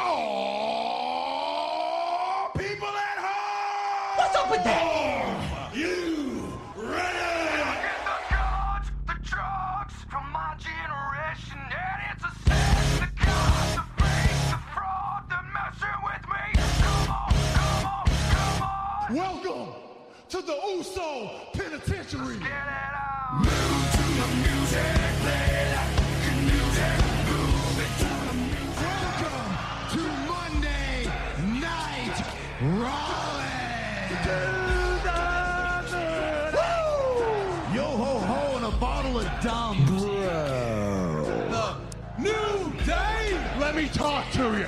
[0.00, 1.34] Oh,
[2.56, 4.16] people at home!
[4.16, 5.74] What's up with that?
[5.74, 7.58] You ready?
[7.82, 12.78] Get the drugs, the drugs from my generation, and it's a sin.
[13.00, 16.44] The cops, the fakes, the fraud, they're messing with me.
[16.78, 19.10] Come on, come on, come on.
[19.16, 19.68] Welcome
[20.28, 21.08] to the Uso
[21.54, 22.38] Penitentiary.
[44.18, 44.66] Let talk to you.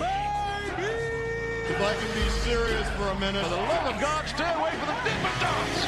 [1.71, 3.43] If I can be serious for a minute.
[3.43, 5.87] For the love of God, stay away from the Dippin' Dots.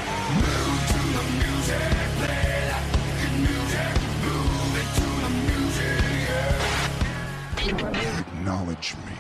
[8.19, 9.13] Acknowledge me.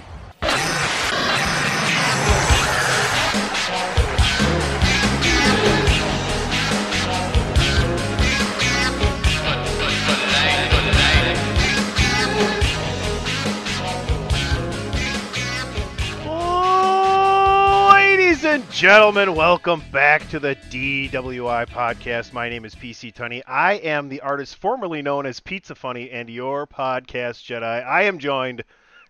[18.53, 22.35] And gentlemen, welcome back to the DWI podcast.
[22.35, 23.41] My name is PC Tunney.
[23.47, 27.63] I am the artist formerly known as Pizza Funny and your podcast Jedi.
[27.83, 28.63] I am joined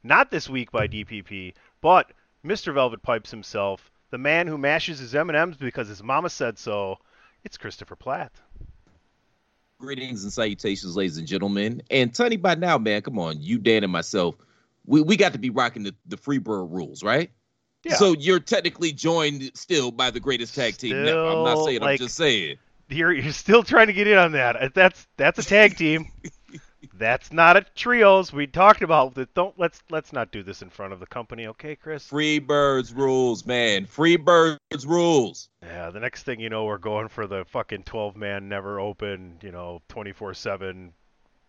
[0.05, 2.13] not this week by DPP, but
[2.47, 2.73] Mr.
[2.73, 6.99] Velvet Pipes himself, the man who mashes his M&Ms because his mama said so.
[7.43, 8.31] It's Christopher Platt.
[9.81, 11.83] Greetings and salutations, ladies and gentlemen.
[11.91, 14.37] And Tony, by now, man, come on, you, Dan, and myself,
[14.87, 17.33] we, we got to be rocking the, the Freebird rules, right?
[17.85, 17.95] Yeah.
[17.97, 21.05] So you're technically joined still by the greatest tag team.
[21.05, 22.57] No, I'm not saying, like- I'm just saying.
[22.89, 24.55] You're you're still trying to get in on that.
[24.57, 26.09] Uh, That's that's a tag team.
[26.95, 28.33] That's not a trios.
[28.33, 29.33] We talked about that.
[29.35, 32.09] Don't let's let's not do this in front of the company, okay, Chris?
[32.09, 33.87] Freebirds rules, man.
[33.87, 35.49] Freebirds rules.
[35.63, 39.39] Yeah, the next thing you know, we're going for the fucking 12 man, never open,
[39.43, 40.93] you know, 24 7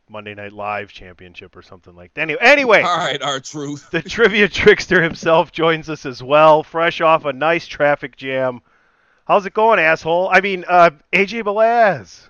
[0.09, 2.21] Monday Night Live championship or something like that.
[2.21, 3.89] Anyway, anyway All right, our truth.
[3.91, 8.61] the trivia trickster himself joins us as well, fresh off a nice traffic jam.
[9.25, 10.29] How's it going, asshole?
[10.31, 12.27] I mean, uh, AJ Belaz.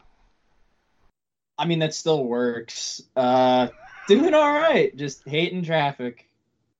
[1.57, 3.01] I mean, that still works.
[3.15, 3.67] Uh,
[4.07, 4.95] doing all right.
[4.95, 6.27] Just hating traffic.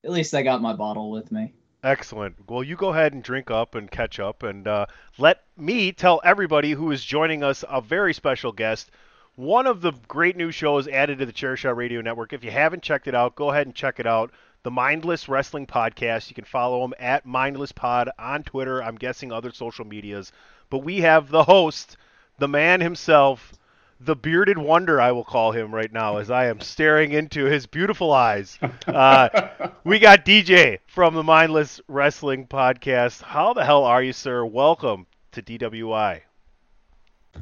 [0.04, 1.52] At least I got my bottle with me.
[1.82, 2.36] Excellent.
[2.48, 4.86] Well, you go ahead and drink up and catch up, and uh,
[5.18, 8.90] let me tell everybody who is joining us a very special guest.
[9.36, 12.32] One of the great new shows added to the Chairshot Radio Network.
[12.32, 14.30] If you haven't checked it out, go ahead and check it out.
[14.62, 16.28] The Mindless Wrestling Podcast.
[16.28, 18.80] You can follow them at Mindless Pod on Twitter.
[18.80, 20.30] I'm guessing other social medias.
[20.70, 21.96] But we have the host,
[22.38, 23.52] the man himself,
[23.98, 27.66] the bearded wonder, I will call him right now, as I am staring into his
[27.66, 28.56] beautiful eyes.
[28.86, 29.48] Uh,
[29.82, 33.22] we got DJ from the Mindless Wrestling Podcast.
[33.22, 34.44] How the hell are you, sir?
[34.44, 36.20] Welcome to DWI.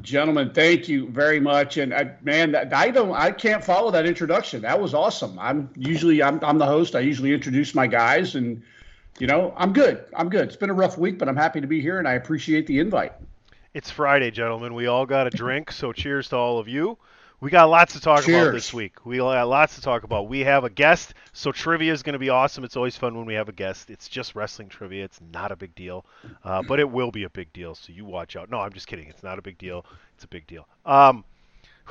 [0.01, 1.77] Gentlemen, thank you very much.
[1.77, 4.61] And I, man, I don't, I can't follow that introduction.
[4.61, 5.37] That was awesome.
[5.39, 6.95] I'm usually, I'm, I'm the host.
[6.95, 8.61] I usually introduce my guys, and
[9.19, 10.03] you know, I'm good.
[10.15, 10.47] I'm good.
[10.47, 12.79] It's been a rough week, but I'm happy to be here, and I appreciate the
[12.79, 13.13] invite.
[13.73, 14.73] It's Friday, gentlemen.
[14.73, 16.97] We all got a drink, so cheers to all of you.
[17.43, 19.05] We got lots to talk about this week.
[19.05, 20.29] We got lots to talk about.
[20.29, 22.63] We have a guest, so trivia is going to be awesome.
[22.63, 23.89] It's always fun when we have a guest.
[23.89, 25.03] It's just wrestling trivia.
[25.03, 26.05] It's not a big deal,
[26.45, 27.75] uh, but it will be a big deal.
[27.75, 28.49] So you watch out.
[28.49, 29.09] No, I'm just kidding.
[29.09, 29.85] It's not a big deal.
[30.15, 30.65] It's a big deal.
[30.85, 31.25] Um,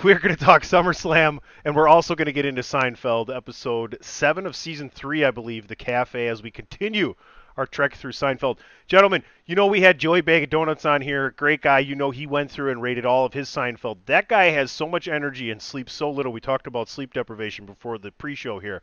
[0.03, 4.47] we're going to talk SummerSlam, and we're also going to get into Seinfeld, episode seven
[4.47, 7.15] of season three, I believe, the cafe, as we continue
[7.57, 8.59] our trek through Seinfeld.
[8.87, 11.31] Gentlemen, you know we had Joey Bag of Donuts on here.
[11.37, 11.81] Great guy.
[11.81, 13.99] You know he went through and rated all of his Seinfeld.
[14.07, 16.33] That guy has so much energy and sleeps so little.
[16.33, 18.83] We talked about sleep deprivation before the pre-show here.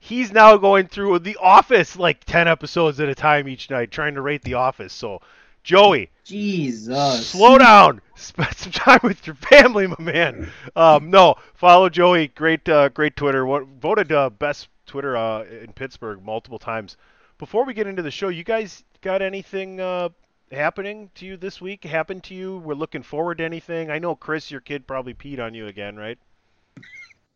[0.00, 4.14] He's now going through The Office like 10 episodes at a time each night trying
[4.14, 4.92] to rate The Office.
[4.92, 5.20] So,
[5.64, 7.28] Joey, Jesus.
[7.28, 8.00] slow down.
[8.14, 10.50] Spend some time with your family, my man.
[10.76, 12.28] Um, no, follow Joey.
[12.28, 13.44] Great, uh, great Twitter.
[13.44, 16.96] What voted uh, best Twitter uh, in Pittsburgh multiple times.
[17.38, 20.08] Before we get into the show, you guys got anything uh,
[20.50, 21.84] happening to you this week?
[21.84, 22.58] Happened to you?
[22.58, 23.90] We're looking forward to anything.
[23.90, 26.18] I know Chris, your kid probably peed on you again, right?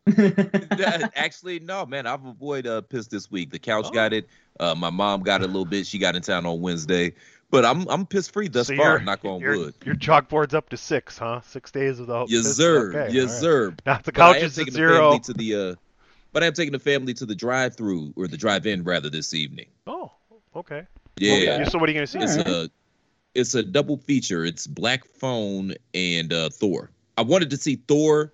[1.14, 2.06] Actually, no, man.
[2.08, 3.50] I've avoided uh, piss this week.
[3.50, 3.90] The couch Oh.
[3.93, 4.28] got it.
[4.58, 5.87] Uh, my mom got it a little bit.
[5.87, 7.14] She got in town on Wednesday,
[7.50, 8.98] but I'm I'm piss free thus So far.
[8.98, 9.75] Knock on your, wood.
[9.84, 11.40] Your chalkboard's up to six, huh?
[11.43, 12.28] Six days without.
[12.28, 12.56] Yes, piss?
[12.56, 12.88] sir.
[12.90, 13.40] Okay, yes, right.
[13.40, 13.76] sir.
[13.87, 15.19] Now the couch is at taking the zero.
[15.19, 15.75] to the uh,
[16.32, 19.67] but I'm taking the family to the drive-through or the drive-in rather this evening.
[19.87, 20.12] Oh,
[20.56, 20.87] okay.
[21.17, 21.64] Yeah, Okay.
[21.70, 22.19] So what are you gonna see?
[22.20, 22.70] it's a
[23.34, 24.44] it's a double feature.
[24.44, 26.90] It's Black Phone and uh, Thor.
[27.17, 28.32] I wanted to see Thor,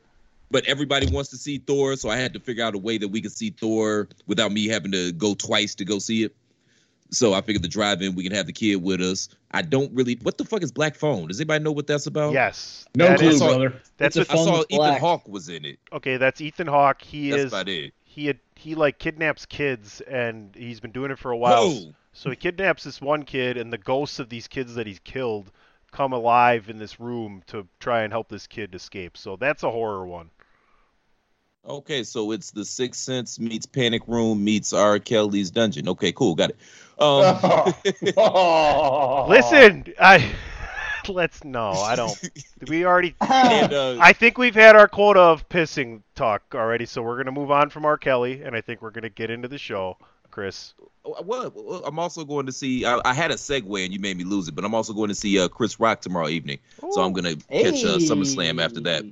[0.51, 3.09] but everybody wants to see Thor, so I had to figure out a way that
[3.09, 6.35] we could see Thor without me having to go twice to go see it.
[7.11, 9.29] So I figured the drive-in we can have the kid with us.
[9.53, 10.19] I don't really.
[10.23, 11.29] What the fuck is Black Phone?
[11.29, 12.33] Does anybody know what that's about?
[12.35, 12.85] Yes.
[12.95, 13.75] No that clue, is- brother.
[13.97, 15.01] That's It's a a, I phone saw Ethan black.
[15.01, 15.79] Hawke was in it.
[15.93, 16.17] okay.
[16.19, 17.01] That's Ethan Hawke.
[17.03, 17.53] He That's is.
[17.53, 17.93] about it.
[18.05, 21.71] He had he like kidnaps kids, and he's been doing it for a while.
[21.71, 21.95] Whoa.
[22.13, 25.51] So he kidnaps this one kid, and the ghosts of these kids that he's killed
[25.93, 29.17] come alive in this room to try and help this kid escape.
[29.17, 30.31] So that's a horror one.
[31.67, 34.99] Okay, so it's the Sixth Sense meets Panic Room meets R.
[34.99, 35.89] Kelly's Dungeon.
[35.89, 36.57] Okay, cool, got it.
[36.99, 37.75] Um,
[38.17, 39.27] Oh.
[39.29, 40.35] Listen, I
[41.09, 42.31] let's no, I don't.
[42.69, 43.15] We already.
[43.21, 47.33] and, uh, I think we've had our quota of pissing talk already, so we're gonna
[47.33, 47.97] move on from R.
[47.99, 49.97] Kelly, and I think we're gonna get into the show,
[50.31, 50.75] Chris.
[51.05, 52.85] well, well, I'm also going to see.
[52.85, 55.09] I, I had a segue and you made me lose it, but I'm also going
[55.09, 56.59] to see uh, Chris Rock tomorrow evening.
[56.93, 59.05] So I'm going to catch uh, SummerSlam after that.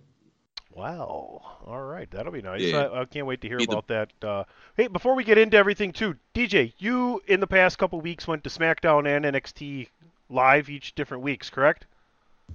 [0.77, 1.41] Wow.
[1.67, 2.61] All right, that'll be nice.
[2.61, 2.83] Yeah.
[2.83, 4.11] I, I can't wait to hear Either- about that.
[4.23, 4.45] Uh,
[4.77, 8.45] hey, before we get into everything, too, DJ, you in the past couple weeks went
[8.45, 9.89] to SmackDown and NXT
[10.29, 11.87] live each different weeks, correct?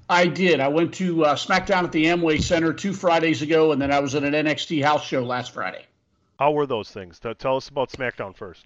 [0.08, 0.60] I did.
[0.60, 4.00] I went to uh, SmackDown at the Amway Center two Fridays ago, and then I
[4.00, 5.86] was at an NXT house show last Friday.
[6.38, 7.20] How were those things?
[7.40, 8.66] Tell us about SmackDown first.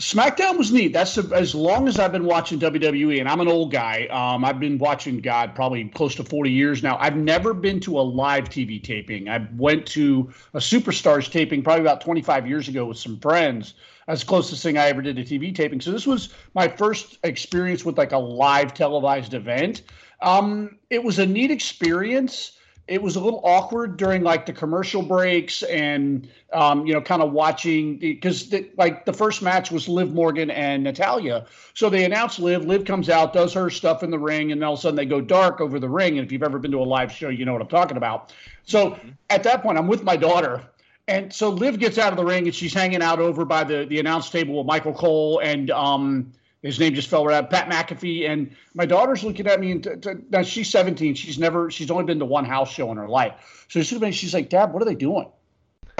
[0.00, 0.94] SmackDown was neat.
[0.94, 4.06] That's as long as I've been watching WWE, and I'm an old guy.
[4.06, 6.96] Um, I've been watching God probably close to 40 years now.
[6.98, 9.28] I've never been to a live TV taping.
[9.28, 13.74] I went to a Superstars taping probably about 25 years ago with some friends.
[14.06, 15.82] That's the closest thing I ever did to TV taping.
[15.82, 19.82] So this was my first experience with like a live televised event.
[20.22, 22.52] Um, it was a neat experience
[22.90, 27.22] it was a little awkward during like the commercial breaks and um, you know kind
[27.22, 31.46] of watching because like the first match was Liv Morgan and Natalya.
[31.74, 32.64] So they announce Liv.
[32.64, 35.06] Liv comes out, does her stuff in the ring, and all of a sudden they
[35.06, 36.18] go dark over the ring.
[36.18, 38.34] And if you've ever been to a live show, you know what I'm talking about.
[38.64, 38.98] So
[39.30, 40.60] at that point, I'm with my daughter.
[41.06, 43.86] And so Liv gets out of the ring and she's hanging out over by the,
[43.88, 47.50] the announce table with Michael Cole and um, his name just fell right out.
[47.50, 51.14] Pat McAfee and my daughter's looking at me and t- t- now she's 17.
[51.14, 53.66] She's never she's only been to one house show in her life.
[53.68, 55.30] So she's she's like, Dad, what are they doing?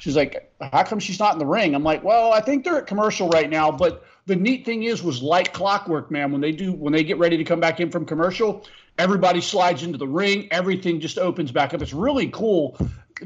[0.00, 1.74] She's like, how come she's not in the ring?
[1.74, 3.70] I'm like, well, I think they're at commercial right now.
[3.70, 6.32] But the neat thing is, was like clockwork, man.
[6.32, 8.64] When they do, when they get ready to come back in from commercial,
[8.98, 10.48] everybody slides into the ring.
[10.50, 11.82] Everything just opens back up.
[11.82, 12.78] It's really cool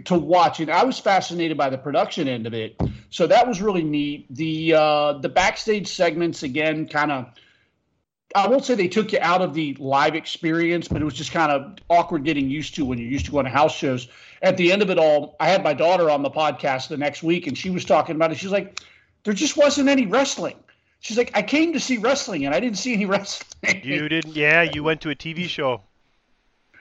[0.05, 2.81] to watch, and I was fascinated by the production end of it.
[3.11, 4.26] So that was really neat.
[4.35, 7.26] The uh, the backstage segments again, kind of.
[8.37, 11.31] I won't say they took you out of the live experience, but it was just
[11.31, 14.08] kind of awkward getting used to when you're used to going to house shows.
[14.43, 17.23] At the end of it all, I had my daughter on the podcast the next
[17.23, 18.38] week, and she was talking about it.
[18.38, 18.81] She's like,
[19.23, 20.56] "There just wasn't any wrestling."
[20.99, 24.35] She's like, "I came to see wrestling, and I didn't see any wrestling." You didn't?
[24.35, 25.82] Yeah, you went to a TV show.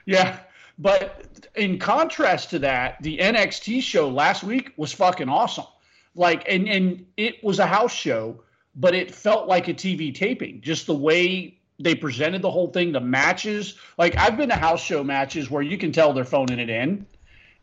[0.05, 0.39] Yeah,
[0.77, 5.65] but in contrast to that, the NXT show last week was fucking awesome.
[6.15, 8.41] Like, and and it was a house show,
[8.75, 10.61] but it felt like a TV taping.
[10.61, 13.75] Just the way they presented the whole thing, the matches.
[13.97, 17.05] Like, I've been to house show matches where you can tell they're phoning it in,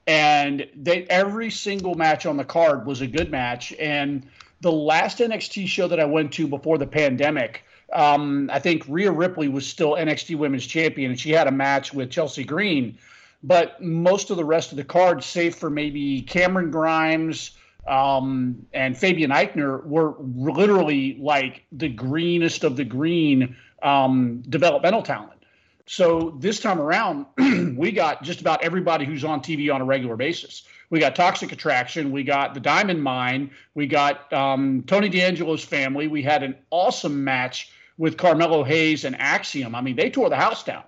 [0.07, 3.73] and they every single match on the card was a good match.
[3.75, 4.27] And
[4.61, 7.65] the last NXT show that I went to before the pandemic.
[7.93, 11.93] Um, I think Rhea Ripley was still NXT Women's Champion, and she had a match
[11.93, 12.99] with Chelsea Green.
[13.43, 17.53] But most of the rest of the card, save for maybe Cameron Grimes
[17.89, 25.41] um, and Fabian Aichner, were literally like the greenest of the green um, developmental talent.
[25.87, 27.27] So this time around,
[27.77, 30.63] we got just about everybody who's on TV on a regular basis.
[30.91, 36.09] We got Toxic Attraction, we got the Diamond Mine, we got um, Tony D'Angelo's family.
[36.09, 39.75] We had an awesome match with Carmelo Hayes and Axiom.
[39.75, 40.85] I mean, they tore the house down.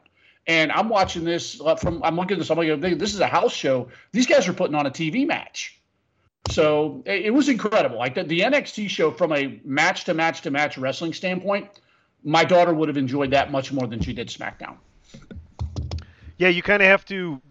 [0.46, 2.02] And I'm watching this uh, from.
[2.02, 2.50] I'm looking at this.
[2.50, 3.88] I'm like, this is a house show.
[4.12, 5.78] These guys are putting on a TV match.
[6.50, 7.98] So it, it was incredible.
[7.98, 11.68] Like the, the NXT show, from a match to match to match wrestling standpoint,
[12.24, 14.78] my daughter would have enjoyed that much more than she did SmackDown.
[16.38, 17.42] Yeah, you kind of have to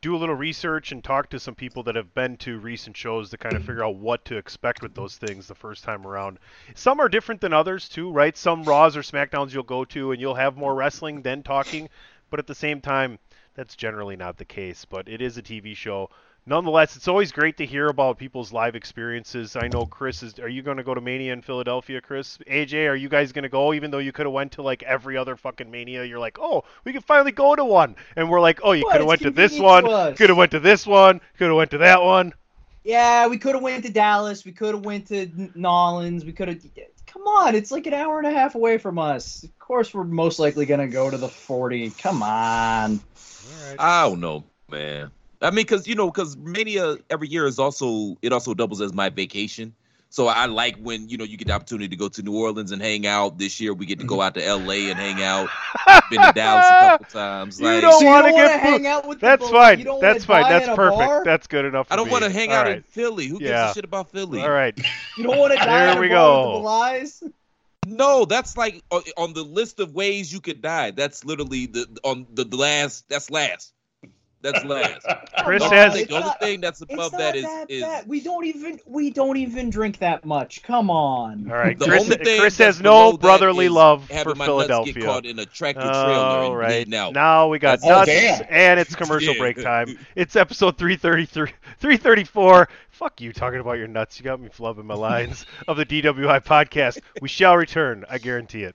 [0.00, 3.30] do a little research and talk to some people that have been to recent shows
[3.30, 6.38] to kind of figure out what to expect with those things the first time around.
[6.74, 8.36] Some are different than others too, right?
[8.36, 11.88] Some Raws or SmackDowns you'll go to and you'll have more wrestling than talking,
[12.30, 13.18] but at the same time,
[13.54, 14.84] that's generally not the case.
[14.84, 16.10] But it is a TV show.
[16.48, 19.56] Nonetheless, it's always great to hear about people's live experiences.
[19.56, 20.38] I know Chris is.
[20.38, 22.38] Are you going to go to Mania in Philadelphia, Chris?
[22.50, 23.74] AJ, are you guys going to go?
[23.74, 26.64] Even though you could have went to like every other fucking Mania, you're like, oh,
[26.84, 29.30] we can finally go to one, and we're like, oh, you could have went to
[29.30, 29.84] this one,
[30.16, 32.32] could have went to this one, could have went to that one.
[32.84, 34.44] Yeah, we could have went to Dallas.
[34.44, 36.24] We could have went to N- Nolans.
[36.24, 36.60] We could have.
[37.06, 39.42] Come on, it's like an hour and a half away from us.
[39.42, 41.90] Of course, we're most likely gonna go to the forty.
[41.90, 43.00] Come on.
[43.78, 45.10] I don't know, man.
[45.40, 48.80] I mean, because you know, because Mania uh, every year is also it also doubles
[48.80, 49.74] as my vacation.
[50.10, 52.72] So I like when you know you get the opportunity to go to New Orleans
[52.72, 53.38] and hang out.
[53.38, 54.22] This year we get to go mm-hmm.
[54.22, 54.88] out to L.A.
[54.90, 55.50] and hang out.
[55.86, 57.60] I've Been to Dallas a couple times.
[57.60, 59.78] You don't So want to get hang out with That's bo- fine.
[59.78, 60.44] you don't That's fine.
[60.44, 60.98] That's perfect.
[60.98, 61.24] bar?
[61.24, 61.88] That's good enough.
[61.88, 62.76] For I don't want to hang All out right.
[62.78, 63.26] in Philly.
[63.26, 64.40] Who gives a shit about Philly?
[64.40, 64.78] All right.
[65.18, 66.58] You don't want to die There in a we bar with go.
[66.58, 67.22] the lies.
[67.86, 70.92] No, that's like on- on the list of ways you could die.
[70.92, 73.08] That's literally the on the, the last.
[73.08, 73.72] That's last.
[74.40, 75.04] That's last.
[75.44, 78.06] Chris Come has- on, the only thing that's above that is that is.
[78.06, 80.62] We don't even we don't even drink that much.
[80.62, 81.50] Come on.
[81.50, 81.76] All right.
[81.78, 84.92] The Chris, only thing Chris has no brotherly love for my Philadelphia.
[84.94, 87.12] Nuts get caught in a tractor trailer All and out.
[87.14, 88.44] Now we got Oh, nuts, damn.
[88.48, 89.40] and it's commercial Yeah.
[89.40, 89.98] break time.
[90.14, 92.68] It's episode 333, 334.
[92.90, 94.18] Fuck you talking about your nuts.
[94.18, 96.98] You got me flubbing my lines of the DWI podcast.
[97.20, 98.04] We shall return.
[98.08, 98.74] I guarantee it.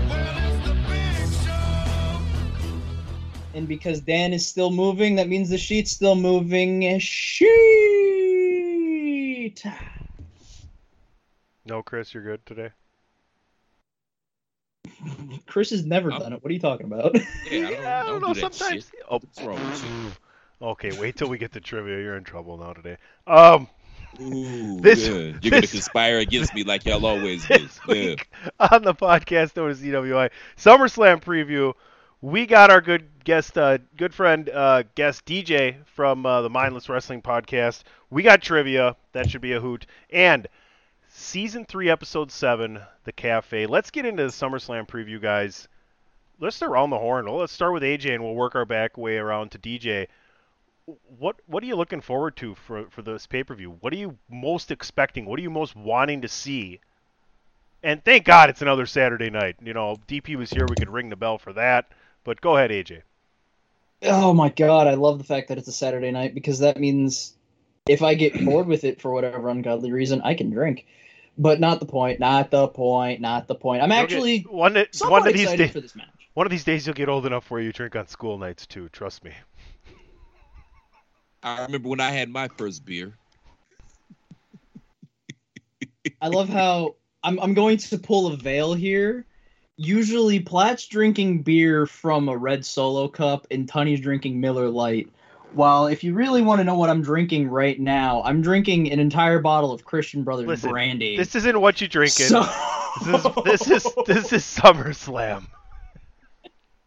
[3.53, 6.97] And because Dan is still moving, that means the sheet's still moving.
[6.99, 7.51] Sheet.
[11.65, 12.69] No, Chris, you're good today.
[15.47, 16.43] Chris has never I'm- done it.
[16.43, 17.15] What are you talking about?
[17.49, 18.85] Yeah, I don't, I don't do that sometimes.
[18.85, 19.01] shit.
[19.09, 20.11] Oh, What's wrong
[20.61, 20.91] okay.
[20.99, 21.97] Wait till we get to trivia.
[21.97, 22.97] You're in trouble now today.
[23.27, 23.67] Um,
[24.21, 25.33] Ooh, This- yeah.
[25.41, 27.57] You're gonna conspire against me like y'all always do.
[27.57, 27.93] this Yeah.
[27.93, 28.29] week
[28.59, 31.73] on the podcast known as EWI SummerSlam preview,
[32.21, 36.87] we got our good guest, uh, good friend, uh, guest DJ from uh, the Mindless
[36.87, 37.83] Wrestling podcast.
[38.11, 38.95] We got trivia.
[39.13, 39.87] That should be a hoot.
[40.11, 40.47] And
[41.09, 43.65] season three, episode seven, the cafe.
[43.65, 45.67] Let's get into the SummerSlam preview, guys.
[46.39, 47.25] Let's start around the horn.
[47.25, 50.07] Well, let's start with AJ, and we'll work our back way around to DJ.
[51.17, 53.77] What what are you looking forward to for for this pay per view?
[53.79, 55.25] What are you most expecting?
[55.25, 56.81] What are you most wanting to see?
[57.83, 59.55] And thank God it's another Saturday night.
[59.63, 60.65] You know, DP was here.
[60.67, 61.91] We could ring the bell for that.
[62.23, 63.01] But go ahead, AJ.
[64.03, 67.33] oh my god, I love the fact that it's a Saturday night because that means
[67.87, 70.85] if I get bored with it for whatever ungodly reason, I can drink.
[71.37, 72.19] But not the point.
[72.19, 73.21] Not the point.
[73.21, 73.81] Not the point.
[73.81, 75.73] I'm actually get- one one somewhat of these excited days.
[75.73, 76.07] for this match.
[76.33, 78.89] One of these days you'll get old enough where you drink on school nights too.
[78.89, 79.31] Trust me.
[81.43, 83.17] I remember when I had my first beer.
[86.21, 89.25] I love how I'm I'm going to pull a veil here.
[89.83, 95.09] Usually Platt's drinking beer from a red solo cup and Tunny's drinking Miller Lite.
[95.53, 98.99] While if you really want to know what I'm drinking right now, I'm drinking an
[98.99, 101.17] entire bottle of Christian Brothers Listen, brandy.
[101.17, 102.27] This isn't what you drinking.
[102.27, 102.47] So-
[103.05, 105.47] This is this is this is SummerSlam.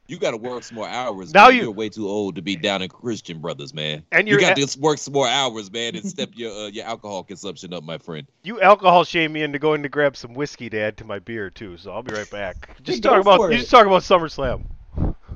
[0.07, 1.33] You got to work some more hours.
[1.33, 4.03] Now you- You're way too old to be down in Christian Brothers, man.
[4.13, 6.67] And you you're got at- to work some more hours, man, and step your uh,
[6.69, 8.27] your alcohol consumption up, my friend.
[8.43, 11.49] You alcohol shame me into going to grab some whiskey to add to my beer
[11.49, 11.79] too.
[11.79, 12.77] So I'll be right back.
[12.83, 14.65] Just talk about you just talk about SummerSlam.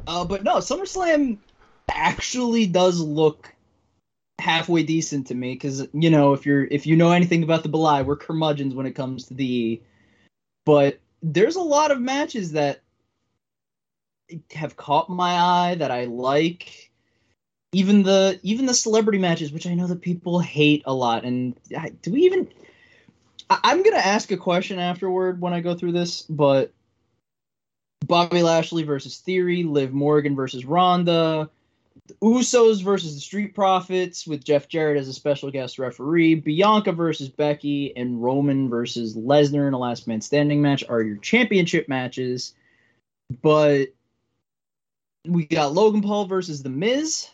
[0.06, 1.38] Uh, but no, SummerSlam
[1.90, 3.54] actually does look
[4.38, 7.68] halfway decent to me because you know if you're if you know anything about the
[7.70, 9.80] Belay, we're curmudgeons when it comes to the.
[10.66, 12.80] But there's a lot of matches that
[14.52, 16.90] have caught my eye that I like.
[17.72, 21.54] Even the even the celebrity matches, which I know that people hate a lot, and
[21.76, 22.48] I, do we even?
[23.50, 26.72] I, I'm gonna ask a question afterward when I go through this, but
[28.06, 31.50] Bobby Lashley versus Theory, Liv Morgan versus Ronda,
[32.06, 36.92] the Usos versus the Street Profits with Jeff Jarrett as a special guest referee, Bianca
[36.92, 41.88] versus Becky, and Roman versus Lesnar in a last man standing match are your championship
[41.88, 42.54] matches.
[43.42, 43.88] But
[45.26, 47.28] we got Logan Paul versus The Miz,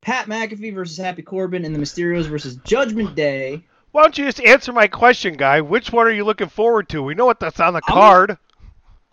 [0.00, 3.64] Pat McAfee versus Happy Corbin, and the Mysterios versus Judgment Day.
[3.92, 5.60] Why don't you just answer my question, guy?
[5.60, 7.02] Which one are you looking forward to?
[7.02, 8.38] We know what that's on the I'm- card.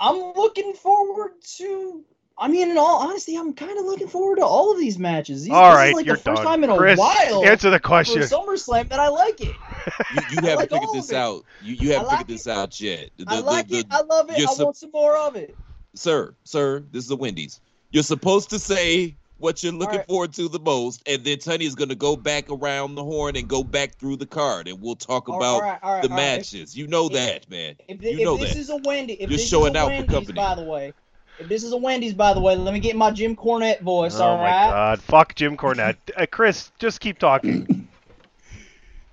[0.02, 2.06] I'm looking forward to
[2.42, 5.44] I mean, in all honesty, I'm kind of looking forward to all of these matches.
[5.44, 6.46] These, All this right, is like you're the first done.
[6.46, 8.22] time in a Chris, while answer the question.
[8.22, 8.46] for question.
[8.86, 9.54] SummerSlam that I like it.
[10.16, 11.44] You, you haven't like figured this out.
[11.62, 13.10] You, you haven't like figured this out yet.
[13.18, 13.88] The- I like the- it.
[13.92, 14.38] I love it.
[14.40, 15.54] I sup- want some more of it.
[15.96, 17.60] sir, sir, this is a Wendy's.
[17.92, 20.08] You're supposed to say what you're looking right.
[20.08, 23.36] forward to the most, and then Tony is going to go back around the horn
[23.38, 26.04] and go back through the card, and we'll talk All- about all right, all right,
[26.04, 26.24] the all right.
[26.24, 26.78] If- matches.
[26.78, 27.76] you know if- that, man.
[27.88, 28.60] If, you thi- know if this that.
[28.60, 30.36] is a Wendy, if You're this showing is a out for Wendy's, company.
[30.36, 30.94] by the way,
[31.40, 34.20] if this is a Wendy's, by the way, let me get my Jim Cornette voice.
[34.20, 34.70] oh all my right.
[34.72, 35.02] God!
[35.02, 35.96] Fuck Jim Cornette.
[36.18, 37.66] Uh, Chris, just keep talking.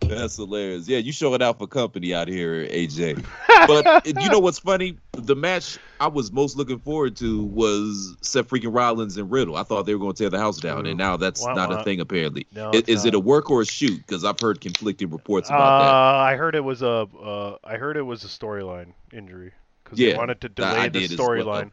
[0.09, 0.89] That's hilarious.
[0.89, 3.25] Yeah, you showing out for company out here, AJ.
[3.67, 4.99] But you know what's funny?
[5.13, 9.57] The match I was most looking forward to was Seth freaking Rollins and Riddle.
[9.57, 11.71] I thought they were going to tear the house down, and now that's Wah, not
[11.71, 11.77] wah.
[11.81, 12.47] a thing apparently.
[12.55, 13.97] No, is it a work or a shoot?
[13.97, 15.95] Because I've heard conflicting reports Uh, about that.
[15.95, 17.09] I heard it was a.
[17.19, 21.29] Uh, I heard it was a storyline injury because they wanted to delay the well.
[21.29, 21.71] storyline.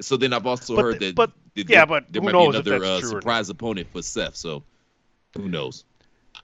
[0.00, 1.14] So then I've also But heard the- that.
[1.16, 3.22] but- that yeah, there- but there who might knows be another uh, true or not.
[3.22, 4.36] surprise opponent for Seth.
[4.36, 4.62] So
[5.36, 5.84] who knows?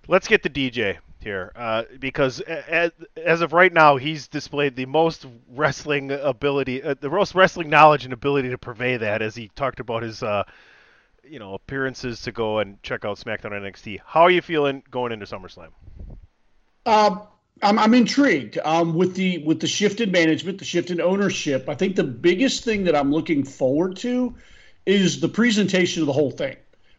[0.08, 4.86] Let's get to DJ here uh, because as, as of right now, he's displayed the
[4.86, 9.22] most wrestling ability, uh, the most wrestling knowledge and ability to purvey that.
[9.22, 10.44] As he talked about his, uh,
[11.25, 14.00] you know, appearances to go and check out SmackDown NXT.
[14.06, 15.70] How are you feeling going into SummerSlam?
[16.86, 17.22] Um,
[17.62, 21.68] I'm, I'm intrigued um, with the with the shift in management, the shift in ownership.
[21.68, 24.34] I think the biggest thing that I'm looking forward to
[24.84, 26.56] is the presentation of the whole thing.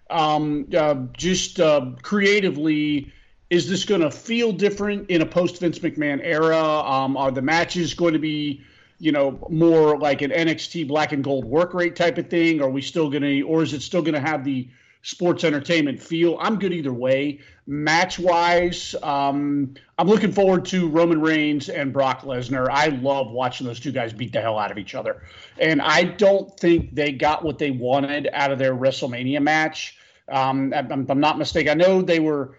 [0.09, 3.11] Um, uh, just uh, creatively,
[3.49, 6.57] is this going to feel different in a post Vince McMahon era?
[6.57, 8.61] Um, are the matches going to be,
[8.99, 12.61] you know, more like an NXT black and gold work rate type of thing?
[12.61, 14.67] Are we still going to, or is it still going to have the
[15.01, 16.38] sports entertainment feel?
[16.39, 17.39] I'm good either way.
[17.66, 22.68] Match wise, um, I'm looking forward to Roman Reigns and Brock Lesnar.
[22.70, 25.24] I love watching those two guys beat the hell out of each other.
[25.58, 29.98] And I don't think they got what they wanted out of their WrestleMania match.
[30.30, 31.70] Um, I'm, I'm not mistaken.
[31.72, 32.58] I know they were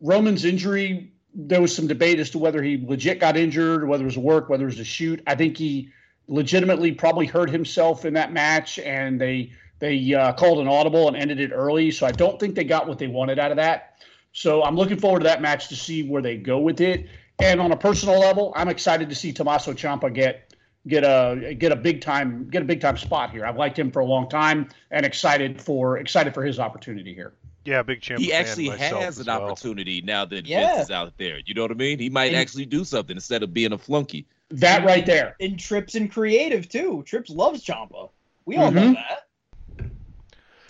[0.00, 1.12] Roman's injury.
[1.34, 4.20] There was some debate as to whether he legit got injured whether it was a
[4.20, 5.22] work, whether it was a shoot.
[5.26, 5.90] I think he
[6.28, 9.52] legitimately probably hurt himself in that match, and they
[9.84, 11.90] they uh, called an audible and ended it early.
[11.90, 13.98] So I don't think they got what they wanted out of that.
[14.32, 17.06] So I'm looking forward to that match to see where they go with it.
[17.38, 20.54] And on a personal level, I'm excited to see Tommaso Ciampa get
[20.86, 23.44] get a get a big time get a big time spot here.
[23.44, 27.34] I've liked him for a long time and excited for excited for his opportunity here.
[27.66, 28.20] Yeah, big champ.
[28.20, 29.42] He actually has an well.
[29.42, 30.76] opportunity now that Yeah.
[30.76, 31.40] Vince is out there.
[31.44, 31.98] You know what I mean?
[31.98, 34.26] He might And- actually do something instead of being a flunky.
[34.50, 35.36] That right there.
[35.40, 37.02] And Trips and creative too.
[37.06, 38.10] Trips loves Ciampa.
[38.46, 38.94] We all know Mhm.
[38.94, 39.26] that.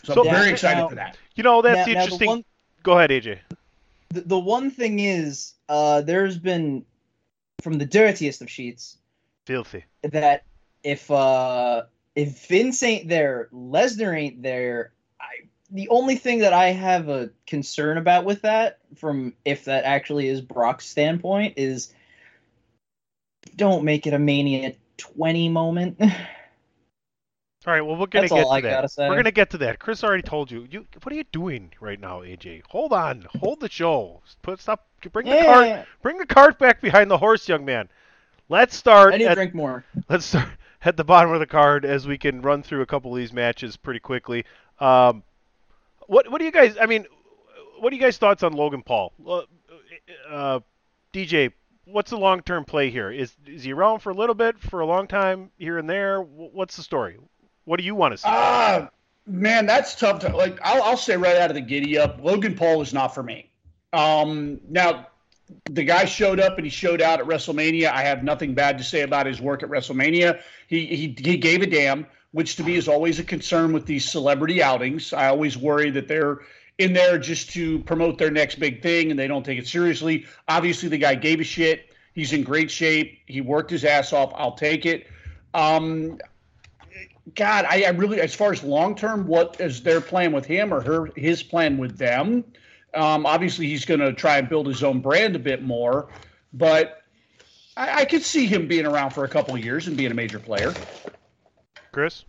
[0.04, 1.16] So, So- I'm very excited now- for that.
[1.34, 2.28] You know, that's Now- the now the interesting.
[2.28, 2.44] one-
[2.82, 3.38] Go ahead, AJ.
[4.10, 6.84] The, the one thing is, uh, there's been
[7.62, 8.98] from the dirtiest of sheets
[9.46, 9.84] Filthy.
[10.02, 10.44] that
[10.82, 14.92] if uh if Vince ain't there, Lesnar ain't there.
[15.18, 19.84] I the only thing that I have a concern about with that, from if that
[19.84, 21.92] actually is Brock's standpoint, is
[23.56, 26.00] don't make it a Mania 20 moment.
[27.66, 28.90] All right, well, we're gonna That's get to I that.
[28.98, 29.78] We're gonna get to that.
[29.78, 30.66] Chris already told you.
[30.70, 32.62] You, what are you doing right now, AJ?
[32.68, 34.20] Hold on, hold the show.
[34.42, 34.86] Put stop.
[35.12, 35.66] Bring the cart.
[35.66, 37.88] yeah, Bring the cart back behind the horse, young man.
[38.50, 39.14] Let's start.
[39.14, 39.84] I need at- drink more.
[40.10, 40.48] let's start
[40.84, 43.32] at the bottom of the card as we can run through a couple of these
[43.32, 44.44] matches pretty quickly.
[44.78, 45.22] Um,
[46.06, 46.76] what what do you guys?
[46.78, 47.06] I mean,
[47.80, 49.12] what are you guys' thoughts on Logan Paul?
[49.26, 49.42] Uh,
[50.28, 50.60] uh,
[51.14, 51.50] DJ,
[51.86, 53.10] what's the long term play here?
[53.10, 56.20] Is is he around for a little bit, for a long time here and there?
[56.20, 57.16] What's the story?
[57.64, 58.28] What do you want to see?
[58.28, 58.88] Ah,
[59.26, 60.58] man, that's tough to like.
[60.62, 63.50] I'll, I'll say right out of the giddy up, Logan Paul is not for me.
[63.92, 65.06] Um, now,
[65.70, 67.90] the guy showed up and he showed out at WrestleMania.
[67.90, 70.40] I have nothing bad to say about his work at WrestleMania.
[70.68, 74.04] He he he gave a damn, which to me is always a concern with these
[74.04, 75.12] celebrity outings.
[75.12, 76.40] I always worry that they're
[76.78, 80.26] in there just to promote their next big thing and they don't take it seriously.
[80.48, 81.90] Obviously, the guy gave a shit.
[82.14, 83.18] He's in great shape.
[83.26, 84.32] He worked his ass off.
[84.34, 85.06] I'll take it.
[85.52, 86.18] Um,
[87.34, 90.74] God, I, I really, as far as long term, what is their plan with him
[90.74, 92.44] or her, his plan with them?
[92.92, 96.08] Um, obviously, he's going to try and build his own brand a bit more,
[96.52, 97.02] but
[97.76, 100.14] I, I could see him being around for a couple of years and being a
[100.14, 100.72] major player.
[101.92, 102.24] Chris?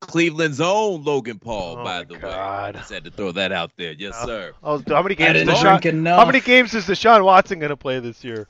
[0.00, 2.74] Cleveland's own Logan Paul, Oh by the God.
[2.74, 2.80] way.
[2.80, 3.92] Just had to throw that out there.
[3.92, 4.26] Yes, Oh.
[4.26, 4.52] sir.
[4.62, 5.38] Oh, how many games?
[5.38, 8.46] Is drink Deshaun, how many games is Deshaun Watson going to play this year?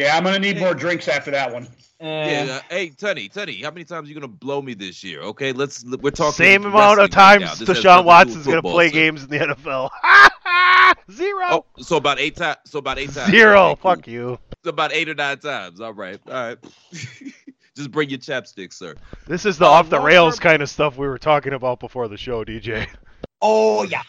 [0.00, 1.68] Yeah, I'm going to need more drinks after that one.
[2.00, 5.04] Eh, Yeah, uh, hey, Teddy, Teddy, how many times are you gonna blow me this
[5.04, 5.20] year?
[5.20, 8.02] Okay, let's we're talking Same amount of wrestling right times This has Deshaun nothing to
[8.02, 8.92] do Watson's going to play sir.
[8.94, 9.90] games in the NFL.
[11.12, 11.46] Zero.
[11.50, 12.56] Oh, so about eight times.
[12.64, 13.30] So about eight times.
[13.30, 13.70] Zero.
[13.72, 13.90] Okay, cool.
[13.96, 14.38] Fuck you.
[14.64, 15.80] So about eight or nine times.
[15.80, 16.58] All right, all right.
[17.76, 18.94] Just bring your chapstick, sir.
[19.26, 21.80] This is the Uh, off the rails term- kind of stuff we were talking about
[21.80, 22.86] before the show, DJ.
[23.42, 24.02] Oh yeah.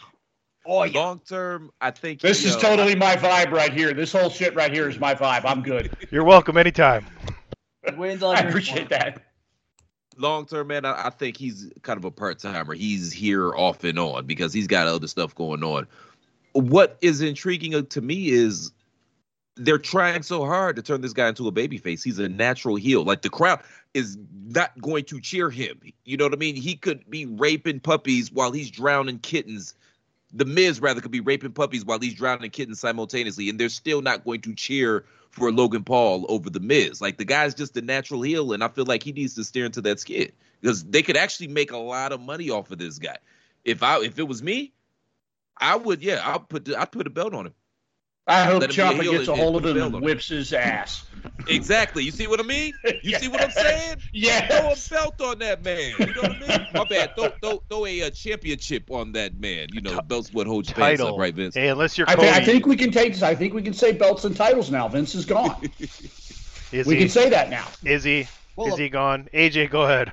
[0.64, 0.98] Oh yeah.
[1.00, 3.92] Long term, I think This you is know, totally my vibe right here.
[3.92, 5.42] This whole shit right here is my vibe.
[5.44, 5.96] I'm good.
[6.10, 7.06] You're welcome anytime.
[7.96, 9.22] Wait until I I appreciate that.
[10.16, 10.84] long term, man.
[10.84, 12.74] I, I think he's kind of a part timer.
[12.74, 15.86] He's here off and on because he's got other stuff going on.
[16.52, 18.72] What is intriguing uh, to me is
[19.56, 22.02] they're trying so hard to turn this guy into a babyface.
[22.04, 23.04] He's a natural heel.
[23.04, 23.60] Like the crowd
[23.94, 25.80] is not going to cheer him.
[26.04, 26.54] You know what I mean?
[26.56, 29.74] He could be raping puppies while he's drowning kittens.
[30.32, 34.00] The Miz rather could be raping puppies while he's drowning kittens simultaneously, and they're still
[34.00, 37.00] not going to cheer for Logan Paul over the Miz.
[37.00, 39.66] Like the guy's just a natural heel, and I feel like he needs to steer
[39.66, 42.98] into that skid because they could actually make a lot of money off of this
[42.98, 43.18] guy.
[43.64, 44.72] If I if it was me,
[45.56, 47.54] I would yeah, I'll put I'd put a belt on him.
[48.26, 50.02] I hope Let him be a Ciampa heel gets a hold of him and on
[50.02, 50.04] it.
[50.04, 51.04] whips his ass.
[51.48, 52.04] Exactly.
[52.04, 52.72] You see what I mean?
[53.02, 53.96] You see what I'm saying?
[54.12, 54.46] Yeah.
[54.46, 55.92] Throw a belt on that man.
[55.98, 56.66] You know what I mean?
[56.72, 57.16] My bad.
[57.16, 59.68] Throw, throw, throw a, uh championship on that man.
[59.72, 61.14] You know, belts what holds your pants Title.
[61.14, 61.54] up, right, Vince?
[61.56, 63.20] Hey, unless you're I, Cody, thi- I think we can take.
[63.22, 64.86] I think we can say belts and titles now.
[64.86, 65.60] Vince is gone.
[65.80, 67.00] is we he?
[67.00, 67.66] can say that now.
[67.84, 68.28] is he?
[68.54, 69.28] Well, is he gone?
[69.34, 70.12] AJ, go ahead.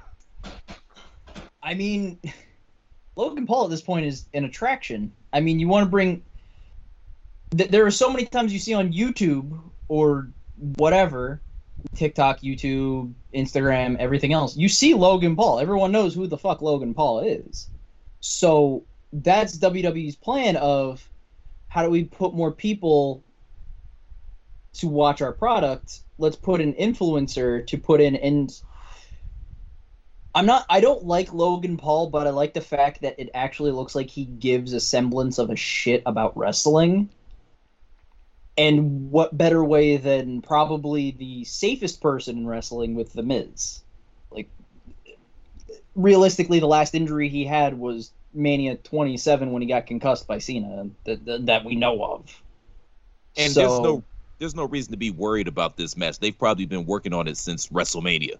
[1.62, 2.19] I mean,
[3.15, 5.13] Logan Paul at this point is an attraction.
[5.32, 6.24] I mean, you want to bring.
[7.56, 11.42] Th- there are so many times you see on YouTube or whatever,
[11.96, 14.56] TikTok, YouTube, Instagram, everything else.
[14.56, 15.60] You see Logan Paul.
[15.60, 17.70] Everyone knows who the fuck Logan Paul is.
[18.20, 21.08] So that's WWE's plan of
[21.68, 23.24] how do we put more people
[24.74, 26.02] to watch our product?
[26.18, 28.52] Let's put an influencer to put in and
[30.36, 33.72] I'm not I don't like Logan Paul, but I like the fact that it actually
[33.72, 37.10] looks like he gives a semblance of a shit about wrestling.
[38.60, 43.80] And what better way than probably the safest person in wrestling with the Miz?
[44.32, 44.50] Like
[45.95, 50.89] realistically the last injury he had was Mania 27 when he got concussed by Cena
[51.06, 52.41] that, that, that we know of.
[53.38, 54.04] And So- there's no
[54.39, 56.19] there's no reason to be worried about this match.
[56.19, 58.36] They've probably been working on it since WrestleMania.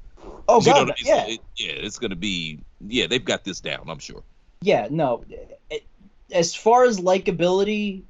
[0.48, 0.94] Oh You know I mean?
[1.04, 1.26] yeah.
[1.26, 4.24] So it- yeah, it's gonna be yeah, they've got this down, I'm sure.
[4.62, 5.24] Yeah, no.
[5.70, 5.86] It-
[6.32, 8.02] As far as likability,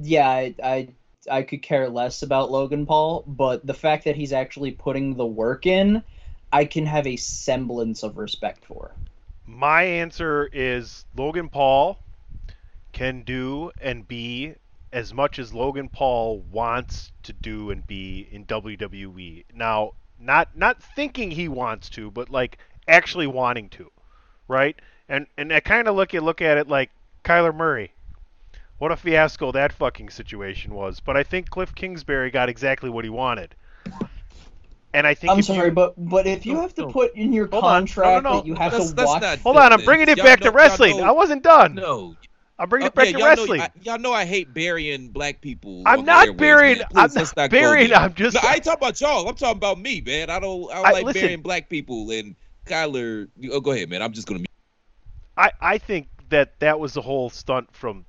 [0.00, 0.88] yeah, I, I
[1.30, 5.26] I could care less about Logan Paul, but the fact that he's actually putting the
[5.26, 6.02] work in,
[6.52, 8.92] I can have a semblance of respect for.
[9.46, 11.98] My answer is Logan Paul
[12.92, 14.54] can do and be
[14.92, 19.44] as much as Logan Paul wants to do and be in WWE.
[19.54, 23.90] Now, not not thinking he wants to, but like actually wanting to,
[24.48, 24.76] right?
[25.08, 26.90] And and I kind of look at look at it like
[27.24, 27.92] Kyler Murray.
[28.78, 31.00] What a fiasco that fucking situation was.
[31.00, 33.54] But I think Kliff Kingsbury got exactly what he wanted.
[34.94, 36.88] And I think I'm sorry, you, but but if you No, have to no.
[36.88, 37.68] put in your Hold on.
[37.68, 38.36] No, no, contract no.
[38.36, 40.56] that you have Let's- to let's watch, hold on, I'm bringing it back know- to
[40.56, 41.02] wrestling.
[41.02, 41.74] I wasn't done.
[41.74, 42.14] No.
[42.60, 43.60] I'm bringing it back yeah, to y'all know- wrestling.
[43.60, 45.82] I- y'all know I hate burying black people.
[45.86, 46.78] I'm not airwaves, burying.
[46.78, 46.86] man.
[46.96, 47.92] I'm Please, let's not burying.
[47.92, 48.34] I'm just.
[48.34, 49.28] No, I ain't talking about y'all.
[49.28, 50.30] I'm talking about me, man.
[50.30, 50.70] I don't.
[50.70, 51.20] I don't I- like listen.
[51.22, 52.10] burying black people.
[52.10, 52.34] And
[52.66, 54.02] Kyler, oh, go ahead, man.
[54.02, 54.40] I'm just gonna.
[55.36, 58.04] I, I think that that was a whole stunt from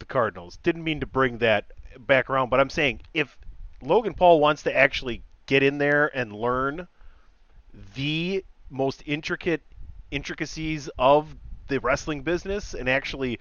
[0.00, 0.58] the Cardinals.
[0.62, 3.38] Didn't mean to bring that back around, but I'm saying if
[3.80, 6.88] Logan Paul wants to actually get in there and learn
[7.94, 9.62] the most intricate
[10.10, 11.34] intricacies of
[11.68, 13.38] the wrestling business and actually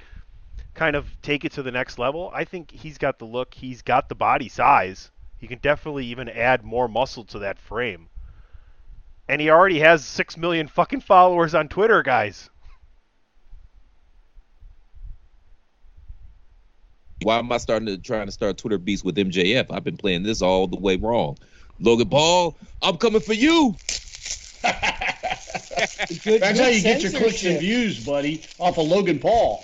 [0.76, 3.82] kind of take it to the next level, I think he's got the look, he's
[3.82, 5.12] got the body size.
[5.38, 8.10] He can definitely even add more muscle to that frame.
[9.28, 12.50] And he already has 6 million fucking followers on Twitter, guys.
[17.22, 19.68] Why am I starting to trying to start Twitter beats with MJF?
[19.72, 21.38] I've been playing this all the way wrong.
[21.80, 23.76] Logan Paul, I'm coming for you.
[24.62, 29.64] good, That's how good you get your clicks and views, buddy, off of Logan Paul.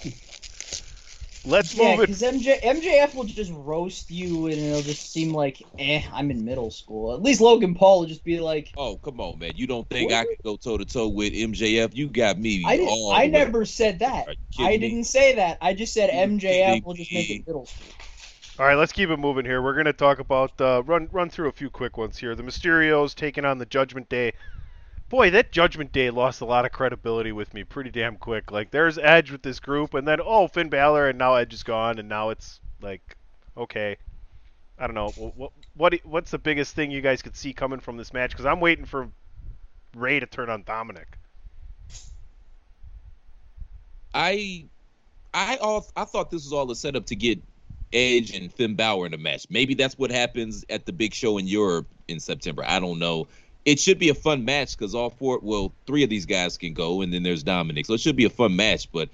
[1.46, 2.08] Let's Yeah, move it.
[2.08, 6.44] because MJ, MJF will just roast you, and it'll just seem like, eh, I'm in
[6.44, 7.14] middle school.
[7.14, 9.54] At least Logan Paul will just be like, Oh, come on, man.
[9.56, 10.28] You don't think I What?
[10.28, 11.96] can go toe to toe with MJF?
[11.96, 12.64] You got me.
[12.66, 12.90] I didn't.
[12.90, 14.28] all I never said that.
[14.28, 15.58] Are you kidding I didn't say that.
[15.62, 17.96] I just said You MJF will just make it middle school.
[18.58, 19.62] All right, let's keep it moving here.
[19.62, 22.36] We're going to talk about uh, run run through a few quick ones here.
[22.36, 24.34] The Mysterios taking on the Judgment Day.
[25.16, 28.52] Boy, that Judgment Day lost a lot of credibility with me pretty damn quick.
[28.52, 31.64] Like there's Edge with this group, and then oh Finn Balor, and now Edge is
[31.64, 33.16] gone, and now it's like
[33.56, 33.96] okay.
[34.78, 37.96] I don't know what what what's the biggest thing you guys could see coming from
[37.96, 38.32] this match?
[38.32, 39.10] Because I'm waiting for
[39.96, 41.18] Rey to turn on Dominic.
[44.14, 44.66] I
[45.34, 47.42] I all I thought this was all a setup to get
[47.94, 49.46] Edge and Finn Balor in a match.
[49.50, 52.66] Maybe that's what happens at the big show in Europe in September.
[52.68, 53.30] I don't know.
[53.66, 56.74] It should be a fun match because all four, well, three of these guys can
[56.74, 58.92] go, and then there's Dominic, so it should be a fun match.
[58.92, 59.10] But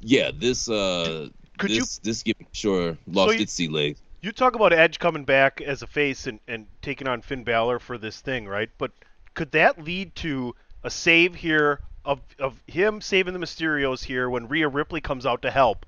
[0.00, 4.00] yeah, this uh, Could this this give sure lost you- its sea legs.
[4.22, 7.78] You talk about Edge coming back as a face and, and taking on Finn Balor
[7.78, 8.70] for this thing, right?
[8.78, 8.90] But
[9.34, 14.48] could that lead to a save here of of him saving the Mysterios here when
[14.48, 15.84] Rhea Ripley comes out to help,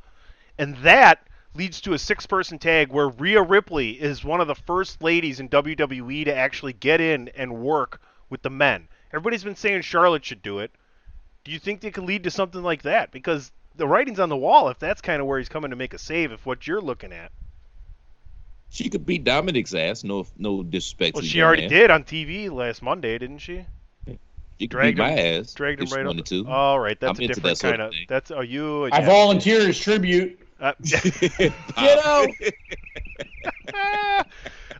[0.58, 5.02] and that leads to a six-person tag where Rhea Ripley is one of the first
[5.02, 8.88] ladies in WWE to actually get in and work with the men.
[9.12, 10.70] Everybody's been saying Charlotte should do it.
[11.44, 13.10] Do you think they could lead to something like that?
[13.12, 15.94] Because the writing's on the wall if that's kind of where he's coming to make
[15.94, 17.30] a save, if what you're looking at.
[18.68, 20.02] She could beat Dominic's ass.
[20.04, 21.14] No, no disrespect.
[21.14, 21.70] Well, to she already man.
[21.70, 23.64] did on TV last Monday, didn't she?
[24.58, 25.54] She could Dragged beat my him- ass.
[25.54, 26.06] Dragged him right up.
[26.08, 26.46] wanted to.
[26.48, 27.92] All right, that's I'm a different that sort kind of of.
[27.94, 28.06] thing.
[28.08, 28.86] That's are you?
[28.86, 29.06] a- I yeah.
[29.06, 30.40] volunteer as tribute.
[30.60, 31.06] Uh, Ditto.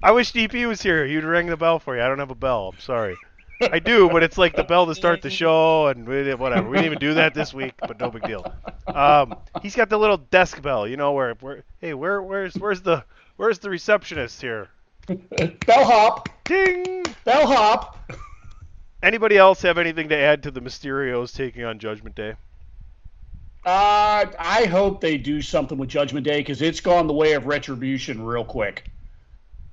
[0.02, 1.06] I wish DP was here.
[1.06, 2.02] He'd ring the bell for you.
[2.02, 2.70] I don't have a bell.
[2.72, 3.16] I'm sorry.
[3.60, 6.68] I do, but it's like the bell to start the show, and we, whatever.
[6.68, 8.52] We didn't even do that this week, but no big deal.
[8.86, 12.82] Um, he's got the little desk bell, you know, where, where hey, where, where's, where's
[12.82, 13.04] the,
[13.36, 14.68] where's the receptionist here?
[15.66, 16.28] Bellhop.
[16.44, 17.04] Ding.
[17.24, 17.98] Bellhop.
[19.02, 22.34] Anybody else have anything to add to the Mysterios taking on Judgment Day?
[23.66, 27.46] Uh, I hope they do something with Judgment Day because it's gone the way of
[27.46, 28.88] retribution real quick.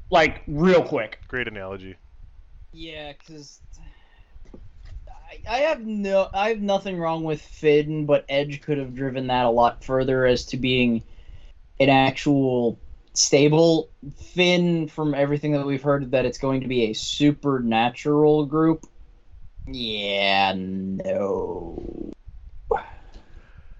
[0.09, 1.19] Like real quick.
[1.27, 1.95] Great analogy.
[2.71, 3.59] Yeah, because
[5.07, 9.27] I, I have no, I have nothing wrong with Finn, but Edge could have driven
[9.27, 11.03] that a lot further as to being
[11.79, 12.79] an actual
[13.13, 13.91] stable.
[14.33, 18.87] Finn, from everything that we've heard, that it's going to be a supernatural group.
[19.67, 22.11] Yeah, no.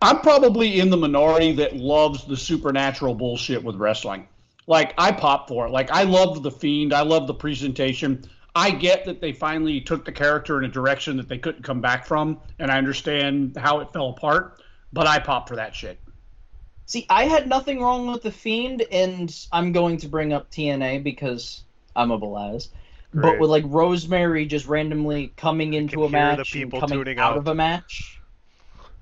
[0.04, 4.28] I'm probably in the minority that loves the supernatural bullshit with wrestling.
[4.68, 5.72] Like I pop for it.
[5.72, 6.94] Like I love the fiend.
[6.94, 8.26] I love the presentation.
[8.54, 11.80] I get that they finally took the character in a direction that they couldn't come
[11.80, 14.62] back from, and I understand how it fell apart.
[14.92, 16.00] But I pop for that shit.
[16.86, 21.04] See, I had nothing wrong with the Fiend, and I'm going to bring up TNA
[21.04, 21.64] because
[21.96, 22.68] I'm a Belaz.
[23.14, 27.20] But with like Rosemary just randomly coming into a can hear the match and coming
[27.20, 27.38] out out.
[27.38, 28.20] of a match.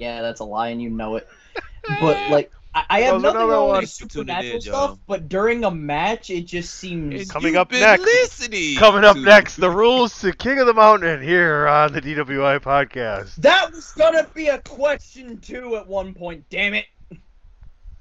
[0.02, 1.28] Yeah, that's a lie, and you know it.
[2.02, 3.82] but like, I, I have There's nothing another wrong one.
[3.82, 4.74] with Thanks supernatural in, stuff.
[4.74, 5.00] y'all.
[5.06, 7.30] But during a match, it just seems.
[7.30, 8.02] Coming up next.
[8.04, 12.02] Listening Coming up to- next, the rules to King of the Mountain here on the
[12.02, 13.36] DWI podcast.
[13.36, 16.46] That was gonna be a question too at one point.
[16.50, 16.86] Damn it!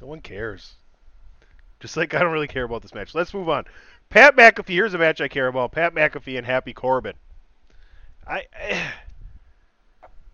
[0.00, 0.72] No one cares.
[1.80, 3.14] Just like I don't really care about this match.
[3.14, 3.66] Let's move on.
[4.08, 4.70] Pat McAfee.
[4.70, 5.72] Here's a match I care about.
[5.72, 7.12] Pat McAfee and Happy Corbin.
[8.26, 8.44] I,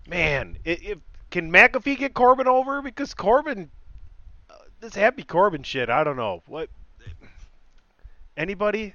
[0.09, 0.99] man, i if
[1.37, 3.71] can McAfee get Corbin over because Corbin,
[4.49, 5.91] uh, this Happy Corbin shit.
[5.91, 6.71] I don't know what.
[8.39, 8.95] Anybody?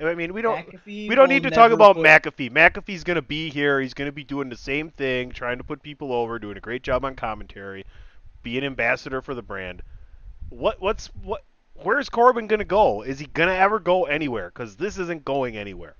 [0.00, 0.66] I mean, we don't.
[0.66, 2.50] McAfee We don't need to talk about put- McAfee.
[2.50, 3.78] McAfee's going to be here.
[3.78, 6.60] He's going to be doing the same thing, trying to put people over, doing a
[6.60, 7.84] great job on commentary,
[8.42, 9.82] be an ambassador for the brand.
[10.48, 13.02] What what's what where's Corbin going to go?
[13.02, 15.96] Is he going to ever go anywhere cuz this isn't going anywhere.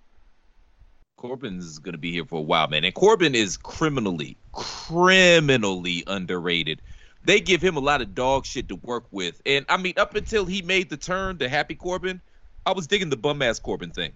[1.17, 2.85] Corbin's to be here for a while, man.
[2.85, 6.83] And Corbin is criminally, criminally underrated.
[7.25, 9.41] They give him a lot of dog shit to work with.
[9.47, 12.21] And I mean, up until he made the turn to Happy Corbin,
[12.65, 14.13] I was digging the bum ass Corbin thing.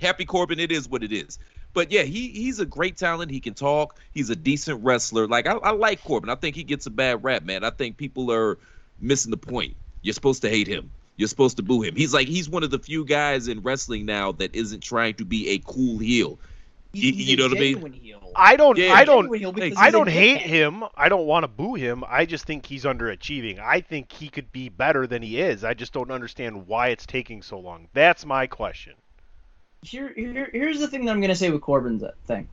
[0.00, 1.38] Happy Corbin, it is what it is.
[1.74, 3.30] But yeah, he he's a great talent.
[3.30, 3.98] He can talk.
[4.12, 5.26] He's a decent wrestler.
[5.26, 6.30] Like I, I like Corbin.
[6.30, 7.64] I think he gets a bad rap, man.
[7.64, 8.58] I think people are
[9.00, 9.76] missing the point.
[10.02, 10.90] You're supposed to hate him.
[11.22, 11.94] You're supposed to boo him.
[11.94, 15.24] He's like he's one of the few guys in wrestling now that isn't trying to
[15.24, 16.40] be a cool heel.
[16.92, 17.92] You- He's you know what I mean?
[17.92, 18.32] heel.
[18.34, 18.92] I don't Yeah.
[18.92, 20.46] I don't Genuine heel because I don't hate dickhead.
[20.46, 20.84] him.
[20.96, 22.02] I don't want to boo him.
[22.08, 23.60] I just think he's underachieving.
[23.60, 25.62] I think he could be better than he is.
[25.62, 27.86] I just don't understand why it's taking so long.
[27.92, 28.94] That's my question.
[29.84, 32.48] here, here here's the thing that I'm gonna say with Corbin's uh, thing.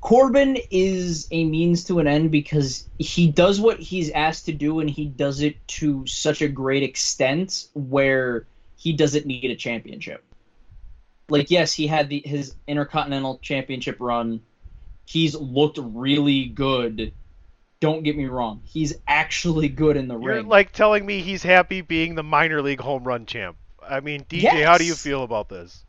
[0.00, 4.80] Corbin is a means to an end because he does what he's asked to do
[4.80, 10.22] and he does it to such a great extent where he doesn't need a championship.
[11.28, 14.42] Like yes, he had the his intercontinental championship run.
[15.06, 17.12] He's looked really good.
[17.80, 18.62] Don't get me wrong.
[18.64, 20.24] He's actually good in the ring.
[20.24, 20.48] You're ring.
[20.48, 23.56] like telling me he's happy being the minor league home run champ.
[23.82, 25.84] I mean, DJ, how do you feel about this?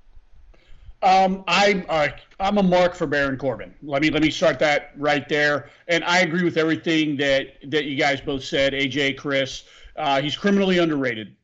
[1.04, 3.74] Um, I uh, I'm a mark for Baron Corbin.
[3.84, 5.70] Let me let me start that right there.
[5.88, 8.74] And I agree with everything that that you guys both said.
[8.74, 9.64] AJ, Chris,
[9.96, 11.36] uh, he's criminally underrated.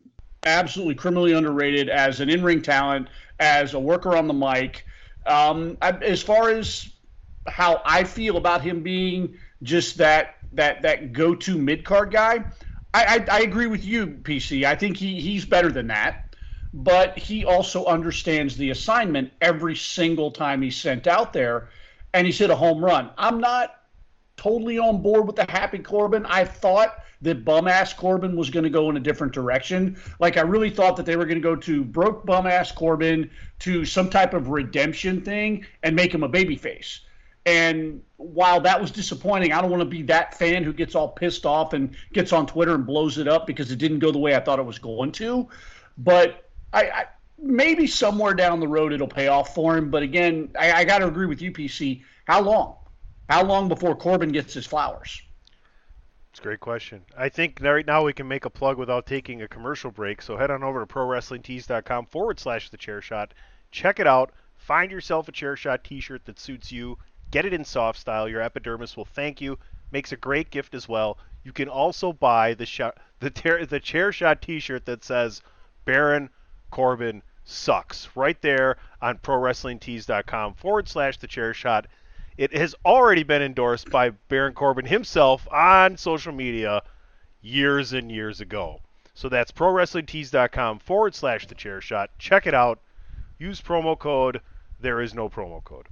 [0.45, 3.07] Absolutely criminally underrated as an in-ring talent,
[3.39, 4.85] as a worker on the mic.
[5.25, 6.89] Um, I, as far as
[7.47, 12.43] how I feel about him being just that that that go-to mid-card guy,
[12.93, 14.65] I, I, I agree with you, PC.
[14.65, 16.22] I think he he's better than that.
[16.73, 21.69] But he also understands the assignment every single time he's sent out there,
[22.13, 23.11] and he's hit a home run.
[23.17, 23.75] I'm not
[24.37, 26.25] totally on board with the happy Corbin.
[26.25, 29.97] I thought that bum ass Corbin was going to go in a different direction.
[30.19, 33.29] Like I really thought that they were going to go to broke bum ass Corbin
[33.59, 36.99] to some type of redemption thing and make him a babyface.
[37.45, 41.09] And while that was disappointing, I don't want to be that fan who gets all
[41.09, 44.19] pissed off and gets on Twitter and blows it up because it didn't go the
[44.19, 45.47] way I thought it was going to.
[45.97, 46.42] But
[46.73, 47.05] I, I
[47.37, 49.89] maybe somewhere down the road it'll pay off for him.
[49.89, 52.03] But again, I, I got to agree with you, PC.
[52.25, 52.75] How long?
[53.29, 55.21] How long before Corbin gets his flowers?
[56.31, 57.03] It's a great question.
[57.15, 60.21] I think right now we can make a plug without taking a commercial break.
[60.21, 63.33] So head on over to prowrestlingtees.com forward slash the chair shot.
[63.71, 64.31] Check it out.
[64.55, 66.97] Find yourself a chair shot t shirt that suits you.
[67.29, 68.27] Get it in soft style.
[68.27, 69.59] Your epidermis will thank you.
[69.91, 71.19] Makes a great gift as well.
[71.43, 75.41] You can also buy the shot, the, ter- the chair shot t shirt that says
[75.85, 76.29] Baron
[76.73, 81.85] Corbin sucks right there on prowrestlingtees.com forward slash the chair shot.
[82.35, 86.81] It has already been endorsed by Baron Corbin himself on social media
[87.43, 88.79] years and years ago.
[89.13, 92.09] So that's prowrestlingtees.com forward slash the chair shot.
[92.17, 92.79] Check it out.
[93.37, 94.41] Use promo code.
[94.79, 95.85] There is no promo code.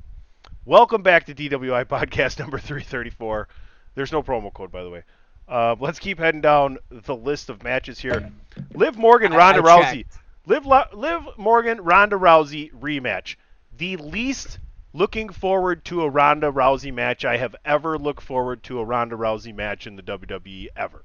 [0.66, 3.48] Welcome back to DWI podcast number 334.
[3.94, 5.04] There's no promo code, by the way.
[5.48, 8.32] Uh, let's keep heading down the list of matches here.
[8.74, 10.06] Liv Morgan, Ronda Rousey.
[10.46, 13.36] Liv, Liv Morgan, Ronda Rousey rematch.
[13.78, 14.60] The least
[14.94, 19.16] looking forward to a Ronda Rousey match I have ever looked forward to a Ronda
[19.16, 21.04] Rousey match in the WWE ever.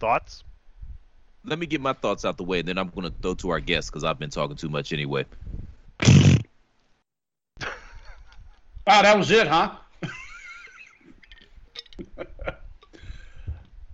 [0.00, 0.42] Thoughts?
[1.44, 3.50] Let me get my thoughts out the way, and then I'm going to throw to
[3.50, 5.26] our guest because I've been talking too much anyway.
[6.06, 6.36] Wow,
[8.86, 9.72] ah, that was it, huh?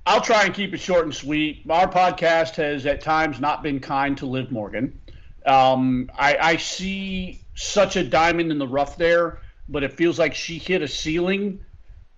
[0.08, 1.66] I'll try and keep it short and sweet.
[1.68, 4.98] Our podcast has at times not been kind to Liv Morgan.
[5.44, 10.34] Um, I, I see such a diamond in the rough there, but it feels like
[10.34, 11.60] she hit a ceiling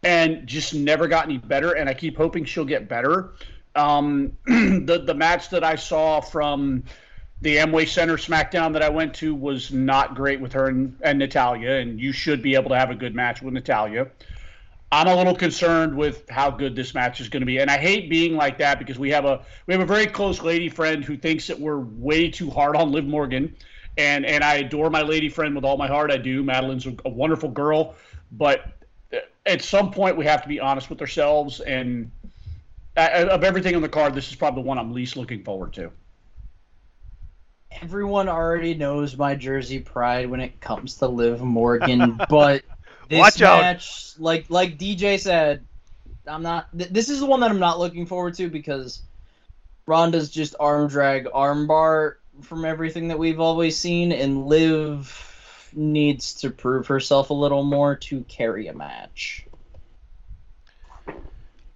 [0.05, 1.73] and just never got any better.
[1.73, 3.33] And I keep hoping she'll get better.
[3.75, 6.85] Um, the the match that I saw from
[7.43, 11.19] the Amway Center SmackDown that I went to was not great with her and, and
[11.19, 14.13] Natalya, and you should be able to have a good match with Natalya.
[14.93, 17.79] I'm a little concerned with how good this match is going to be, and I
[17.79, 21.05] hate being like that because we have a we have a very close lady friend
[21.05, 23.55] who thinks that we're way too hard on Liv Morgan,
[23.97, 26.11] and and I adore my lady friend with all my heart.
[26.11, 26.43] I do.
[26.43, 27.95] Madeline's a, a wonderful girl,
[28.33, 28.67] but
[29.47, 31.61] at some point we have to be honest with ourselves.
[31.61, 32.11] And
[32.97, 35.91] of everything on the card, this is probably the one I'm least looking forward to.
[37.83, 42.65] Everyone already knows my Jersey pride when it comes to Liv Morgan, but
[43.11, 43.61] this Watch out.
[43.61, 45.65] match, like like DJ said,
[46.27, 46.69] I'm not.
[46.77, 49.03] Th- this is the one that I'm not looking forward to because
[49.85, 56.51] Ronda's just arm drag armbar from everything that we've always seen, and Liv needs to
[56.51, 59.45] prove herself a little more to carry a match.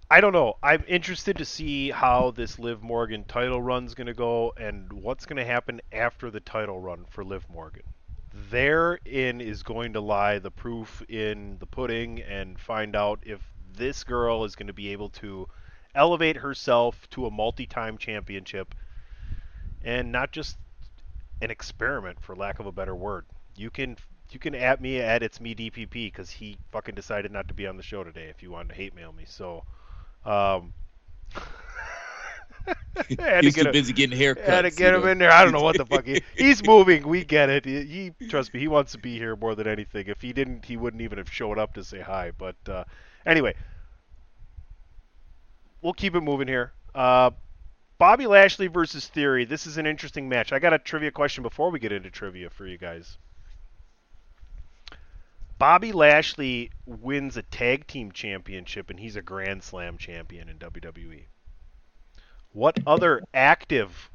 [0.09, 0.55] I don't know.
[0.63, 5.27] I'm interested to see how this Liv Morgan title run's going to go and what's
[5.27, 7.83] going to happen after the title run for Liv Morgan.
[8.51, 13.41] Therein is going to lie the proof in the pudding and find out if
[13.77, 15.49] this girl is going to be able to
[15.95, 18.75] elevate herself to a multi-time championship
[19.85, 20.57] and not just
[21.41, 23.27] an experiment for lack of a better word.
[23.57, 23.97] You can
[24.33, 27.69] you can at me at it's me DPP because he fucking decided not to be
[27.69, 28.27] on the show today.
[28.27, 29.63] If you want to hate mail me, so
[30.25, 30.73] um,
[33.41, 34.45] He's too busy getting haircuts.
[34.45, 35.09] had to you get him know.
[35.09, 35.31] in there.
[35.31, 37.07] I don't know what the fuck he, he's moving.
[37.07, 37.65] We get it.
[37.65, 38.61] He, he trust me.
[38.61, 40.07] He wants to be here more than anything.
[40.07, 42.33] If he didn't, he wouldn't even have showed up to say hi.
[42.37, 42.85] But uh,
[43.27, 43.55] anyway,
[45.83, 46.73] we'll keep it moving here.
[46.95, 47.31] Uh,
[47.99, 49.45] Bobby Lashley versus Theory.
[49.45, 50.53] This is an interesting match.
[50.53, 53.19] I got a trivia question before we get into trivia for you guys.
[55.59, 61.27] Bobby Lashley wins a tag team championship and he's a Grand Slam champion in WWE.
[62.55, 64.13] What other active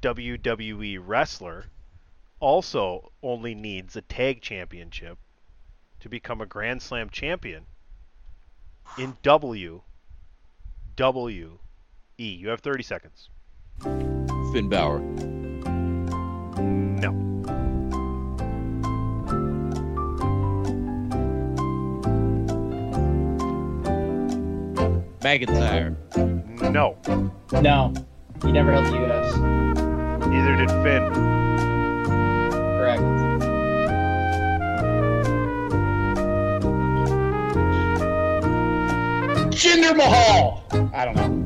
[0.00, 1.66] WWE wrestler
[2.40, 5.18] also only needs a tag championship
[6.00, 7.66] to become a Grand Slam champion
[8.96, 9.82] in W
[10.96, 11.58] W
[12.16, 12.28] E?
[12.30, 13.28] You have 30 seconds.
[13.82, 15.00] Finn Balor.
[16.98, 17.12] No.
[25.20, 26.49] McIntyre.
[26.70, 27.60] Um, no.
[27.60, 27.92] No,
[28.44, 29.36] he never held the U.S.
[30.26, 31.12] Neither did Finn.
[32.78, 33.02] Correct.
[39.52, 40.62] Jinder Mahal.
[40.94, 41.36] I don't know.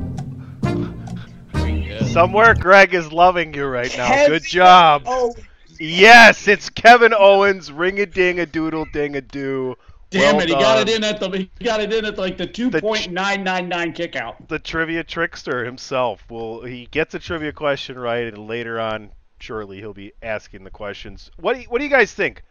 [2.05, 4.07] Somewhere Greg is loving you right now.
[4.07, 5.03] Kevin Good job.
[5.05, 5.33] Oh,
[5.79, 7.71] Yes, it's Kevin Owens.
[7.71, 9.75] Ring a ding a doodle ding a doo.
[10.09, 10.49] Damn Well it!
[10.49, 13.11] He got it in at the he got it in at like the two point
[13.11, 14.47] nine nine nine kick out.
[14.47, 16.23] The trivia trickster himself.
[16.29, 20.69] Will he gets a trivia question right, and later on, surely he'll be asking the
[20.69, 21.31] questions.
[21.37, 22.43] What do you, What do you guys think?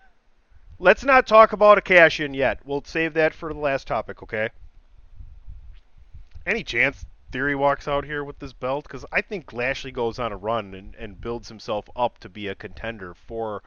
[0.79, 2.59] Let's not talk about a cash in yet.
[2.65, 4.49] We'll save that for the last topic, okay?
[6.45, 8.85] Any chance Theory walks out here with this belt?
[8.85, 12.49] Because I think Lashley goes on a run and, and builds himself up to be
[12.49, 13.63] a contender for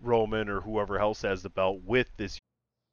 [0.00, 2.38] Roman or whoever else has the belt with this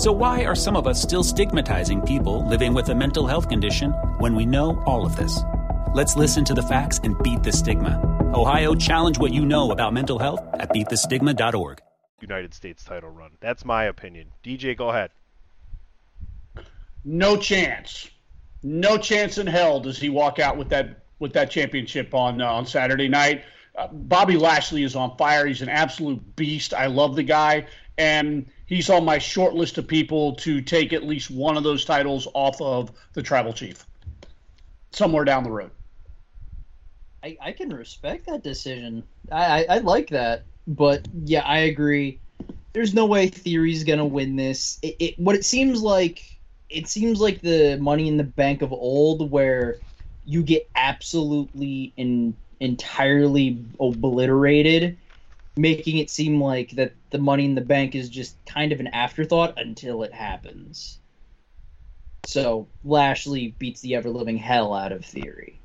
[0.00, 3.90] So, why are some of us still stigmatizing people living with a mental health condition
[4.16, 5.40] when we know all of this?
[5.92, 8.00] Let's listen to the facts and beat the stigma.
[8.34, 11.82] Ohio, challenge what you know about mental health at beatthestigma.org.
[12.22, 13.32] United States title run.
[13.40, 14.28] That's my opinion.
[14.42, 15.10] DJ, go ahead.
[17.04, 18.08] No chance,
[18.62, 22.50] no chance in hell does he walk out with that with that championship on uh,
[22.50, 23.44] on Saturday night.
[23.76, 25.44] Uh, Bobby Lashley is on fire.
[25.44, 26.72] He's an absolute beast.
[26.72, 27.66] I love the guy,
[27.98, 31.84] and he's on my short list of people to take at least one of those
[31.84, 33.84] titles off of the Tribal Chief
[34.92, 35.70] somewhere down the road.
[37.22, 39.02] I, I can respect that decision.
[39.30, 42.18] I, I, I like that, but yeah, I agree.
[42.72, 44.78] There's no way Theory's gonna win this.
[44.80, 46.24] It, it what it seems like.
[46.70, 49.78] It seems like the Money in the Bank of old, where
[50.24, 54.96] you get absolutely and entirely obliterated,
[55.56, 58.88] making it seem like that the Money in the Bank is just kind of an
[58.88, 60.98] afterthought until it happens.
[62.24, 65.60] So Lashley beats the ever living hell out of Theory.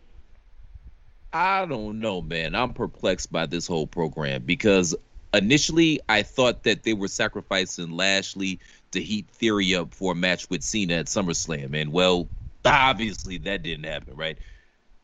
[1.34, 2.56] I don't know, man.
[2.56, 4.96] I'm perplexed by this whole program because
[5.34, 8.60] initially I thought that they were sacrificing Lashley
[8.92, 11.80] to heat Theory up for a match with Cena at SummerSlam.
[11.80, 12.30] And well,
[12.64, 14.38] obviously that didn't happen, right?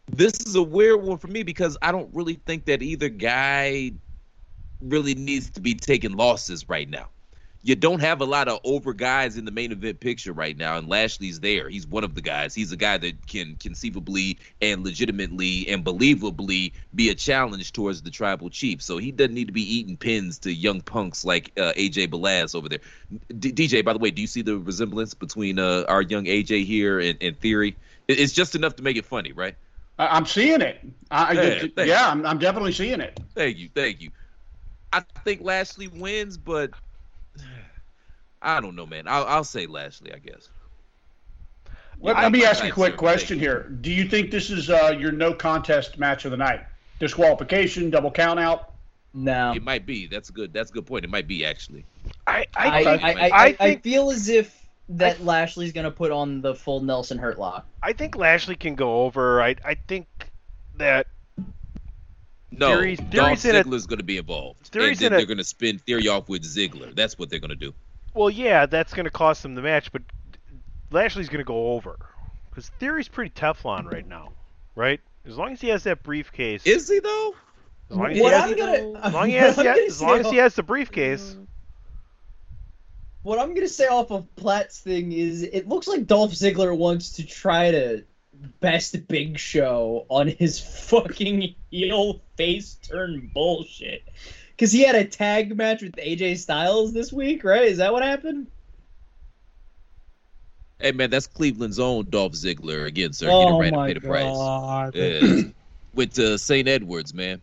[0.07, 3.91] This is a weird one for me because I don't really think that either guy
[4.81, 7.07] really needs to be taking losses right now.
[7.63, 10.77] You don't have a lot of over guys in the main event picture right now,
[10.77, 11.69] and Lashley's there.
[11.69, 12.55] He's one of the guys.
[12.55, 18.09] He's a guy that can conceivably and legitimately and believably be a challenge towards the
[18.09, 18.81] tribal chief.
[18.81, 22.55] So he doesn't need to be eating pins to young punks like uh, AJ Balaz
[22.55, 22.79] over there.
[23.37, 26.65] D- DJ, by the way, do you see the resemblance between uh, our young AJ
[26.65, 27.77] here and, and Theory?
[28.07, 29.55] It's just enough to make it funny, right?
[29.99, 30.79] I'm seeing it.
[31.11, 32.09] I, Yeah, yeah.
[32.09, 33.19] I'm, I'm definitely seeing it.
[33.35, 34.09] Thank you, thank you.
[34.93, 36.71] I think Lashley wins, but
[38.41, 39.07] I don't know, man.
[39.07, 40.49] I'll, I'll say Lashley, I guess.
[41.99, 43.69] Let, I- let me I- ask you I- a quick sir, question here.
[43.81, 46.61] Do you think this is uh, your no contest match of the night?
[46.99, 48.73] Disqualification, double count out?
[49.13, 49.53] No.
[49.53, 50.07] It might be.
[50.07, 50.53] That's a good.
[50.53, 51.03] That's a good point.
[51.03, 51.85] It might be actually.
[52.27, 54.57] I I, I, think- I, I, I I feel as if
[54.89, 57.65] that Lashley's gonna put on the full Nelson Hurt lock.
[57.83, 59.41] I think Lashley can go over.
[59.41, 60.07] I I think
[60.77, 61.07] that
[62.51, 64.67] No, Theory's- Dolph Theory's in a- Ziggler's going to be involved.
[64.67, 66.93] Theory's and then in they're going to spin Theory off with Ziggler.
[66.95, 67.73] That's what they're going to do.
[68.13, 70.01] well, yeah, that's going to cost them the match, but
[70.91, 71.97] Lashley's going to go over
[72.49, 74.33] because Theory's pretty Teflon right now,
[74.75, 74.99] right?
[75.25, 76.65] As long as he has that briefcase.
[76.65, 77.35] Is he though?
[77.89, 79.71] As long as he What has, I'm gonna, as long as he has, I'm the-
[79.71, 81.37] gonna as long as he has the briefcase.
[83.23, 87.11] What I'm gonna say off of Platt's thing is, it looks like Dolph Ziggler wants
[87.13, 88.03] to try to
[88.59, 94.03] best Big Show on his fucking heel face turn bullshit.
[94.51, 97.63] Because he had a tag match with AJ Styles this week, right?
[97.63, 98.47] Is that what happened?
[100.79, 103.27] Hey man, that's Cleveland's own Dolph Ziggler again, sir.
[103.29, 104.23] Oh it right my pay the price.
[104.23, 104.95] god!
[104.95, 105.41] Yeah.
[105.93, 106.67] with uh, St.
[106.67, 107.39] Edwards, man.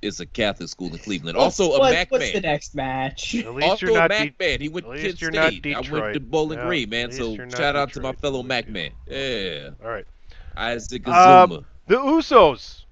[0.00, 1.36] it's a Catholic school in Cleveland.
[1.36, 2.34] Also a What- Mac what's man.
[2.34, 3.34] the next match?
[3.34, 4.60] At least Also you're a not Mac De- man.
[4.60, 5.74] He went to Kent you're not State.
[5.74, 7.10] I went to Bowling Yeah, Green, man.
[7.10, 8.90] So you're not shout out to my fellow Mac man.
[9.08, 9.70] Yeah.
[9.82, 10.06] All right.
[10.58, 11.12] Isaac Uh,
[11.46, 11.64] Azuma.
[11.86, 12.84] the Usos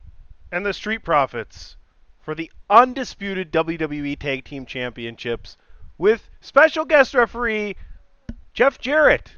[0.52, 1.76] and the Street Profits
[2.22, 5.56] for the undisputed WWE Tag Team Championships
[5.98, 7.76] with special guest referee
[8.54, 9.30] Jeff Jarrett.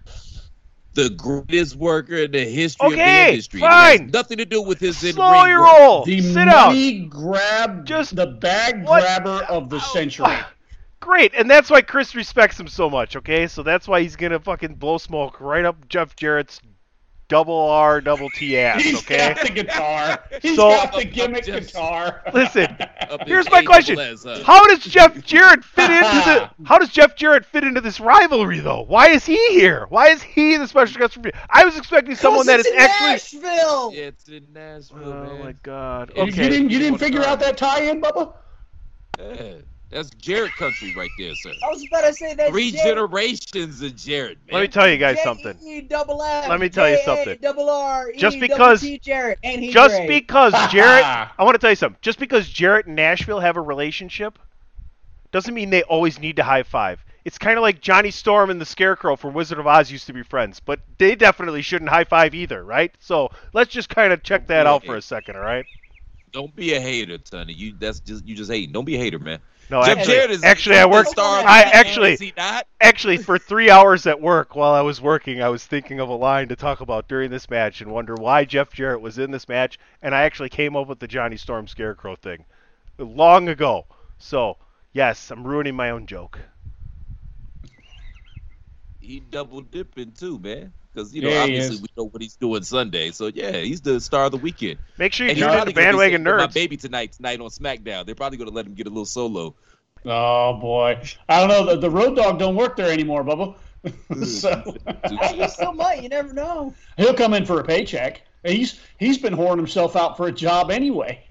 [0.95, 3.61] the greatest worker in the history of the Okay, industry.
[3.61, 4.03] It fine.
[4.07, 5.79] has nothing to do with his in Slow ring your work.
[5.79, 6.05] roll.
[6.05, 6.67] The Sit down.
[6.69, 9.03] money grab, Just- the bag What?
[9.03, 10.27] grabber of the century.
[11.01, 13.47] Great, and that's why Chris respects him so much, okay?
[13.47, 16.61] So that's why he's gonna fucking blow smoke right up Jeff Jarrett's
[17.29, 19.35] double R double T ass, He's okay?
[19.35, 20.25] got the guitar.
[20.43, 22.23] He's So- got the gimmick Just- guitar.
[22.33, 22.77] Listen,
[23.27, 24.43] here's my question: S, huh?
[24.45, 26.51] How does Jeff Jarrett fit into the?
[26.65, 28.83] How does Jeff Jarrett fit into this rivalry, though?
[28.83, 29.87] Why is he here?
[29.91, 31.33] Why is he the special guest referee?
[31.51, 33.41] I was expecting someone that is it's in actually.
[33.43, 33.91] Nashville.
[33.95, 35.39] It's in Nashville, Oh man.
[35.45, 36.13] my God!
[36.17, 36.45] You- Okay.
[36.45, 38.35] You didn't, you didn't figure out that tie-in, Bubba?
[39.19, 39.53] Yeah,
[39.91, 41.53] that's Jarrett country right there, sir.
[41.65, 42.51] I was about to say that.
[42.51, 44.39] Three J- generations of Jarrett.
[44.47, 44.55] man.
[44.55, 45.57] Let me tell you guys something.
[45.59, 47.39] J-E double F, Let me tell you something.
[47.41, 48.13] Double R.
[48.17, 51.99] Just because- double T Jarrett, and Just because Jarrett, I want to tell you something.
[52.03, 54.39] Just because Jarrett and Nashville have a relationship,
[55.33, 57.03] doesn't mean they always need to high five.
[57.25, 60.13] It's kind of like Johnny Storm and the Scarecrow from Wizard of Oz used to
[60.15, 62.95] be friends, but they definitely shouldn't high five either, right?
[63.01, 65.67] So let's just kind of check that out for a second, all right?
[66.33, 67.53] Don't be a hater, Tony.
[67.53, 68.73] You that's just you just hating.
[68.73, 69.41] Don't be a hater, man.
[69.71, 71.19] No, Jeff actually, Jarrett is actually, I worked.
[71.19, 72.67] I actually, Is he not?
[72.81, 76.15] actually, for three hours at work while I was working, I was thinking of a
[76.15, 79.47] line to talk about during this match and wonder why Jeff Jarrett was in this
[79.47, 79.79] match.
[80.01, 82.45] And I actually came up with the Johnny Storm Scarecrow thing
[82.99, 83.87] long ago.
[84.17, 84.57] So
[84.93, 86.39] yes, I'm ruining my own joke.
[89.01, 90.73] He double dipping too, man.
[90.95, 93.11] Because you know, Yeah, obviously we know what he's doing Sunday.
[93.11, 94.79] So yeah, he's the star of the weekend.
[94.99, 96.47] Make sure you And tune he's in probably to gonna be Bandwagon sitting with My
[96.47, 98.07] baby tonight, tonight on SmackDown.
[98.07, 99.55] They're probably going to let him get a little solo.
[100.05, 101.75] Oh boy, I don't know.
[101.75, 103.57] The, the Road Dogg don't work there anymore, Bubba.
[104.09, 104.25] Hmm.
[104.25, 104.75] so
[105.21, 106.03] Hey, you still might.
[106.03, 106.75] You never know.
[106.97, 108.23] he'll come in for a paycheck.
[108.45, 111.25] He's he's been whoring himself out for a job anyway.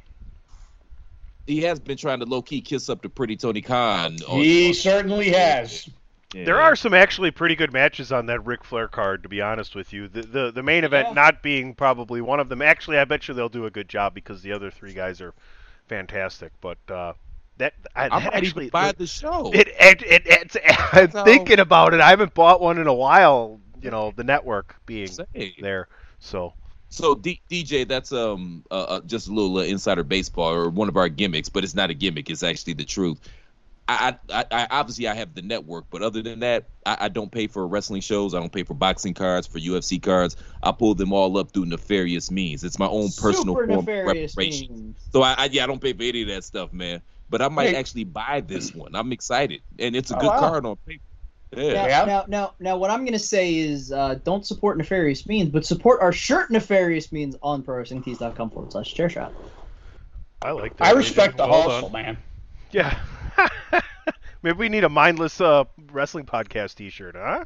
[1.46, 4.18] He has been trying to low key kiss up to pretty Tony Khan.
[4.28, 5.88] on- He on- certainly has.
[6.34, 6.46] Yeah.
[6.46, 9.76] There are some actually pretty good matches on that Ric Flair card, to be honest
[9.76, 10.08] with you.
[10.08, 11.14] The the, the main event Yeah.
[11.14, 12.62] not being probably one of them.
[12.62, 15.34] Actually, I bet you they'll do a good job because the other three guys are
[15.88, 16.52] fantastic.
[16.62, 17.14] But uh,
[17.58, 19.52] that I, that actually buy the show.
[19.54, 20.58] It, it, it, it's,
[20.94, 22.02] I'm So- thinking about it.
[22.02, 23.60] I haven't bought one in a while.
[23.82, 25.56] You know, the network being Say.
[25.62, 25.88] there.
[26.20, 26.54] So
[26.90, 30.88] So D- DJ, that's um uh, uh, just a little uh, insider baseball or one
[30.90, 32.30] of our gimmicks, but it's not a gimmick.
[32.30, 33.20] It's actually the truth.
[33.90, 37.32] I, I, I obviously I have the network, but other than that, I, I don't
[37.32, 38.34] pay for wrestling shows.
[38.34, 40.36] I don't pay for boxing cards, for UFC cards.
[40.64, 42.64] I pull them all up through nefarious means.
[42.64, 44.68] It's my own personal Super form of nefarious reparation.
[44.70, 44.98] means.
[45.14, 47.02] So I, I yeah, I don't pay for any of that stuff, man.
[47.30, 47.76] But I might Hey.
[47.76, 48.96] actually buy this one.
[48.96, 50.40] I'm excited, and it's a Oh, good wow.
[50.40, 51.04] card on paper.
[51.56, 51.74] Yeah.
[51.88, 55.66] Now, now, now, now, what I'm gonna say is, uh, don't support nefarious means, but
[55.66, 59.34] support our shirt nefarious means on prowrestlingtees.com forward slash chair shot.
[60.42, 60.86] I like that.
[60.86, 61.04] I Adrian.
[61.04, 62.18] respect the Well hustle, man.
[62.72, 62.98] Yeah.
[64.44, 67.46] Maybe we need a mindless uh, wrestling podcast T-shirt, huh?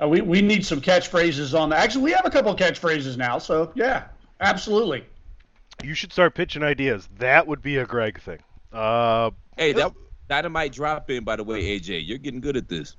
[0.00, 1.80] Uh, we we need some catchphrases on that.
[1.80, 4.04] Actually, we have a couple of catchphrases now, so yeah,
[4.40, 5.04] absolutely.
[5.82, 7.08] You should start pitching ideas.
[7.18, 8.38] That would be a Greg thing.
[8.72, 9.92] Uh, Hey, that
[10.28, 12.06] dynamite drop in by the way, AJ.
[12.06, 12.94] You're getting good at this.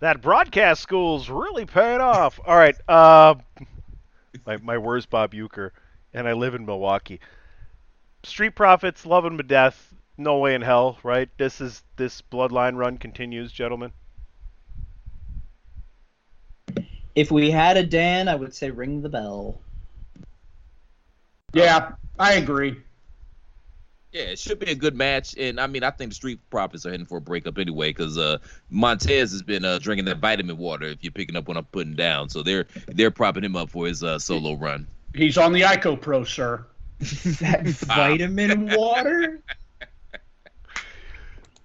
[0.00, 2.38] that broadcast school's really paying off.
[2.44, 2.76] All right.
[2.86, 3.36] Uh,
[4.46, 5.70] my my worst Bob Uecker,
[6.12, 7.20] and I live in Milwaukee.
[8.24, 9.89] Street Profits, love him to death.
[10.20, 11.30] No way in hell, right?
[11.38, 13.90] This is this bloodline run continues, gentlemen.
[17.14, 19.58] If we had a Dan, I would say ring the bell.
[21.54, 22.76] Yeah, I agree.
[24.12, 26.84] Yeah, it should be a good match, and I mean, I think the Street Profits
[26.84, 28.36] are heading for a breakup anyway, because uh,
[28.68, 30.84] Montez has been uh, drinking that vitamin water.
[30.84, 33.86] If you're picking up what I'm putting down, so they're they're propping him up for
[33.86, 34.86] his uh, solo run.
[35.14, 36.66] He's on the ICO Pro, sir.
[36.98, 39.40] that vitamin water?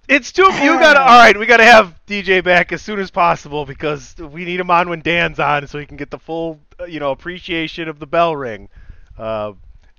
[0.08, 0.44] It's too.
[0.44, 0.50] You
[0.80, 1.00] gotta.
[1.00, 4.70] All right, we gotta have DJ back as soon as possible because we need him
[4.70, 8.00] on when Dan's on, so he can get the full, uh, you know, appreciation of
[8.00, 8.70] the bell ring.
[9.18, 9.54] Uh,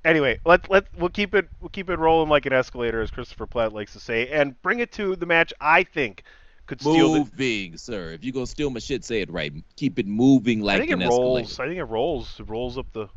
[0.04, 3.46] anyway, let let we'll keep it we'll keep it rolling like an escalator, as Christopher
[3.46, 5.52] Platt likes to say, and bring it to the match.
[5.60, 6.22] I think
[6.66, 7.18] could steal the.
[7.20, 8.12] Moving, sir.
[8.12, 9.52] If you're gonna steal my shit, say it right.
[9.76, 11.50] Keep it moving like I think an it rolls.
[11.50, 11.62] escalator.
[11.62, 12.40] I think it rolls.
[12.40, 13.08] It rolls up the,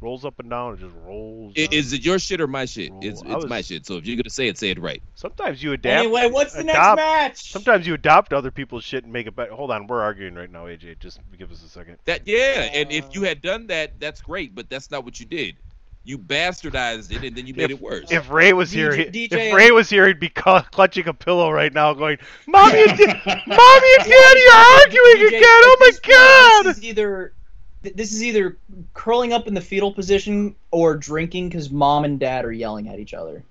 [0.00, 0.74] rolls up and down.
[0.74, 1.54] It just rolls.
[1.56, 1.72] I- down.
[1.72, 2.92] Is it your shit or my shit?
[3.00, 3.86] It's, I it's my shit.
[3.86, 5.02] So if you're gonna say it, say it right.
[5.14, 6.04] Sometimes you adapt.
[6.04, 7.50] Anyway, what's the next match?
[7.52, 9.52] Sometimes you adopt other people's shit and make it better.
[9.54, 10.98] Hold on, we're arguing right now, AJ.
[11.00, 11.98] Just give us a second.
[12.04, 14.54] That yeah, and if you had done that, that's great.
[14.54, 15.56] But that's not what you did.
[16.04, 18.12] You bastardized it, and then you made it worse.
[18.12, 20.62] If Rey was here, DJ he- DJ if Rey uh, was here, he'd be cl-
[20.70, 25.26] clutching a pillow right now, going, "Mommy and da- Mommy and Daddy are arguing DJ,
[25.26, 25.42] again!
[25.42, 27.35] Oh my God!" This is either th-
[27.94, 28.58] this is either
[28.94, 32.98] curling up in the fetal position or drinking because mom and dad are yelling at
[32.98, 33.44] each other.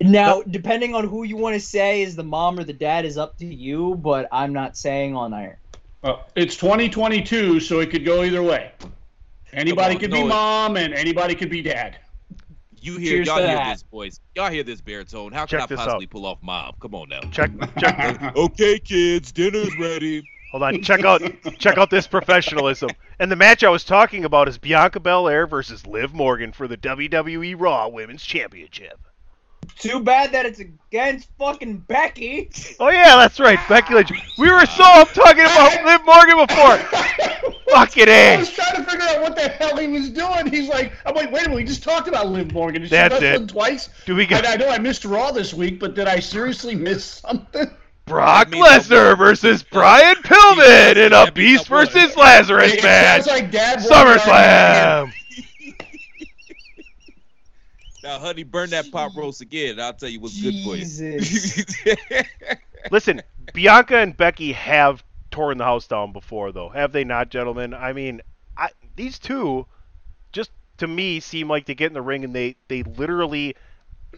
[0.00, 3.18] Now, depending on who you want to say is the mom or the dad is
[3.18, 5.60] up to you, but I'm not saying on air.
[6.02, 8.72] Uh, it's 2022, so it could go either way.
[9.52, 11.98] Anybody on, could be it- mom, and anybody could be dad.
[12.80, 13.72] You hear Cheers y'all hear that.
[13.72, 14.20] this voice.
[14.36, 15.32] Y'all hear this baritone.
[15.32, 16.10] How can Check I possibly out.
[16.10, 16.74] pull off mom?
[16.80, 17.20] Come on now.
[17.32, 18.22] Check, check.
[18.36, 20.22] okay, kids, dinner's ready.
[20.50, 20.82] Hold on.
[20.82, 21.22] Check out,
[21.58, 22.90] check out this professionalism.
[23.18, 26.76] And the match I was talking about is Bianca Belair versus Liv Morgan for the
[26.76, 28.98] WWE Raw Women's Championship.
[29.78, 32.50] Too bad that it's against fucking Becky.
[32.80, 34.10] Oh yeah, that's right, Becky Lynch.
[34.38, 36.78] We were so up talking about Liv Morgan before.
[37.70, 38.30] Fucking eh.
[38.30, 38.38] I a.
[38.38, 40.46] was trying to figure out what the hell he was doing.
[40.46, 42.82] He's like, I'm like, wait a minute, we just talked about Liv Morgan.
[42.82, 43.48] Did she That's wrestle it.
[43.48, 43.90] twice?
[44.06, 46.74] Do we got I, I know I missed Raw this week, but did I seriously
[46.74, 47.70] miss something?
[48.08, 53.26] Brock I mean, Lesnar versus Brian Pillman in a Beast versus Lazarus It match.
[53.26, 55.12] like Dad won the SummerSlam.
[58.02, 59.78] Now, honey, burn that pot roast again.
[59.78, 62.22] I'll tell you what's good for you.
[62.90, 63.20] Listen,
[63.52, 67.74] Bianca and Becky have torn the house down before, though, have they not, gentlemen?
[67.74, 68.22] I mean,
[68.56, 69.66] I, these two,
[70.32, 73.56] just to me, seem like they get in the ring and they they literally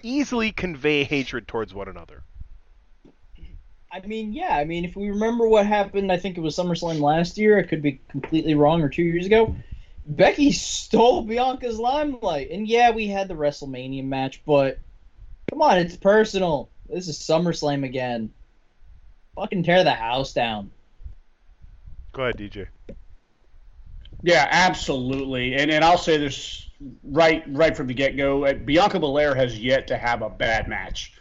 [0.03, 2.23] easily convey hatred towards one another.
[3.93, 4.57] I mean, yeah.
[4.57, 7.59] I mean, if we remember what happened, I think it was SummerSlam last year.
[7.59, 9.57] I could be completely wrong, or two years ago.
[10.07, 14.79] Becky stole Bianca's limelight, and yeah, we had the WrestleMania match, but
[15.49, 16.71] come on, it's personal.
[16.89, 18.33] This is SummerSlam again.
[19.37, 20.71] Fucking tear the house down.
[22.13, 22.67] Go ahead, DJ.
[24.23, 25.55] Yeah, absolutely.
[25.55, 26.69] And and I'll say this
[27.05, 28.45] right right from the get go.
[28.45, 31.13] Uh, Bianca Belair has yet to have a bad match.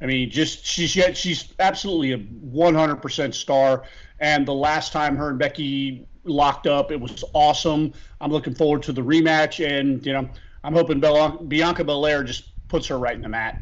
[0.00, 3.84] I mean, just she's yet she's absolutely a 100% star.
[4.18, 7.92] And the last time her and Becky locked up, it was awesome.
[8.20, 10.28] I'm looking forward to the rematch, and you know,
[10.64, 13.60] I'm hoping Bella, Bianca Belair just puts her right in the mat.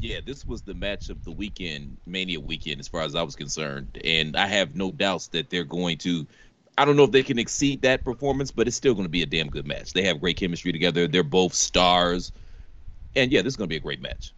[0.00, 3.36] Yeah, this was the match of the weekend, Mania weekend, as far as I was
[3.36, 4.00] concerned.
[4.04, 6.26] And I have no doubts that they're going to.
[6.76, 9.22] I don't know if they can exceed that performance, but it's still going to be
[9.22, 9.92] a damn good match.
[9.92, 11.06] They have great chemistry together.
[11.06, 12.32] They're both stars.
[13.14, 14.32] And yeah, this is going to be a great match.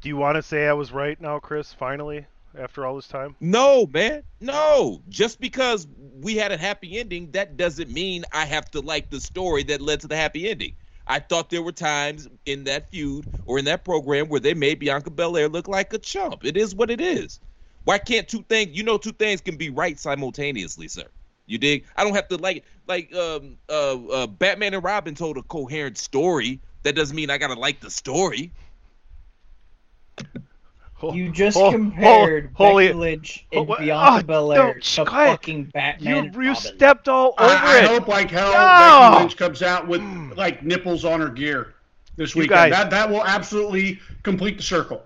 [0.00, 1.72] Do you want to say I was right now, Chris?
[1.72, 2.26] Finally,
[2.58, 3.34] after all this time.
[3.40, 4.22] No, man.
[4.40, 5.02] No.
[5.08, 5.86] Just because
[6.20, 9.80] we had a happy ending, that doesn't mean I have to like the story that
[9.80, 10.74] led to the happy ending.
[11.06, 14.80] I thought there were times in that feud or in that program where they made
[14.80, 16.44] Bianca Belair look like a chump.
[16.44, 17.40] It is what it is.
[17.84, 18.76] Why can't two things?
[18.76, 21.06] You know, two things can be right simultaneously, sir.
[21.46, 21.84] You dig?
[21.96, 25.96] I don't have to like like um uh, uh Batman and Robin told a coherent
[25.96, 26.60] story.
[26.86, 28.52] That doesn't mean I gotta like the story.
[31.12, 35.04] You just Hol- compared hol- holy- Becky Lynch and what- Bianca oh, Belair no, to
[35.04, 35.30] quiet.
[35.32, 36.32] fucking Batman.
[36.32, 37.88] You you stepped all over I, I it.
[37.88, 39.10] hope like hell No.
[39.10, 40.00] Becky Lynch comes out with
[40.36, 41.74] like nipples on her gear
[42.14, 42.50] this weekend.
[42.50, 45.02] guys- That that will absolutely complete the circle.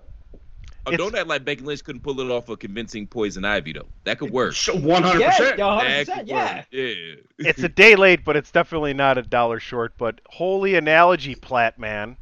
[0.87, 3.87] Oh, don't act like Becky Lynch couldn't pull it off a convincing Poison Ivy though.
[4.03, 4.55] That could work.
[4.73, 5.59] One hundred percent.
[5.59, 6.63] Yeah, 100%, yeah.
[6.71, 7.15] Yeah.
[7.37, 9.93] It's a day late, but it's definitely not a dollar short.
[9.97, 12.17] But holy analogy, Platt man.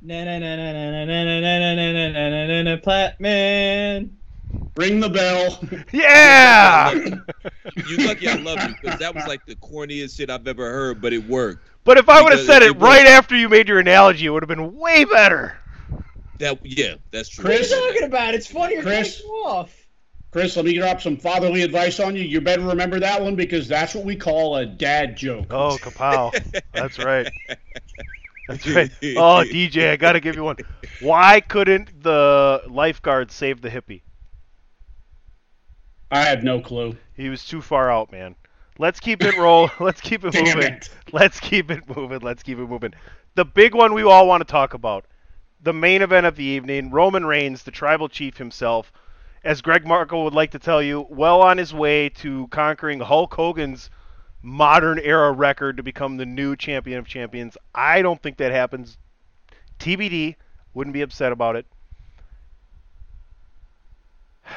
[0.00, 2.76] Na na na na na na na na na na na na na na na
[2.76, 4.10] Platman.
[4.76, 5.58] Ring the bell.
[5.92, 6.94] Yeah.
[7.88, 11.00] You lucky I love you because that was like the corniest shit I've ever heard,
[11.00, 11.66] but it worked.
[11.82, 14.30] But if I would have said it it right after you made your analogy, it
[14.30, 15.58] would have been way better.
[16.38, 17.44] That yeah, that's true.
[17.44, 18.34] What are Chris- you talking about?
[18.34, 19.86] It's funnier Chris- you off.
[20.32, 22.22] Chris, let me drop some fatherly advice on you.
[22.22, 25.46] You better remember that one because that's what we call a dad joke.
[25.50, 26.32] Oh, kapow.
[26.74, 27.32] That's right.
[28.46, 28.90] That's right.
[29.16, 30.56] Oh, DJ, I got to give you one.
[30.98, 34.02] Why couldn't the lifeguard save the hippie?
[36.10, 36.96] I have no clue.
[37.14, 38.36] He was too far out, man.
[38.78, 39.70] Let's keep it roll.
[39.80, 40.74] Let's keep it Damn moving.
[40.74, 40.90] it.
[41.12, 42.20] Let's keep it moving.
[42.20, 42.94] Let's keep it moving.
[43.34, 45.06] The big one we all want to talk about.
[45.66, 48.92] The main event of the evening, Roman Reigns, the tribal chief himself,
[49.42, 53.34] as Greg Marco would like to tell you, well on his way to conquering Hulk
[53.34, 53.90] Hogan's
[54.42, 57.58] modern era record to become the new champion of champions.
[57.74, 58.96] I don't think that happens.
[59.80, 60.36] TBD,
[60.72, 61.66] wouldn't be upset about it.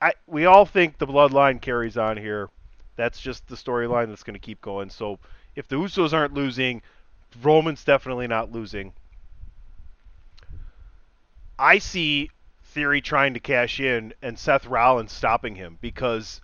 [0.00, 2.50] I we all think the bloodline carries on here.
[2.94, 4.90] That's just the storyline that's going to keep going.
[4.90, 5.18] So
[5.56, 6.82] if the Usos aren't losing,
[7.42, 8.92] Roman's definitely not losing.
[11.64, 12.30] I see
[12.62, 16.42] Theory trying to cash in and Seth Rollins stopping him because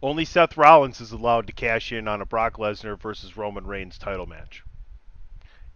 [0.00, 3.98] Only Seth Rollins is allowed to cash in on a Brock Lesnar versus Roman Reigns
[3.98, 4.62] title match.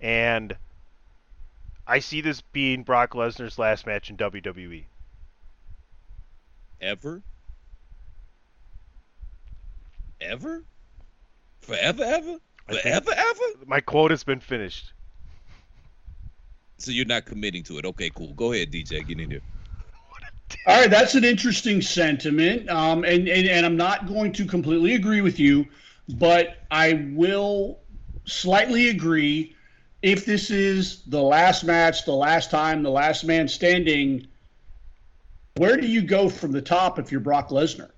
[0.01, 0.57] And
[1.85, 4.17] I see this being Brock Lesnar's last match in.
[4.17, 4.85] WWE.
[6.81, 7.23] Ever?
[10.21, 10.63] Ever?
[11.59, 12.39] Forever, ever?
[12.69, 13.65] Forever, ever?
[13.67, 14.93] My quote has been finished.
[16.79, 17.87] So you're not committing to it.
[17.87, 18.35] Okay, cool.
[18.35, 19.07] Go ahead, DJ.
[19.07, 19.43] Get in here.
[20.67, 24.95] All right, that's an interesting sentiment, um, and, and and I'm not going to completely
[24.95, 25.67] agree with you,
[26.09, 27.81] but I will
[28.25, 29.55] slightly agree.
[30.03, 34.27] If this is the last match, the last time, the last man standing,
[35.57, 37.91] where do you go from the top if you're Brock Lesnar?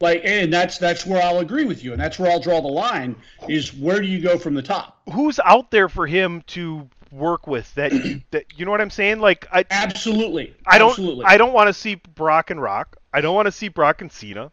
[0.00, 2.68] Like, and that's that's where I'll agree with you, and that's where I'll draw the
[2.68, 3.16] line.
[3.48, 5.00] Is where do you go from the top?
[5.12, 7.92] Who's out there for him to work with that
[8.32, 9.20] that you know what I'm saying?
[9.20, 11.24] Like I Absolutely, I don't Absolutely.
[11.24, 12.96] I don't want to see Brock and Rock.
[13.12, 14.50] I don't want to see Brock and Cena.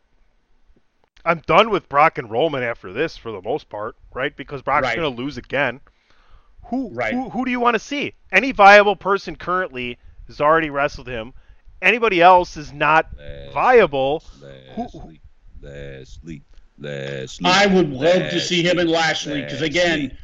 [1.23, 4.35] I'm done with Brock and Roman after this for the most part, right?
[4.35, 4.95] Because Brock's Right.
[4.97, 5.79] going to lose again.
[6.65, 7.13] Who, Right.
[7.13, 8.13] who who do you want to see?
[8.31, 9.97] Any viable person currently
[10.27, 11.33] has already wrestled him.
[11.81, 13.07] Anybody else is not
[13.53, 14.23] viable.
[14.75, 15.21] Who- Lashley,
[15.61, 16.41] Lashley,
[16.79, 17.45] Lashley.
[17.45, 20.17] I would love to see him and Lashley because again,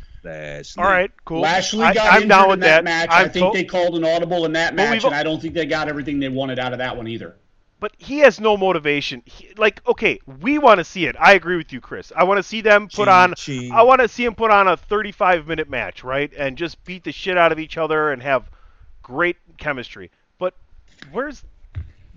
[0.77, 1.41] All right, cool.
[1.41, 2.83] Lashley I, got I'm injured down in that, that.
[2.83, 3.09] match.
[3.11, 5.65] I'm I think they called an audible in that match, and I don't think they
[5.65, 7.37] got everything they wanted out of that one either.
[7.79, 9.21] But he has no motivation.
[9.25, 11.15] He, like, okay, we want to see it.
[11.19, 12.11] I agree with you, Chris.
[12.15, 13.33] I want to see them put Ching, on.
[13.35, 13.71] ching.
[13.71, 17.03] I want to see him put on a 35 minute match, right, and just beat
[17.03, 18.49] the shit out of each other and have
[19.03, 20.09] great chemistry.
[20.39, 20.55] But
[21.11, 21.43] where's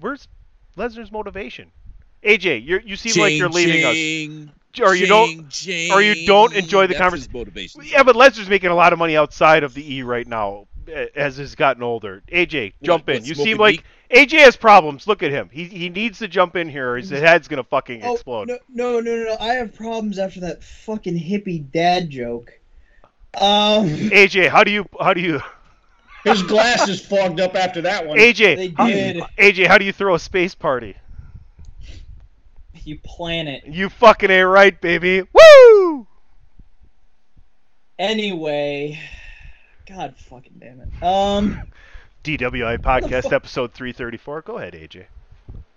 [0.00, 0.28] where's
[0.78, 1.70] Lesnar's motivation?
[2.24, 4.54] AJ, you you seem like you're leaving us.
[4.72, 7.32] Ching, Or you don't, ching, or you don't enjoy the conversation.
[7.32, 7.82] motivation.
[7.84, 10.68] Yeah, but Lesnar's making a lot of money outside of the E right now,
[11.16, 12.22] as he's gotten older.
[12.32, 13.16] AJ, jump in.
[13.16, 15.06] what, You smoking seem like AJ has problems.
[15.08, 15.48] Look at him.
[15.52, 16.92] He he needs to jump in here.
[16.92, 18.48] or His head's gonna fucking Oh, explode.
[18.48, 19.36] no, no, no, no, no.
[19.40, 22.52] I have problems after that fucking hippie dad joke.
[23.34, 25.40] Um, AJ, how do you how do you
[26.24, 28.18] His glasses fogged up after that one.
[28.18, 29.22] AJ They how- did.
[29.38, 30.96] AJ, how do you throw a space party?
[32.90, 33.64] You plan it.
[33.68, 35.22] You fucking ain't right, baby.
[35.22, 36.08] Woo!
[38.00, 38.98] Anyway,
[39.86, 41.00] God fucking damn it.
[41.00, 41.62] Um,
[42.24, 44.42] DWI podcast episode 334.
[44.42, 45.04] Go ahead, AJ.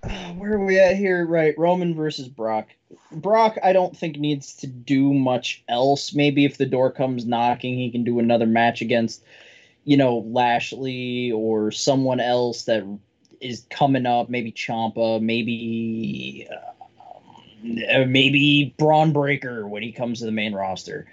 [0.40, 1.24] where are we at here?
[1.28, 2.70] Right, Roman versus Brock.
[3.12, 6.16] Brock, I don't think needs to do much else.
[6.16, 9.24] Maybe if the door comes knocking, he can do another match against,
[9.84, 12.84] you know, Lashley or someone else that
[13.40, 14.30] is coming up.
[14.30, 15.22] Maybe Ciampa.
[15.22, 16.72] Maybe, uh,
[17.64, 21.08] maybe Bron Breakker when he comes to the main roster.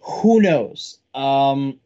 [0.00, 0.98] Who knows?
[1.14, 1.80] Um,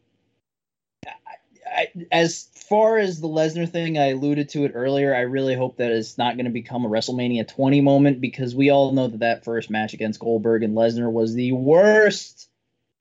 [1.64, 5.14] I, as far as the Lesnar thing, I alluded to it earlier.
[5.14, 8.70] I really hope that it's not going to become a WrestleMania 20 moment because we
[8.70, 12.48] all know that that first match against Goldberg and Lesnar was the worst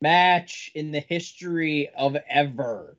[0.01, 2.95] match in the history of ever.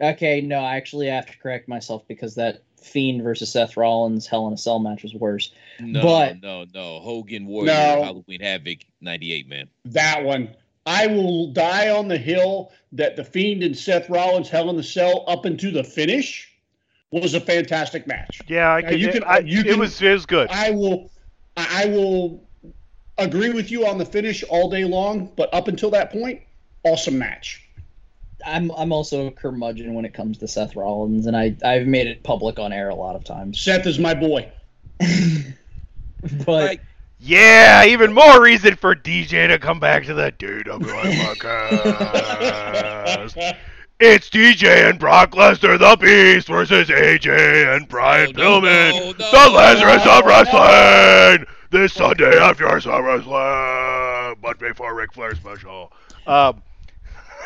[0.00, 4.46] Okay, no, I actually have to correct myself because that Fiend versus Seth Rollins Hell
[4.48, 5.52] in a Cell match was worse.
[5.80, 7.00] No, But- no, no.
[7.00, 8.02] Hogan Warrior No.
[8.04, 9.68] Halloween Havoc '98, man.
[9.86, 10.54] That one.
[10.84, 14.82] I will die on the hill that the Fiend and Seth Rollins Hell in a
[14.82, 16.48] Cell up into the finish
[17.12, 18.40] was a fantastic match.
[18.48, 20.48] Yeah, I Now, could, you can- I, you it can- was it was good.
[20.50, 21.10] I will
[21.56, 22.42] I will
[23.18, 26.40] agree with you on the finish all day long, but up until that point,
[26.84, 27.61] awesome match.
[28.46, 32.06] I'm I'm also a curmudgeon when it comes to Seth Rollins, and I I've made
[32.06, 33.60] it public on air a lot of times.
[33.60, 34.50] Seth is my boy.
[36.46, 36.80] But Like,
[37.18, 41.76] Yeah, even more reason for DJ to come back to the DWI podcast.
[44.04, 49.12] It's DJ and Brock Lesnar, the Beast, versus AJ and Brian No, no, Pillman, no,
[49.12, 49.12] no.
[49.12, 55.92] the Lazarus of Wrestling, this Sunday after SummerSlam, but before Ric Flair special.
[56.26, 56.64] Um,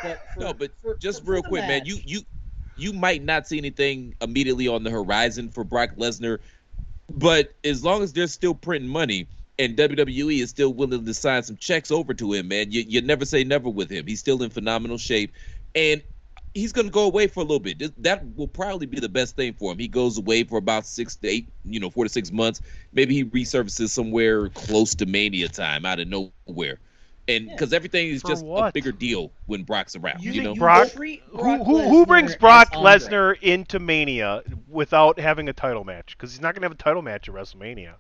[0.09, 1.83] but for- no, but for- just for real quick, man.
[1.85, 2.21] You you
[2.77, 6.39] you might not see anything immediately on the horizon for Brock Lesnar,
[7.13, 9.29] but as long as they're still printing money
[9.59, 13.01] and WWE is still willing to sign some checks over to him, man, you you
[13.01, 14.07] never say never with him.
[14.07, 15.33] He's still in phenomenal shape,
[15.75, 16.03] and
[16.55, 18.03] he's going to go away for a little bit.
[18.03, 19.79] That will probably be the best thing for him.
[19.79, 22.61] He goes away for about six to eight, you know, four to six months.
[22.93, 26.79] Maybe he resurfaces somewhere close to Mania time out of nowhere.
[27.29, 30.53] And because everything is For just a bigger deal when Brock's around, you, You- know.
[30.55, 32.93] you Brock, who, who, who brings Brock Andre.
[32.93, 36.17] Lesnar into Mania without having a title match?
[36.17, 37.95] Because he's not going to have a title match at WrestleMania.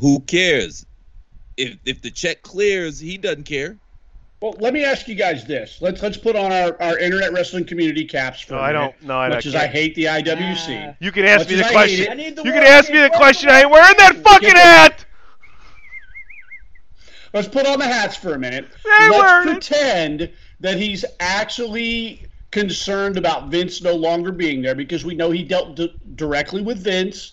[0.00, 0.86] Who cares?
[1.56, 3.76] If if the check clears, he doesn't care.
[4.40, 5.78] Well, let me ask you guys this.
[5.82, 8.94] Let's let's put on our, our internet wrestling community caps for No, a I minute,
[9.00, 10.96] don't- no, I much don't- as I hate the IWC.
[11.00, 12.20] You can ask Much me the as I hate question.
[12.20, 13.50] it- You can ask me the question.
[13.50, 15.04] I ain't wearing that fucking Get hat.
[17.32, 18.66] Let's put on the hats for a minute.
[18.84, 19.52] I ain't Let's wearing it.
[19.52, 25.44] pretend that he's actually concerned about Vince no longer being there because we know he
[25.44, 27.32] dealt d- directly with Vince.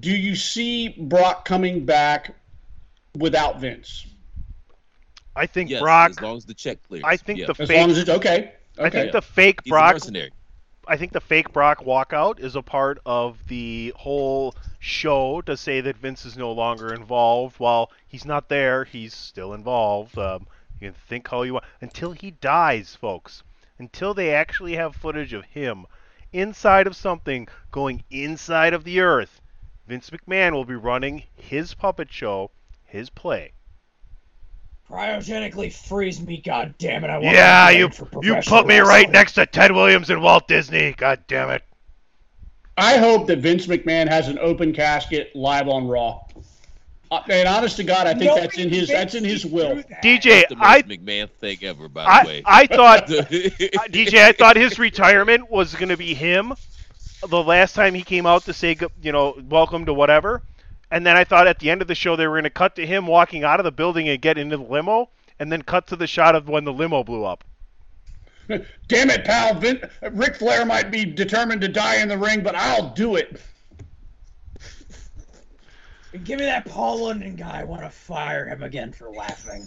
[0.00, 2.34] Do you see Brock coming back
[3.16, 4.06] without Vince?
[5.34, 6.10] I think Yes, Brock.
[6.10, 7.04] as long as the check clears.
[7.06, 7.46] I think Yeah.
[7.46, 7.78] the As fake.
[7.80, 8.52] long as it's okay.
[8.78, 9.00] I Okay.
[9.00, 9.94] think the fake He's Brock.
[10.90, 15.82] I think the fake Brock walkout is a part of the whole show to say
[15.82, 17.60] that Vince is no longer involved.
[17.60, 20.16] While he's not there, he's still involved.
[20.16, 20.46] Um,
[20.80, 23.42] you can think how you want until he dies, folks.
[23.78, 25.84] Until they actually have footage of him
[26.32, 29.42] inside of something going inside of the earth.
[29.86, 32.50] Vince McMahon will be running his puppet show,
[32.86, 33.52] his play.
[34.90, 37.10] Cryogenically freeze me, god damn it!
[37.10, 37.90] I want Yeah, to be you
[38.22, 40.92] you put me right next to Ted Williams and Walt Disney.
[40.92, 41.62] God damn it.
[42.76, 46.20] I hope that Vince McMahon has an open casket live on Raw.
[47.10, 49.82] Uh, and honest to God, I think Nobody that's in his that's in his will.
[50.00, 52.42] DJ, That's the most I McMahon thing ever, by I, the way.
[52.44, 53.06] I thought
[53.90, 56.54] DJ, I thought his retirement was going to be him.
[57.28, 60.42] The last time he came out to say, you know, welcome to whatever,
[60.90, 62.76] and then I thought at the end of the show they were going to cut
[62.76, 65.86] to him walking out of the building and get into the limo, and then cut
[65.88, 67.44] to the shot of when the limo blew up.
[68.88, 69.54] Damn it, pal!
[69.54, 69.80] Vin,
[70.12, 73.40] Ric Flair might be determined to die in the ring, but I'll do it.
[76.24, 77.60] Give me that Paul London guy.
[77.60, 79.66] I want to fire him again for laughing.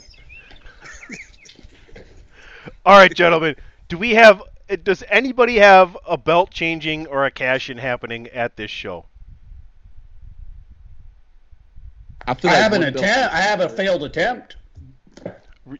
[2.85, 3.55] All right, gentlemen,
[3.89, 4.41] do we have?
[4.83, 9.05] Does anybody have a belt changing or a cash in happening at this show?
[12.27, 13.33] I, I have an attempt.
[13.33, 14.55] I have a failed attempt.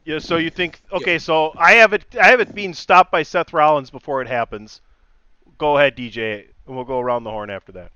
[0.04, 1.18] Yeah, so you think okay?
[1.18, 2.04] So I have it.
[2.20, 4.80] I have it being stopped by Seth Rollins before it happens.
[5.58, 7.92] Go ahead, DJ, and we'll go around the horn after that.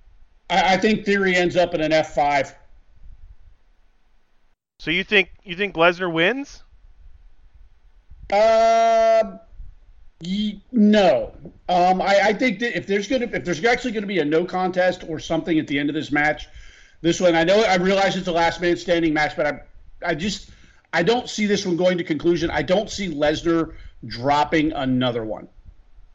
[0.51, 2.55] I, I think Theory ends up in an F five.
[4.79, 6.63] So you think you think Lesnar wins?
[8.33, 9.39] Uh,
[10.21, 11.33] ye- no.
[11.69, 14.45] Um, I, I think that if there's gonna if there's actually gonna be a no
[14.45, 16.49] contest or something at the end of this match,
[17.07, 19.61] this one I know I realize it's a last man standing match, but I
[20.05, 20.51] I just
[20.93, 22.51] I don't see this one going to conclusion.
[22.51, 23.75] I don't see Lesnar
[24.07, 25.47] dropping another one.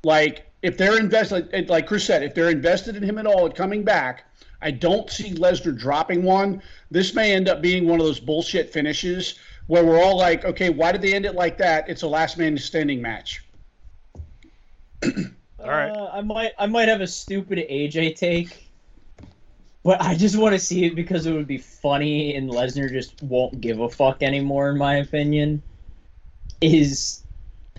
[0.03, 3.45] Like if they're invested, like- like Chris said, if they're invested in him at all
[3.45, 4.25] at coming back,
[4.61, 6.61] I don't see Lesnar dropping one.
[6.91, 10.69] This may end up being one of those bullshit finishes where we're all like, okay,
[10.69, 11.87] why did they end it like that?
[11.87, 13.45] It's a last man standing match.
[15.63, 15.89] All right.
[15.89, 18.70] Uh, I might I might have a stupid AJ take,
[19.83, 23.21] but I just want to see it because it would be funny, and Lesnar just
[23.23, 25.63] won't give a fuck anymore, in my opinion.
[26.61, 27.23] Is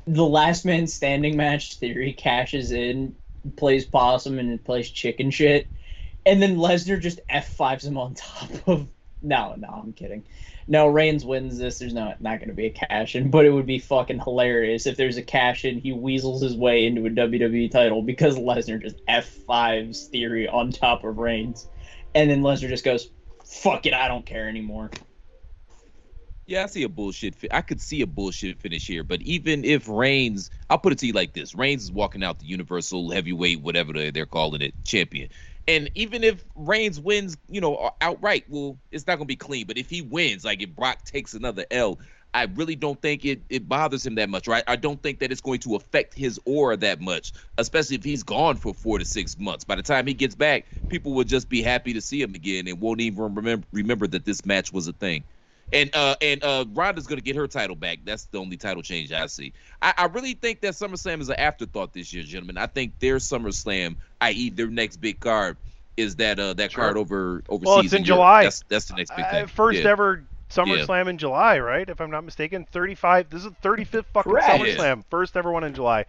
[0.07, 3.15] the last man standing match theory cashes in,
[3.57, 5.69] plays possum and plays chicken shit,
[6.27, 8.89] and then Lesnar just F fives him on top of.
[9.25, 10.25] No, no, I'm kidding.
[10.67, 11.79] No, Reigns wins this.
[11.79, 14.87] There's not not going to be a cash in, but it would be fucking hilarious
[14.87, 15.79] if there's a cash in.
[15.79, 21.05] He weasels his way into a WWE title because Lesnar just F5s Theory on top
[21.05, 21.69] of Reigns,
[22.15, 23.09] and then Lesnar just goes,
[23.45, 24.95] "Fuck it, I don't care anymore."
[26.47, 27.37] Yeah, I see a bullshit.
[27.37, 30.99] Fi- I could see a bullshit finish here, but even if Reigns, I'll put it
[31.01, 34.63] to you like this: Reigns is walking out the Universal Heavyweight, whatever they- they're calling
[34.63, 35.31] it, champion.
[35.69, 39.67] And even if Reigns wins, you know, outright, well, it's not gonna be clean.
[39.67, 42.01] But if he wins, like if Brock takes another L,
[42.35, 44.65] I really don't think it, it bothers him that much, right?
[44.67, 48.23] I don't think that it's going to affect his aura that much, especially if he's
[48.23, 49.65] gone for four to six months.
[49.65, 52.69] By the time he gets back, people will just be happy to see him again
[52.69, 55.25] and won't even remember remember that this match was a thing.
[55.73, 58.01] And uh and uh Ronda's gonna get her title back.
[58.05, 59.53] That's the only title change I see.
[59.81, 62.59] I, I really think that SummerSlam is an afterthought this year, gentlemen.
[62.59, 64.51] I think their SummerSlam, i.e.
[64.51, 65.57] their next big card,
[65.97, 66.83] is that uh that Sure.
[66.85, 67.67] card over overseas.
[67.67, 68.05] Well, it's in.
[68.05, 68.43] July.
[68.45, 69.47] That's that's the next big Uh, thing.
[69.47, 69.87] first Yeah.
[69.87, 70.25] ever
[70.55, 71.89] SummerSlam in July, right?
[71.89, 73.31] If I'm not mistaken, 35.
[73.31, 74.49] This is the 35th fucking Correct.
[74.49, 75.05] SummerSlam.
[75.11, 76.07] First ever one in July.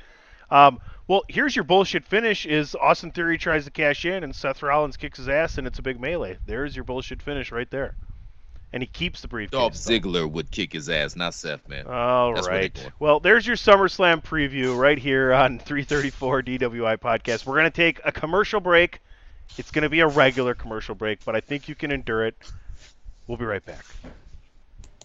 [0.49, 4.61] Um, well, here's your bullshit finish: is Austin Theory tries to cash in and Seth
[4.61, 6.37] Rollins kicks his ass and it's a big melee.
[6.45, 7.95] There's your bullshit finish right there,
[8.71, 9.59] and he keeps the briefcase.
[9.59, 9.73] Dolph.
[9.73, 11.87] Ziggler would kick his ass, not Seth, man.
[11.87, 12.91] All That's right.
[12.99, 17.45] Well, there's your SummerSlam preview right here on 334 DWI podcast.
[17.45, 19.01] We're going to take a commercial break.
[19.57, 22.35] It's going to be a regular commercial break, but I think you can endure it.
[23.27, 23.85] We'll be right back.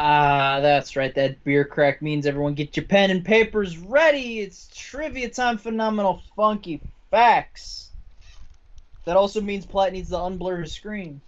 [0.00, 1.12] Ah, that's right.
[1.16, 4.38] That beer crack means everyone get your pen and papers ready.
[4.38, 6.80] It's trivia time, phenomenal, funky
[7.10, 7.90] facts.
[9.06, 11.20] That also means Platt needs to unblur his screen.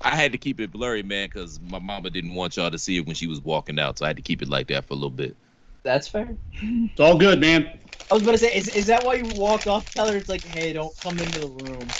[0.00, 2.98] I had to keep it blurry, man, because my mama didn't want y'all to see
[2.98, 4.94] it when she was walking out, so I had to keep it like that for
[4.94, 5.34] a little bit.
[5.82, 6.36] That's fair.
[6.52, 7.80] It's all good, man.
[8.10, 9.88] I was about to say, is, is that why you walked off?
[9.88, 11.94] Tell her it's like, hey, don't come into the room.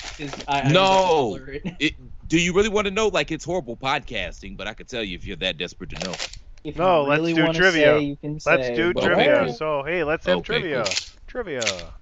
[0.46, 1.64] I, I just have to no, blur it.
[1.78, 1.94] it,
[2.26, 3.08] do you really want to know?
[3.08, 6.20] Like, it's horrible podcasting, but I could tell you if you're that desperate to know.
[6.64, 8.02] If No, you let's really do trivia.
[8.02, 9.48] say, Let's say, do trivia.
[9.48, 9.48] Okay.
[9.48, 10.84] So hey, let's have Okay, trivia.
[10.84, 10.98] cool.
[11.26, 11.94] Trivia.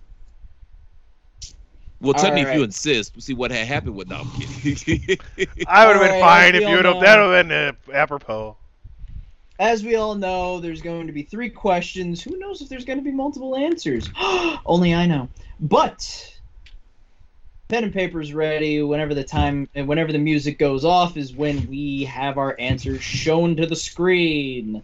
[2.01, 3.21] Well, tell me if you insist.
[3.23, 4.09] See what had happened with.
[4.09, 5.19] No, I'm kidding.
[5.67, 6.99] I would have been Alright, fine if you would all have.
[7.01, 7.53] That would have been
[7.93, 8.57] uh, apropos.
[9.59, 12.23] As we all know, there's going to be three questions.
[12.23, 14.09] Who knows if there's going to be multiple answers?
[14.67, 15.29] Only I know.
[15.61, 16.35] But
[17.69, 18.83] pen and paper's ready.
[18.83, 23.03] Whenever the time, and whenever the music goes off, is when we have our answers
[23.03, 24.83] shown to the screen.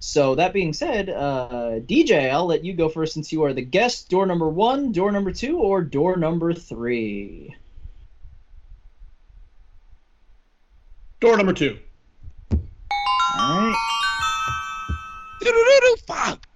[0.00, 3.62] So that being said, uh, DJ, I'll let you go first since you are the
[3.62, 4.08] guest.
[4.08, 7.54] Door number one, door number two, or door number three.
[11.20, 11.78] Door number two.
[13.48, 13.74] All right.
[16.06, 16.46] Fuck.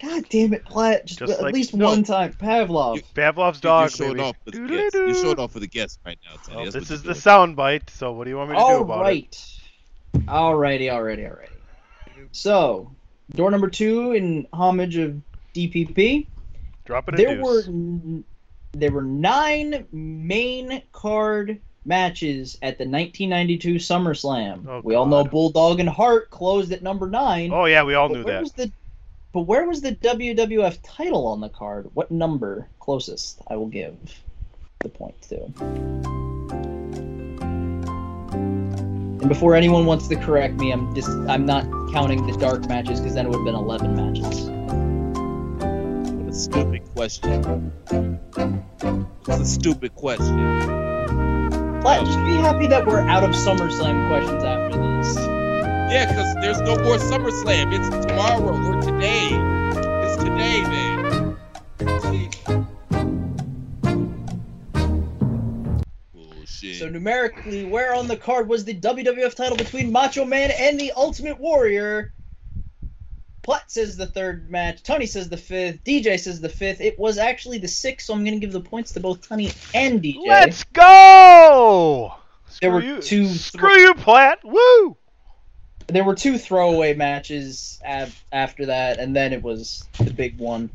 [0.00, 1.06] God damn it, Platt!
[1.06, 1.86] Just, Just at like- least no.
[1.86, 3.02] one time, Pavlov.
[3.14, 3.90] Pavlov's You're dog.
[3.92, 4.20] showing baby.
[4.22, 4.94] off for the guest.
[4.94, 6.56] You showed off for the guest right now, Tony.
[6.56, 7.20] Well, That's this what is you're the doing.
[7.20, 7.88] sound bite.
[7.90, 9.02] So what do you want me to do All about it?
[9.04, 9.48] right.
[10.26, 11.48] Alrighty, alrighty, alrighty.
[12.32, 12.90] So,
[13.34, 15.20] door number two in homage of
[15.54, 16.26] DPP.
[16.84, 17.46] Drop it a There deuce.
[17.46, 18.24] were n-
[18.72, 24.66] there were nine main card matches at the 1992 SummerSlam.
[24.68, 27.52] Oh, we all know Bulldog and Hart closed at number nine.
[27.52, 28.42] Oh yeah, we all knew that.
[28.42, 28.70] Was the,
[29.32, 31.90] but where was the WWF title on the card?
[31.94, 33.40] What number closest?
[33.48, 33.96] I will give
[34.80, 35.44] the point to.
[39.22, 43.00] And before anyone wants to correct me, I'm just I'm not counting the dark matches
[43.00, 44.50] because then it would have been 11 matches.
[46.10, 47.72] What a stupid question.
[49.28, 50.91] It's a stupid question.
[51.82, 55.16] Just be happy that we're out of SummerSlam questions after this.
[55.92, 57.72] Yeah, because there's no more SummerSlam.
[57.72, 59.30] It's tomorrow or today.
[60.04, 61.36] It's today, man.
[66.12, 66.76] Bullshit.
[66.76, 70.92] So numerically, where on the card was the WWF title between Macho Man and the
[70.92, 72.12] Ultimate Warrior?
[73.42, 74.82] Platt says the third match.
[74.82, 75.82] Tony says the fifth.
[75.84, 76.80] DJ says the fifth.
[76.80, 79.50] It was actually the sixth, so I'm going to give the points to both Tony
[79.74, 80.26] and DJ.
[80.26, 82.14] Let's go.
[82.60, 83.02] There Screw were you.
[83.02, 84.38] two- Screw you, Platt.
[84.44, 84.96] Woo.
[85.88, 90.70] There were two throwaway matches ab- after that, and then it was the big one.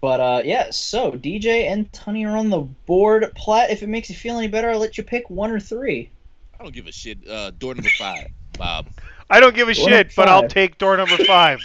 [0.00, 3.30] But uh, yeah, so DJ and Tony are on the board.
[3.34, 6.10] Platt, if it makes you feel any better, I'll let you pick one or three.
[6.58, 7.18] I don't give a shit.
[7.28, 8.86] Uh, door number five, Bob.
[9.30, 11.60] I don't give a Door shit, but I'll take door number five.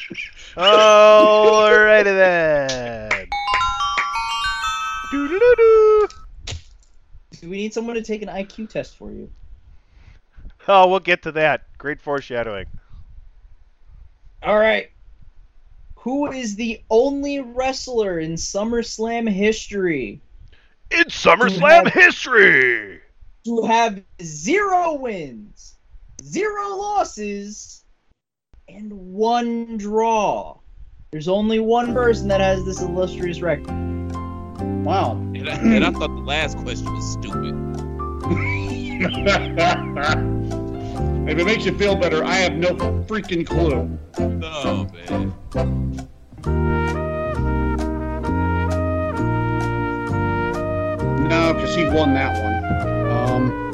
[0.55, 3.27] Alrighty then.
[5.11, 6.07] Doo-doo-doo-doo.
[7.41, 9.29] Do we need someone to take an IQ test for you?
[10.67, 11.63] Oh, we'll get to that.
[11.77, 12.65] Great foreshadowing.
[14.41, 14.89] All right.
[15.95, 20.19] Who is the only wrestler in SummerSlam history
[20.91, 22.99] It's SummerSlam history.
[23.45, 25.72] to have zero wins,
[26.23, 27.83] zero losses,
[28.67, 30.59] and one draw?
[31.11, 33.67] There's only one person that has this illustrious record.
[34.83, 35.11] Wow.
[35.35, 37.53] And I, and I thought the last question was stupid.
[41.29, 42.73] if it makes you feel better, I have no
[43.05, 43.99] freaking clue.
[44.19, 45.33] No, man.
[51.29, 52.63] No, because he won that one.
[53.11, 53.73] Um,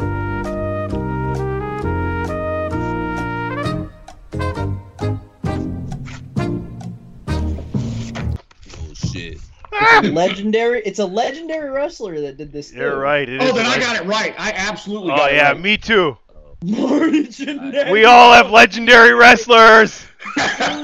[10.04, 10.82] a legendary.
[10.86, 12.72] It's a legendary wrestler that did this.
[12.74, 12.97] You're too.
[12.97, 13.28] right.
[13.28, 14.34] It oh, is then I got it right.
[14.38, 15.60] I absolutely Oh got it yeah, right.
[15.60, 16.18] me too.
[16.64, 17.91] Marty Jannetty.
[17.91, 20.06] We all have legendary wrestlers.
[20.34, 20.84] from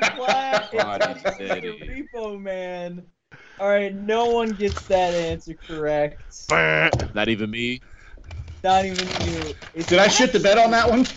[0.00, 2.08] Platt and Marty Tony Jannetty.
[2.14, 3.04] Repo Man.
[3.58, 6.22] All right, no one gets that answer correct.
[6.50, 7.80] Not even me.
[8.62, 9.54] Not even you.
[9.74, 11.06] It's Did I shit the bed on that one?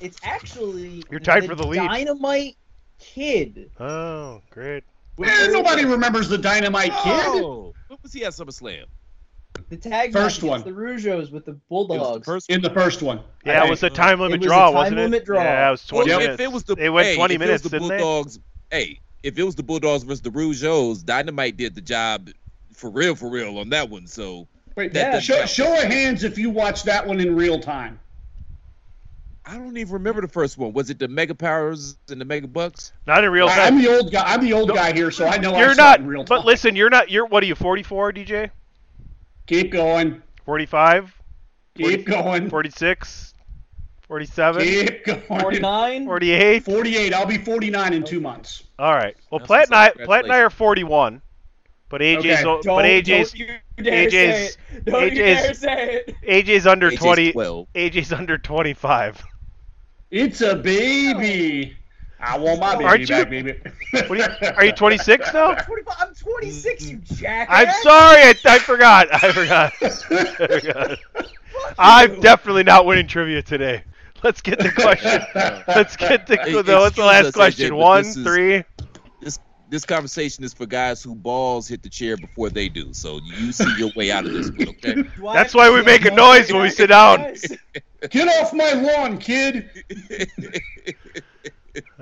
[0.00, 1.78] It's actually You're tied for the lead.
[1.78, 2.56] Dynamite
[2.98, 3.70] Kid.
[3.80, 4.84] Oh, great.
[5.22, 7.20] Eh, nobody remembers the Dynamite Kid.
[7.26, 8.84] Oh, what was he at SummerSlam?
[9.70, 10.62] The tag First match one.
[10.64, 12.26] the Rougeaus with the Bulldogs.
[12.26, 13.20] First In the first one.
[13.44, 15.24] Yeah, it was a time limit It was a draw, time wasn't limit it?
[15.26, 15.42] draw.
[15.42, 16.34] Yeah, it was 20 Well, minutes.
[16.34, 17.98] if it was the they went hey, 20 if minutes, the didn't they?
[17.98, 18.38] Bulldogs,
[18.70, 22.28] hey, if it was the Bulldogs versus the Rougeaus, Dynamite did the job
[22.74, 24.06] for real, for real on that one.
[24.06, 24.46] So
[24.76, 25.48] Wait, That doesn't show, count.
[25.48, 27.98] show of hands if you watched that one in real time.
[29.48, 30.72] I don't even remember the first one.
[30.72, 32.92] Was it the Mega Powers and the Mega Bucks?
[33.06, 33.74] Not in real time.
[33.74, 34.24] I'm the old guy.
[34.26, 36.00] I'm the old guy here, so I know You're I saw not.
[36.00, 36.38] in real time.
[36.38, 37.10] But listen, you're not.
[37.10, 37.54] You're what are you?
[37.54, 38.50] 44, DJ?
[39.46, 40.20] Keep going.
[40.44, 41.14] 45?
[41.76, 42.50] Keep going.
[42.50, 43.34] 46?
[44.08, 44.62] 47?
[44.62, 45.40] Keep going.
[45.40, 46.06] 49?
[46.06, 46.64] 48?
[46.64, 47.14] 48.
[47.14, 48.64] I'll be 49 in two months.
[48.80, 49.16] All right.
[49.30, 49.94] Well, That's Platt and I, up.
[49.98, 51.22] Platt and I are 41,
[51.88, 52.68] but AJ's Okay.
[52.68, 53.46] but AJ's don't you
[53.84, 54.58] dare say AJ's.
[54.84, 56.14] Don't you AJ's dare say it.
[56.46, 57.32] AJ's under AJ's 20.
[57.32, 57.66] 12.
[57.74, 59.24] AJ's under 25.
[60.10, 61.76] It's a baby.
[62.20, 63.54] I want my baby Aren't you- back, baby.
[64.08, 65.54] What are, you, are you 26 now?
[65.54, 67.48] 25 I'm 26, you jackass.
[67.50, 68.22] I'm sorry.
[68.22, 69.08] I, I forgot.
[69.12, 69.72] I forgot.
[69.80, 70.98] I forgot.
[71.78, 73.84] I'm definitely not winning trivia today.
[74.22, 75.22] Let's get the question.
[75.68, 76.36] Let's get the.
[76.36, 77.70] Hey, what's the last us, question?
[77.72, 78.64] AJ, One, is- three.
[79.68, 82.92] This this conversation is for guys who balls hit the chair before they do.
[82.92, 85.02] So you see your way out of this one, okay?
[85.34, 87.34] That's why we make a noise when we sit down.
[88.10, 89.68] Get off my lawn, kid.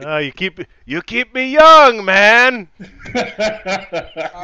[0.04, 2.68] Uh, you keep you keep me young, man.
[3.14, 3.22] All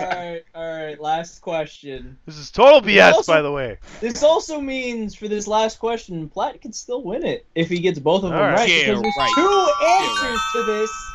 [0.07, 1.01] right, all right.
[1.01, 2.19] Last question.
[2.27, 3.79] This is total BS, Also- by the way.
[4.01, 7.99] This also means for this last question, Platt can still win it if he gets
[7.99, 8.57] both of them All right.
[8.59, 8.69] right.
[8.69, 9.33] Yeah, because there's right.
[9.35, 11.10] two Yeah, answers to this.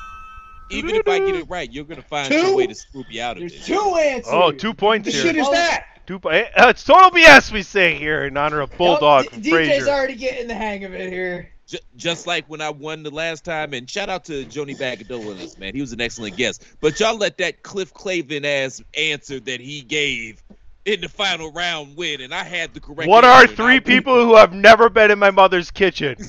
[0.69, 2.41] Even if I get it right, you're gonna find Two?
[2.41, 3.65] some way to screw me out of There's this.
[3.65, 4.33] two answers.
[4.33, 5.33] Oh, two points What the here.
[5.33, 5.85] shit is that?
[6.07, 9.33] Two po- eh, uh, it's total BS we say here in honor of Bulldog Yup,
[9.33, 9.89] from D- DJ's Frazier.
[9.89, 11.51] already getting the hang of it here.
[11.67, 15.35] Ju- just like when I won the last time, and shout out to Joni Bagadola
[15.37, 15.73] this man.
[15.73, 16.63] He was an excellent guest.
[16.79, 20.43] But y'all let that Cliff Clavin ass answer that he gave
[20.85, 23.09] in the final round win, and I had the correct.
[23.09, 26.15] What are three people who have never been in my mother's kitchen?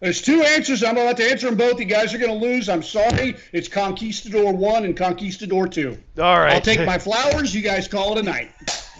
[0.00, 0.82] There's two answers.
[0.82, 1.78] I'm about to answer them both.
[1.78, 2.70] You guys are going to lose.
[2.70, 3.36] I'm sorry.
[3.52, 5.98] It's Conquistador 1 and Conquistador 2.
[6.18, 6.54] All right.
[6.54, 7.54] I'll take my flowers.
[7.54, 8.50] You guys call it a night.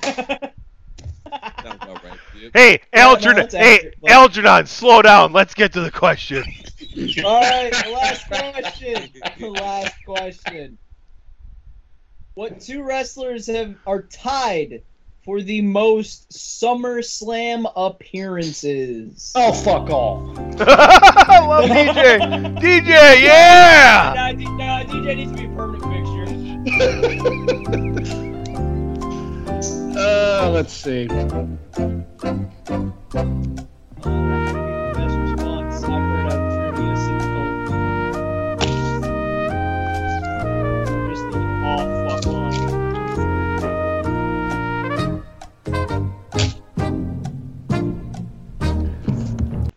[0.02, 2.18] Sounds about right.
[2.52, 3.44] Hey, no, Algernon.
[3.44, 5.32] it's hey, accurate, but- Algernon, slow down.
[5.32, 6.44] Let's get to the question.
[7.24, 9.10] All right, the last question.
[9.38, 10.76] The last question.
[12.34, 14.82] What two wrestlers have are tied
[15.24, 19.32] for the most SummerSlam appearances?
[19.34, 20.38] Oh, fuck off.
[20.60, 22.58] I love DJ.
[22.58, 24.12] DJ, yeah.
[24.14, 26.10] Nah, D- nah, DJ needs to be a permanent fixture.
[30.02, 31.06] Uh, let's see.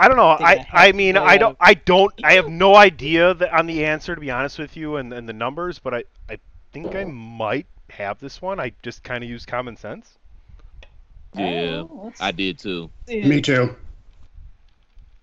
[0.04, 0.28] I don't know.
[0.28, 3.54] I, a I, I heck mean, I don't, I don't, I have no idea that
[3.54, 6.38] on the answer to be honest with you and, and the numbers, but I, I
[6.74, 8.60] think I might have this one.
[8.60, 10.18] I just kind of use common sense.
[11.36, 12.91] Yeah, Oh, I did too.
[13.08, 13.22] see.
[13.24, 13.76] Me too.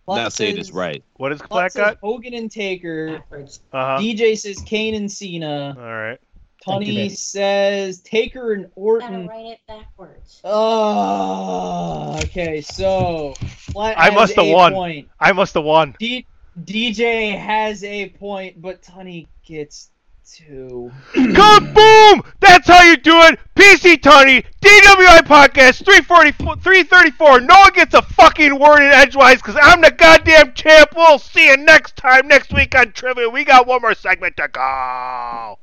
[0.07, 1.05] Plot Not saying this right.
[1.18, 1.99] What is Plot Black got?
[2.03, 3.22] Hogan and Taker.
[3.33, 3.99] Uh huh.
[4.01, 5.76] DJ says Kane and Cena.
[5.78, 6.18] All right.
[6.66, 7.16] Thank you, Tony babe.
[7.16, 9.26] says Taker and Gotta Orton.
[9.28, 10.41] write it backwards.
[10.43, 12.61] Oh, okay.
[12.61, 13.35] So
[13.71, 14.73] Platt I has must have a won.
[14.73, 15.09] Point.
[15.18, 15.95] I must have won.
[15.99, 16.27] D-
[16.64, 19.91] DJ has a point, but Tony gets
[20.30, 20.91] two.
[21.14, 22.25] Kaboom!
[22.41, 23.38] That's how you do it.
[23.55, 27.41] PC Tony, DWI Podcast 344, 334.
[27.41, 30.91] No one gets a fucking word in edgewise because I'm the goddamn champ.
[30.97, 33.29] We'll see you next time, next week on Trivia.
[33.29, 35.59] We got one more segment to go.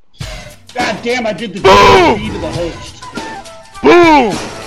[0.74, 2.34] God damn, I did the Boom!
[2.34, 3.04] To the host.
[3.82, 4.67] Boom!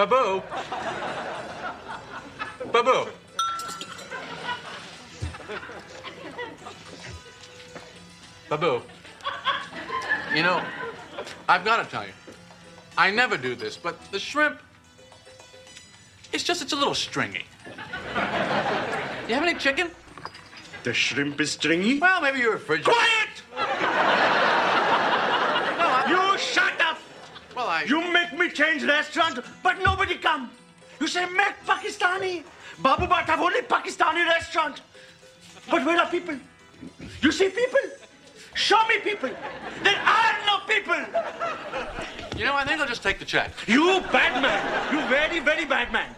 [0.00, 0.42] Babu.
[2.72, 3.10] Babu.
[8.48, 8.82] Babu,
[10.34, 10.62] you know,
[11.50, 12.12] I've got to tell you,
[12.96, 14.58] I never do this, but the shrimp,
[16.32, 17.44] it's just, it's a little stringy.
[19.28, 19.90] You have any chicken?
[20.82, 21.98] The shrimp is stringy?
[21.98, 22.90] Well, maybe your refrigerator.
[22.90, 23.42] Quiet!
[26.08, 26.98] you shut up!
[27.80, 28.06] Well, I.
[28.06, 30.50] You make me change restaurant, but nobody come.
[31.00, 32.44] You say make Pakistani.
[32.82, 34.80] Babu Bhat have only Pakistani restaurant.
[35.70, 36.36] But where are people?
[37.20, 37.80] You see people?
[38.54, 39.30] Show me people.
[39.82, 40.96] There are no people.
[42.36, 43.52] You know, I think I'll just take the check.
[43.66, 44.92] You bad man.
[44.92, 46.14] You very, very bad man.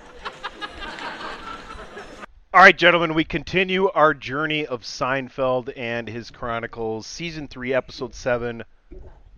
[2.55, 8.15] All right, gentlemen, we continue our journey of Seinfeld and his chronicles, season three, episode
[8.15, 8.63] seven,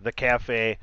[0.01, 0.77] the cafe.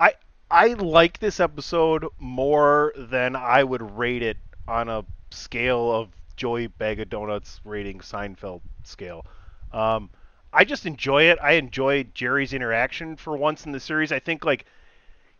[0.00, 0.14] I
[0.50, 4.36] I like this episode more than I would rate it
[4.68, 9.26] on a scale of Joey Bag of Donuts rating Seinfeld scale.
[9.72, 10.08] Um,
[10.52, 11.38] I just enjoy it.
[11.42, 14.12] I enjoy Jerry's interaction for once in the series.
[14.12, 14.66] I think like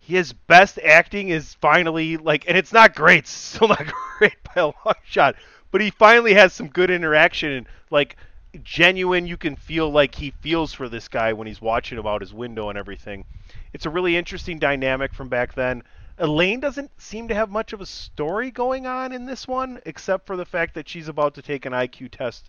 [0.01, 3.87] his best acting is finally like, and it's not great, it's still not
[4.19, 5.37] great by a long shot,
[5.71, 8.17] but he finally has some good interaction and like
[8.65, 9.27] genuine.
[9.27, 12.35] You can feel like he feels for this guy when he's watching him out his
[12.35, 13.25] window and everything.
[13.73, 15.83] It's a really interesting dynamic from back then.
[16.19, 20.27] Elaine doesn't seem to have much of a story going on in this one, except
[20.27, 22.49] for the fact that she's about to take an IQ test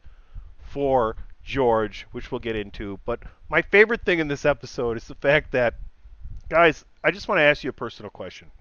[0.62, 3.00] for George, which we'll get into.
[3.06, 5.76] But my favorite thing in this episode is the fact that,
[6.50, 8.52] guys, I just want to ask you a personal question.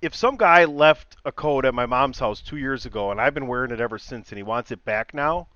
[0.00, 3.34] If some guy left a coat at my mom's house two years ago and I've
[3.34, 5.48] been wearing it ever since and he wants it back now,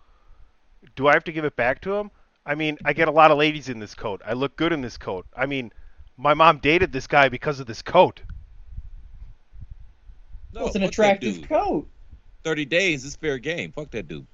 [0.96, 2.10] do I have to give it back to him?
[2.44, 4.20] I mean, I get a lot of ladies in this coat.
[4.26, 5.26] I look good in this coat.
[5.36, 5.72] I mean,
[6.16, 8.20] my mom dated this guy because of this coat.
[10.52, 11.88] No, it's an attractive coat.
[12.44, 13.72] Thirty days is fair game.
[13.72, 14.26] Fuck that dude.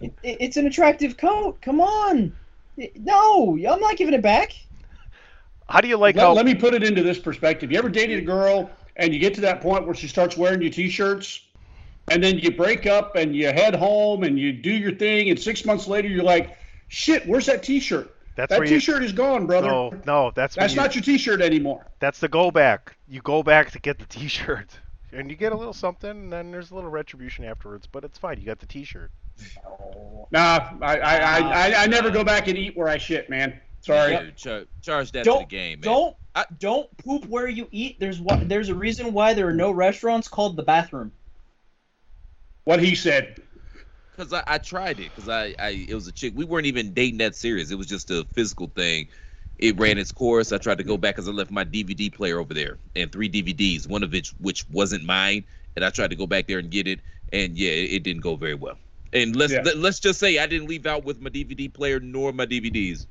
[0.00, 1.60] It, it's an attractive coat.
[1.60, 2.34] Come on.
[2.96, 4.54] No, I'm not giving it back.
[5.68, 6.32] How do you like let, how?
[6.32, 7.70] let me put it into this perspective.
[7.70, 10.60] You ever dated a girl and you get to that point where she starts wearing
[10.60, 11.40] your t-shirts,
[12.08, 15.38] and then you break up and you head home and you do your thing, and
[15.38, 16.56] six months later you're like,
[16.88, 18.14] "Shit, where's that t-shirt?
[18.36, 19.68] That's that t-shirt is gone, brother.
[19.68, 22.96] No, no, that's when That's you- not your t-shirt anymore." That's the go back.
[23.08, 24.70] You go back to get the T-shirt,
[25.12, 27.86] and you get a little something, and then there's a little retribution afterwards.
[27.90, 28.38] But it's fine.
[28.38, 29.10] You got the T-shirt.
[30.30, 33.60] Nah, I I, I, I, I never go back and eat where I shit, man.
[33.80, 34.16] Sorry.
[34.16, 35.92] Dude, char- charge that Don't to the game, man.
[35.92, 36.16] don't
[36.58, 38.00] don't poop where you eat.
[38.00, 38.48] There's one.
[38.48, 41.12] There's a reason why there are no restaurants called the bathroom.
[42.64, 43.36] What he said.
[44.16, 45.14] Because I, I tried it.
[45.14, 46.32] Because I, I, it was a chick.
[46.36, 47.70] We weren't even dating that serious.
[47.70, 49.08] It was just a physical thing.
[49.58, 50.52] It ran its course.
[50.52, 53.28] I tried to go back because I left my DVD player over there and three
[53.28, 55.44] DVDs, one of which which wasn't mine.
[55.76, 57.00] And I tried to go back there and get it,
[57.32, 58.78] and yeah, it, it didn't go very well.
[59.12, 59.62] And let's Yeah.
[59.62, 63.06] let, let's just say I didn't leave out with my DVD player nor my DVDs.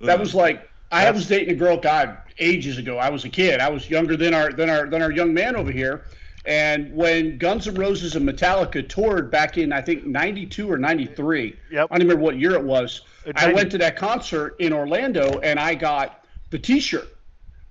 [0.00, 2.98] That was like I was dating a girl, God, ages ago.
[2.98, 3.60] I was a kid.
[3.60, 6.06] I was younger than our than our than our young man over here.
[6.46, 11.56] And when Guns N' Roses and Metallica toured back in I think '92 or '93,
[11.70, 11.88] yep.
[11.90, 13.02] I don't remember what year it was.
[13.24, 17.08] It's I went to that concert in Orlando and I got the T-shirt.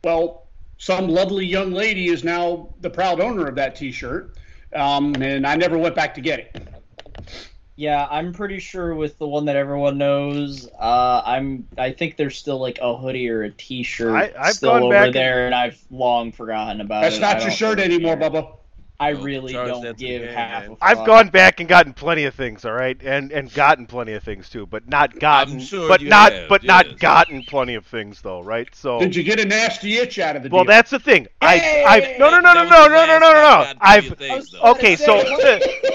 [0.03, 0.47] Well,
[0.77, 4.35] some lovely young lady is now the proud owner of that T-shirt,
[4.75, 6.67] um, and I never went back to get it.
[7.75, 10.67] Yeah, I'm pretty sure with the one that everyone knows.
[10.79, 11.67] Uh, I'm.
[11.77, 14.93] I think there's still like a hoodie or a T-shirt I- I've still gone over
[14.93, 17.21] back there, and I've long forgotten about That's it.
[17.21, 18.29] That's not I your shirt anymore, care.
[18.29, 18.53] Bubba.
[18.99, 20.63] I really charge don't that give game, half.
[20.63, 20.77] man.
[20.81, 24.13] A I've gone back and gotten plenty of things, all right, and and gotten plenty
[24.13, 26.67] of things too, but not gotten, sure but not, have, but yes.
[26.67, 28.67] not gotten plenty of things though, right?
[28.73, 30.69] So, Did you get a nasty itch out of the well, deal?
[30.69, 31.27] that's the thing.
[31.41, 33.39] I, I, no, no, no, no, no, no, no, no, no, no.
[33.39, 35.19] I got I've, things, okay, so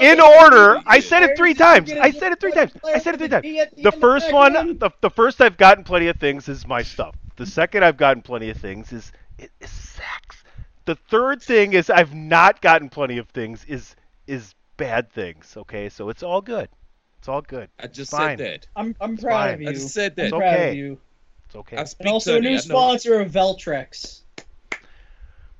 [0.01, 1.91] in order, I said it three times.
[1.93, 2.73] I said it three times.
[2.85, 3.47] I said it three times.
[3.83, 7.15] The first one, the, the first I've gotten plenty of things is my stuff.
[7.37, 10.43] The second I've gotten plenty of things is is sex.
[10.89, 13.94] The third thing is I've not gotten plenty of things is
[14.27, 15.55] is bad things.
[15.55, 16.70] Okay, so it's all good.
[17.19, 17.69] It's all good.
[17.78, 18.39] I just fine.
[18.39, 18.66] said that.
[18.74, 19.55] I'm I'm It's proud fine.
[19.56, 19.69] of you.
[19.69, 20.23] I just said that.
[20.23, 20.69] I'm It's proud okay.
[20.70, 20.98] of you.
[21.44, 21.77] It's okay.
[21.77, 24.23] I speak And also a new sponsor of Valtrex.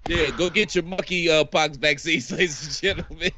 [0.09, 3.31] Yeah, go get your monkey uh, pox vaccines, ladies and gentlemen.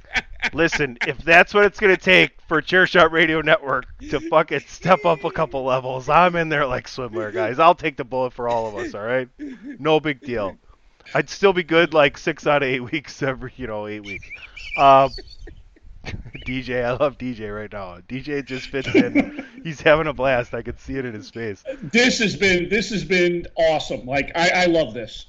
[0.52, 5.24] Listen, if that's what it's gonna take for Chairshot Radio Network to fucking step up
[5.24, 7.58] a couple levels, I'm in there like swimwear, guys.
[7.58, 8.94] I'll take the bullet for all of us.
[8.94, 9.28] All right,
[9.80, 10.56] no big deal.
[11.14, 14.28] I'd still be good like six out of eight weeks every, you know, eight weeks.
[14.76, 15.10] Um,
[16.46, 17.98] DJ, I love DJ right now.
[18.08, 19.46] DJ just fits in.
[19.62, 20.54] He's having a blast.
[20.54, 21.62] I can see it in his face.
[21.80, 24.04] This has been this has been awesome.
[24.06, 25.26] Like I, I love this.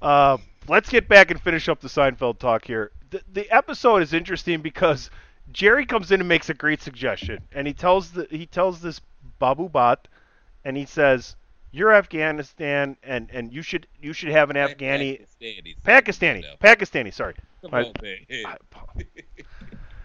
[0.00, 0.38] Uh,
[0.68, 2.90] let's get back and finish up the Seinfeld talk here.
[3.10, 5.10] The, the episode is interesting because
[5.52, 9.00] Jerry comes in and makes a great suggestion, and he tells the he tells this
[9.38, 9.98] Babu Bhat,
[10.64, 11.36] and he says,
[11.72, 15.74] "You're Afghanistan, and and you should you should have an Afghani Pakistani.
[15.84, 17.12] Pakistani Pakistani.
[17.12, 18.16] Sorry, Come I- on, man.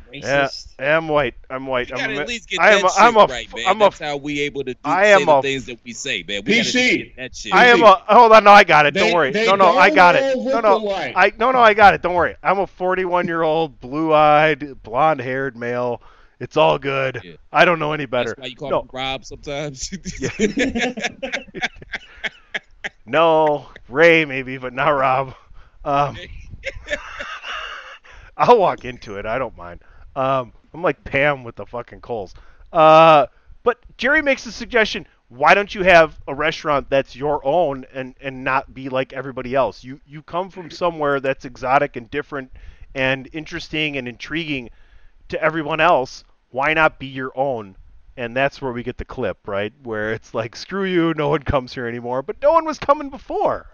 [0.13, 0.47] yeah,
[0.79, 1.35] I'm white.
[1.49, 1.89] I'm white.
[1.89, 3.65] You I'm gotta a, at least get I'm a, shit I'm a, right, man.
[3.67, 5.79] I'm a, That's how we able to do, I say am the a- things that
[5.83, 6.43] we say, man.
[6.45, 6.97] We gotta PC.
[6.97, 7.53] get that shit.
[7.53, 7.95] I am a.
[8.07, 8.93] Hold on, no, I got it.
[8.93, 9.31] Don't They- worry.
[9.31, 10.37] they No, no, I got it.
[10.37, 10.89] No, no.
[10.91, 12.01] I no, no, I got it.
[12.01, 12.35] Don't worry.
[12.41, 16.01] I'm a 41 year old, blue-eyed, blonde-haired male.
[16.39, 17.21] It's all good.
[17.23, 17.33] Yeah.
[17.51, 18.29] I don't know any better.
[18.29, 19.89] That's why you call no, me Rob sometimes.
[23.05, 25.33] no, Ray maybe, but not Rob.
[25.83, 26.17] Um,
[28.37, 29.25] I'll walk into it.
[29.25, 29.81] I don't mind.
[30.15, 32.35] Um, I'm like Pam with the fucking coals.
[32.71, 33.25] Uh,
[33.63, 35.07] but Jerry makes a suggestion.
[35.29, 39.55] Why don't you have a restaurant that's your own and, and not be like everybody
[39.55, 39.83] else?
[39.83, 42.51] You you come from somewhere that's exotic and different
[42.95, 44.69] and interesting and intriguing
[45.29, 46.23] to everyone else.
[46.49, 47.77] Why not be your own?
[48.15, 49.73] And that's where we get the clip, right?
[49.83, 52.23] Where it's like, screw you, no one comes here anymore.
[52.23, 53.67] But no one was coming before.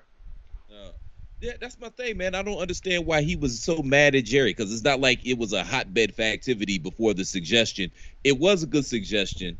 [0.69, 0.91] Uh,
[1.39, 2.35] yeah, that's my thing, man.
[2.35, 5.37] I don't understand why he was so mad at Jerry because it's not like it
[5.37, 7.91] was a hotbed for activity before the suggestion.
[8.23, 9.57] It was a good suggestion,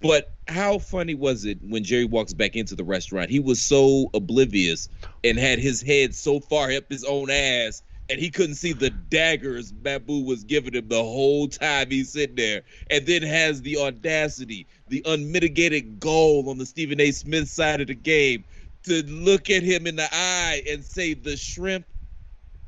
[0.00, 3.30] but how funny was it when Jerry walks back into the restaurant?
[3.30, 4.88] He was so oblivious
[5.22, 8.90] and had his head so far up his own ass, and he couldn't see the
[8.90, 13.78] daggers Babu was giving him the whole time he's sitting there, and then has the
[13.78, 17.12] audacity, the unmitigated gall on the Stephen A.
[17.12, 18.44] Smith side of the game
[18.84, 21.84] to look at him in the eye and say the shrimp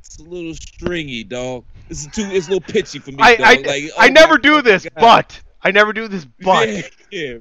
[0.05, 3.35] it's a little stringy dog it's too it's a little pitchy for me I.
[3.35, 4.93] I, like, oh I oh never do this, God.
[4.97, 7.35] but I never do this, but yeah, yeah.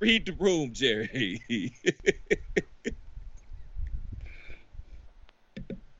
[0.00, 1.40] read the room jerry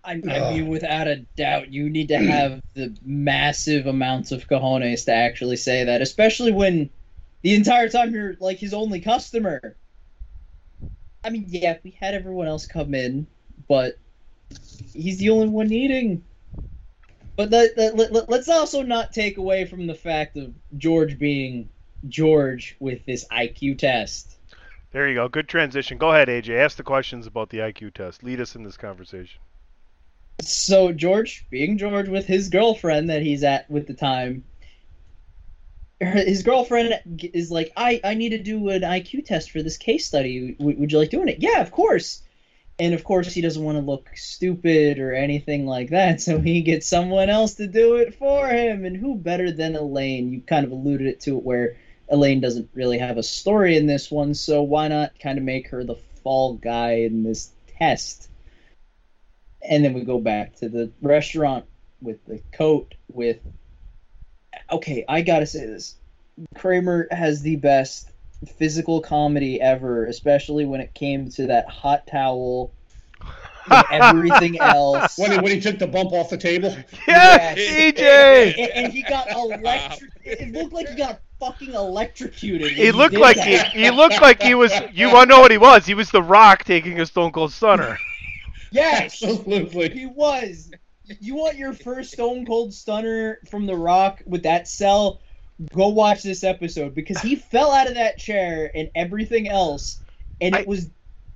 [0.06, 5.04] I, I mean, without a doubt, you need to have the massive amounts of cojones
[5.06, 6.90] to actually say that, especially when
[7.42, 9.76] the entire time you're like his only customer.
[11.24, 13.26] I mean, yeah, we had everyone else come in,
[13.68, 13.98] but
[14.92, 16.24] he's the only one eating.
[17.34, 21.18] But that, that, let, let- let's also not take away from the fact of George
[21.18, 21.68] being
[22.08, 24.36] George with this IQ test.
[24.92, 25.28] there you go.
[25.28, 25.98] Good transition.
[25.98, 26.56] Go ahead, AJ.
[26.64, 28.22] Ask the questions about the IQ test.
[28.22, 29.40] Lead us in this conversation.
[30.42, 34.44] So George, being George with his girlfriend that he's at with the time,
[36.00, 37.00] his girlfriend
[37.32, 40.52] is like, "I I need to do an IQ test for this case study.
[40.58, 42.22] W- would you like doing it?" Yeah, of course.
[42.78, 46.60] And of course, he doesn't want to look stupid or anything like that, so he
[46.62, 48.84] gets someone else to do it for him.
[48.84, 50.32] And who better than Elaine?
[50.32, 51.76] You kind of alluded it to it where
[52.10, 55.68] Elaine doesn't really have a story in this one, so why not kind of make
[55.68, 58.28] her the fall guy in this test?
[59.68, 61.64] And then we go back to the restaurant
[62.00, 63.38] with the coat with
[64.70, 65.96] okay i gotta say this
[66.54, 68.10] kramer has the best
[68.58, 72.70] physical comedy ever especially when it came to that hot towel
[73.70, 76.76] and everything else When he, when he took the bump off the table.
[77.08, 78.70] Yes, and, EJ.
[78.74, 83.20] and he got electric it looked like he got fucking electrocuted He when looked did
[83.20, 83.68] like that.
[83.72, 84.72] he, he looked like he was.
[84.92, 85.84] You want to know what he was?
[85.86, 87.98] He was the Rock taking a Stone Cold Stunner.
[88.70, 89.90] Yes, Absolutely.
[89.90, 90.70] he was.
[91.04, 95.20] You want your first Stone Cold Stunner from The Rock with that cell?
[95.72, 100.00] Go watch this episode because he fell out of that chair and everything else,
[100.40, 100.90] and it was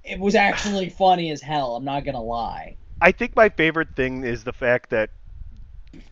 [0.04, 1.76] it was actually funny as hell.
[1.76, 2.76] I'm not gonna lie.
[3.00, 5.10] I think my favorite thing is the fact that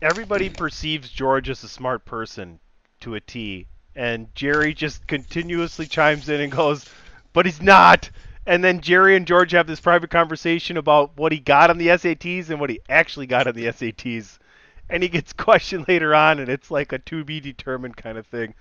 [0.01, 2.59] everybody perceives George as a smart person
[3.01, 6.85] to a T, and Jerry just continuously chimes in and goes,
[7.33, 8.09] "But he's not."
[8.49, 11.89] And then Jerry and George have this private conversation about what he got on the
[11.89, 14.39] SATs and what he actually got on the SATs.
[14.89, 18.25] And he gets questioned later on, and it's like a to be determined kind of
[18.25, 18.55] thing.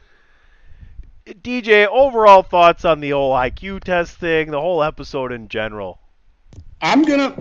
[1.26, 5.98] DJ, overall thoughts on the old IQ test thing, the whole episode in general.
[6.82, 7.34] I'm gonna,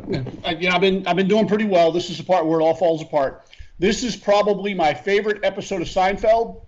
[0.45, 1.91] uh, you know, I've been I've been doing pretty well.
[1.91, 3.49] This is the part where it all falls apart.
[3.77, 6.61] This is probably my favorite episode of Seinfeld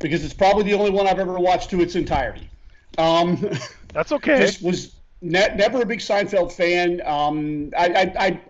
[0.00, 2.50] because it's probably the only one I've ever watched to its entirety.
[2.98, 3.50] Um,
[3.94, 4.40] That's okay.
[4.40, 7.00] Just was ne- never a big Seinfeld fan.
[7.04, 8.40] Um, I, I, I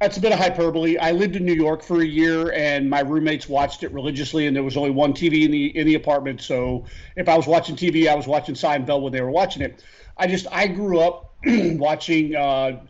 [0.00, 0.96] that's a bit of hyperbole.
[0.96, 4.54] I lived in New York for a year, and my roommates watched it religiously, and
[4.54, 6.40] there was only one TV in the in the apartment.
[6.40, 6.84] So
[7.16, 9.82] if I was watching TV, I was watching Seinfeld when they were watching it.
[10.16, 12.80] I just I grew up watching uh,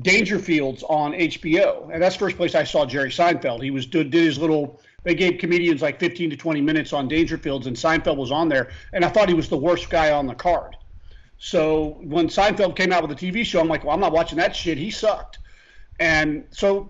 [0.00, 3.62] Dangerfields on HBO, and that's the first place I saw Jerry Seinfeld.
[3.62, 4.80] He was did, did his little.
[5.04, 8.70] They gave comedians like 15 to 20 minutes on Dangerfields, and Seinfeld was on there,
[8.92, 10.76] and I thought he was the worst guy on the card.
[11.38, 14.38] So when Seinfeld came out with a TV show, I'm like, well, I'm not watching
[14.38, 14.76] that shit.
[14.76, 15.38] He sucked.
[16.00, 16.88] And so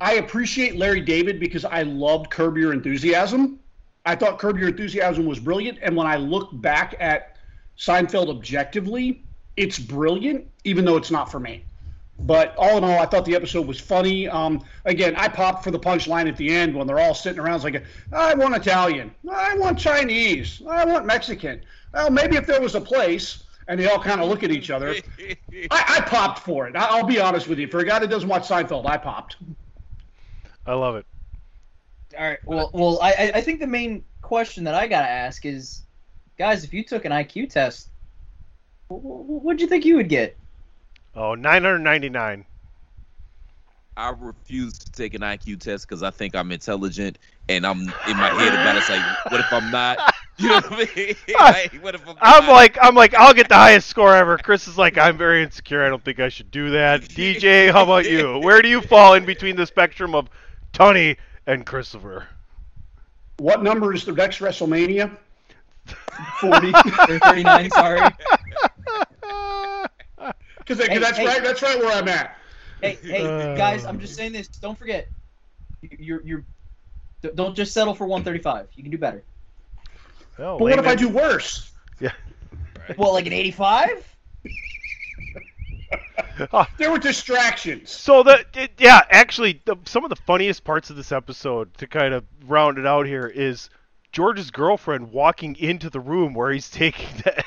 [0.00, 3.58] I appreciate Larry David because I loved Curb Your Enthusiasm.
[4.06, 7.36] I thought Curb Your Enthusiasm was brilliant, and when I look back at
[7.78, 9.22] Seinfeld objectively,
[9.56, 11.64] it's brilliant, even though it's not for me.
[12.20, 14.28] But all in all, I thought the episode was funny.
[14.28, 17.56] Um, again, I popped for the punchline at the end when they're all sitting around.
[17.56, 17.82] It's like,
[18.12, 21.62] I want Italian, I want Chinese, I want Mexican.
[21.92, 24.70] Well, maybe if there was a place, and they all kind of look at each
[24.70, 24.94] other.
[25.70, 26.76] I, I popped for it.
[26.76, 27.66] I, I'll be honest with you.
[27.68, 29.36] For a guy that doesn't watch Seinfeld, I popped.
[30.66, 31.06] I love it.
[32.18, 32.38] All right.
[32.46, 35.82] Well, well, I I- I think the main question that I gotta ask is,
[36.38, 37.88] guys, if you took an IQ test,
[38.88, 40.36] wh- wh- what'd you think you would get?
[41.14, 42.44] Oh, 999.
[43.96, 47.18] I refuse to take an IQ test because I think I'm intelligent,
[47.48, 50.13] and I'm in my head about it's like, what if I'm not?
[50.36, 51.14] You know what I mean?
[51.38, 54.36] I, am I'm like, I'm like, I'll get the highest score ever.
[54.38, 55.84] Chris is like, I'm very insecure.
[55.84, 57.02] I don't think I should do that.
[57.02, 58.38] DJ, how about you?
[58.40, 60.28] Where do you fall in between the spectrum of
[60.72, 61.16] Tony
[61.46, 62.26] and Christopher?
[63.38, 65.16] What number is the next WrestleMania?
[66.40, 68.00] 40 or 39, sorry.
[70.58, 71.26] Because Hey, that's hey.
[71.26, 71.42] right.
[71.42, 72.38] That's right where I'm at.
[72.80, 73.54] Hey, hey, Uh.
[73.56, 74.48] guys, I'm just saying this.
[74.48, 75.08] Don't forget,
[75.82, 76.44] You- you're you're.
[77.34, 78.68] Don't just settle for 135.
[78.74, 79.22] You can do better.
[80.38, 81.72] Oh, But what if I do worse?
[82.00, 82.12] Yeah.
[82.98, 84.16] Well, like an 85?
[86.52, 86.68] Ah.
[86.78, 87.92] There were distractions.
[87.92, 91.86] So the it, yeah, actually, the, some of the funniest parts of this episode to
[91.86, 93.70] kind of round it out here is
[94.10, 97.44] George's girlfriend walking into the room where he's taking the,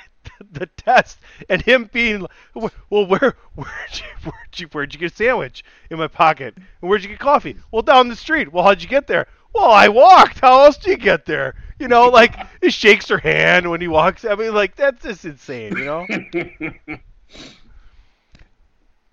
[0.52, 1.20] the test,
[1.50, 5.98] and him being, well, where where'd you where'd you where'd you get a sandwich in
[5.98, 6.56] my pocket?
[6.56, 7.58] And where'd you get coffee?
[7.72, 8.54] Well, down the street.
[8.54, 9.28] Well, how'd you get there?
[9.54, 10.40] Well, I walked.
[10.40, 11.56] How else do you get there?
[11.80, 14.26] You know, like he shakes her hand when he walks.
[14.26, 15.76] I mean, like that's just insane.
[15.78, 16.08] You know.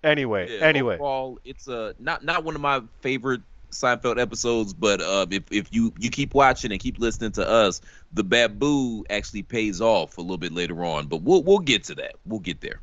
[0.03, 0.95] Anyway, Yeah, anyway.
[0.95, 3.41] overall, it's uh, not not one of my favorite
[3.71, 7.81] Seinfeld episodes, but uh, if if you you keep watching and keep listening to us,
[8.13, 11.07] the Babu actually pays off a little bit later on.
[11.07, 12.17] But we'll we'll get to that.
[12.23, 12.81] We'll get there.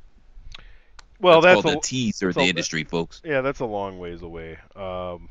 [1.21, 3.23] Well, that's, called a, the teaser of the that- industry, folks.
[3.25, 4.59] Yeah, that's a long ways away.
[4.75, 5.29] Um,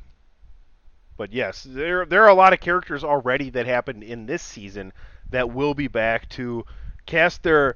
[1.18, 4.94] but yes, there there are a lot of characters already that happened in this season
[5.30, 6.66] that will be back to
[7.06, 7.76] cast their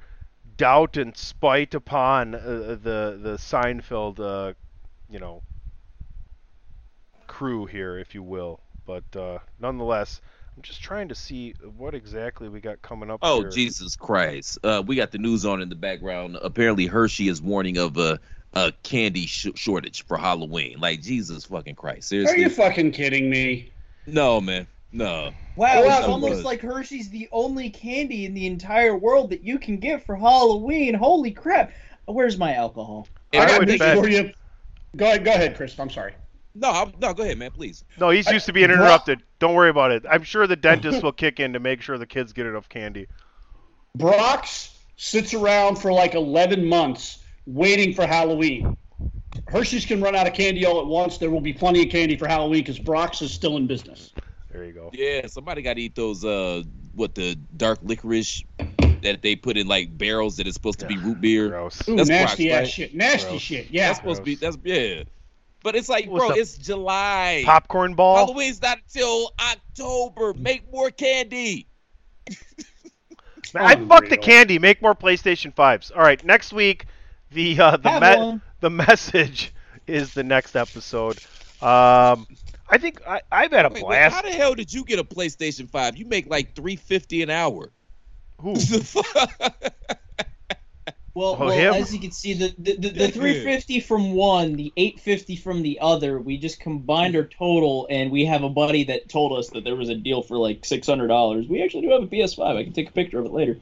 [0.57, 2.39] doubt and spite upon uh,
[2.81, 4.53] the the Seinfeld, uh,
[5.09, 5.41] you know,
[7.27, 8.59] crew here, if you will.
[8.85, 10.21] But uh, nonetheless,
[10.55, 13.19] I'm just trying to see what exactly we got coming up.
[13.21, 13.49] Oh here.
[13.49, 14.59] Jesus Christ!
[14.63, 16.37] Uh, we got the news on in the background.
[16.41, 18.19] Apparently, Hershey is warning of a
[18.55, 20.79] a candy sh- shortage for Halloween.
[20.79, 22.07] Like Jesus fucking Christ!
[22.09, 22.33] seriously?
[22.33, 22.63] Are Seriously?
[22.63, 23.73] you fucking kidding me?
[24.07, 24.67] No, man.
[24.91, 25.31] No.
[25.55, 26.43] Wow, Well, it's it almost was.
[26.45, 30.93] like Hershey's the only candy in the entire world that you can get for Halloween.
[30.93, 31.71] Holy crap!
[32.05, 33.07] Where's my alcohol?
[33.33, 34.31] I I got would news bet- for you.
[34.95, 35.77] Go ahead, go ahead, Chris.
[35.77, 36.13] I'm sorry.
[36.53, 37.13] No, I'm, no.
[37.13, 37.51] Go ahead, man.
[37.51, 37.83] Please.
[37.99, 39.21] No, he's used to being interrupted.
[39.39, 40.05] Don't worry about it.
[40.09, 43.07] I'm sure the dentist will kick in to make sure the kids get enough candy.
[43.97, 48.77] Brach's sits around for like 11 months waiting for Halloween.
[49.47, 51.17] Hershey's can run out of candy all at once.
[51.17, 54.11] There will be plenty of candy for Halloween because Brach's is still in business.
[54.51, 54.89] There you go.
[54.93, 56.23] Yeah, somebody got to eat those.
[56.23, 56.63] Uh,
[56.93, 58.43] what the dark licorice
[59.01, 61.49] that they put in like barrels that is supposed to be root beer.
[61.49, 61.87] Gross.
[61.89, 62.67] Ooh, nasty Brach's, ass right?
[62.69, 62.95] shit.
[62.95, 63.41] Nasty Gross.
[63.41, 63.69] shit.
[63.69, 63.87] Yeah.
[63.87, 64.35] That's supposed to be.
[64.35, 65.03] That's yeah.
[65.63, 67.41] But it's like, What's bro, it's July.
[67.45, 68.17] Popcorn ball.
[68.17, 70.33] Halloween's not until October.
[70.35, 71.67] Make more candy.
[73.53, 74.59] I fuck the candy.
[74.59, 75.91] Make more PlayStation fives.
[75.91, 76.85] All right, next week
[77.31, 78.01] the uh, the Have
[78.35, 79.53] me- the message
[79.87, 81.17] is the next episode.
[81.61, 82.27] Um,
[82.69, 84.15] I think I, I've had a Wait, wait, blast.
[84.15, 85.97] how the hell did you get a PlayStation Five?
[85.97, 87.71] You make like three fifty an hour.
[88.41, 88.55] Who?
[91.13, 91.73] Well, Oh, well him?
[91.73, 95.79] as you can see, the, the, the, the 350 from one, the 850 from the
[95.79, 99.63] other, we just combined our total, and we have a buddy that told us that
[99.63, 101.47] there was a deal for like $600.
[101.47, 102.57] We actually do have a PS5.
[102.57, 103.57] I can take a picture of it later.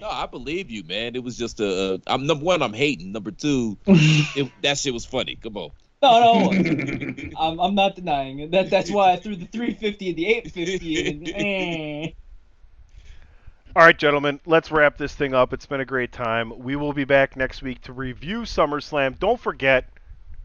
[0.00, 1.14] No, I believe you, man.
[1.14, 1.94] It was just a.
[1.94, 2.62] Uh, I'm number one.
[2.62, 3.12] I'm hating.
[3.12, 5.36] Number two, it, that shit was funny.
[5.36, 5.70] Come on.
[6.02, 8.50] No, no, I'm, I'm not denying it.
[8.52, 12.10] That, that's why I threw the 350 and the 850 and eh.
[13.76, 15.52] All right, gentlemen, let's wrap this thing up.
[15.52, 16.58] It's been a great time.
[16.58, 19.18] We will be back next week to review SummerSlam.
[19.18, 19.90] Don't forget,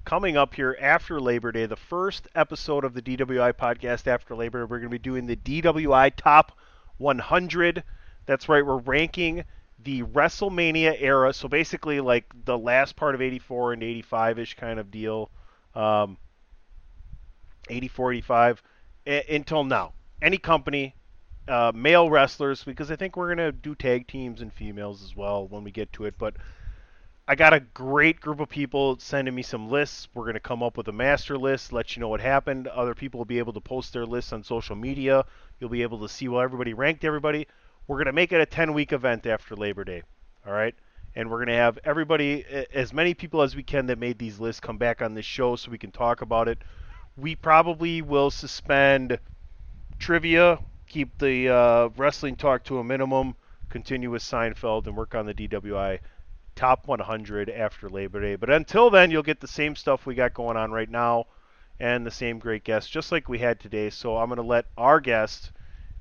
[0.04, 4.60] coming up here after Labor Day, the first episode of the DWI podcast after Labor,
[4.60, 6.52] Day, we're going to be doing the DWI Top
[6.98, 7.84] 100.
[8.26, 9.46] That's right, we're ranking
[9.84, 11.34] the WrestleMania era.
[11.34, 15.30] So basically, like the last part of 84 and 85 ish kind of deal.
[15.76, 16.18] Um,
[17.70, 18.64] 84, 85
[19.08, 19.94] a- until now.
[20.22, 20.96] Any company,
[21.48, 25.48] uh, male wrestlers, because I think we're gonna do tag teams and females as well
[25.48, 26.18] when we get to it.
[26.18, 26.36] But
[27.28, 30.08] I got a great group of people sending me some lists.
[30.14, 32.68] We're going to come up with a master list, let you know what happened.
[32.68, 35.26] Other people will be able to post their lists on social media.
[35.60, 37.48] You'll be able to see what everybody ranked everybody.
[37.88, 40.04] We're going to make it a 10 week event after Labor Day.
[40.46, 40.76] All right?
[41.16, 42.44] And we're going to have everybody,
[42.74, 45.56] as many people as we can that made these lists, come back on this show
[45.56, 46.58] so we can talk about it.
[47.16, 49.18] We probably will suspend
[49.98, 53.36] trivia, keep the uh, wrestling talk to a minimum,
[53.70, 56.00] continue with Seinfeld, and work on the DWI
[56.56, 58.36] top 100 after Labor Day.
[58.36, 61.26] But until then, you'll get the same stuff we got going on right now
[61.80, 63.90] and the same great guests, just like we had today.
[63.90, 65.52] So I'm going to let our guest,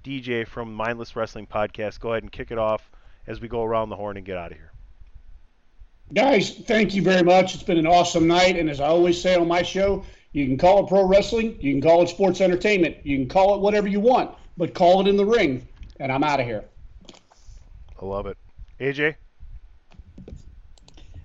[0.04, 2.90] DJ from Mindless Wrestling Podcast, go ahead and kick it off
[3.26, 4.70] as we go around the horn and get out of here.
[6.12, 7.54] Guys, thank you very much.
[7.54, 8.58] It's been an awesome night.
[8.58, 11.72] And as I always say on my show, you can call it pro wrestling, you
[11.72, 15.08] can call it sports entertainment, you can call it whatever you want, but call it
[15.08, 15.66] in the ring.
[15.98, 16.64] And I'm out of here.
[18.00, 18.36] I love it.
[18.80, 19.14] AJ?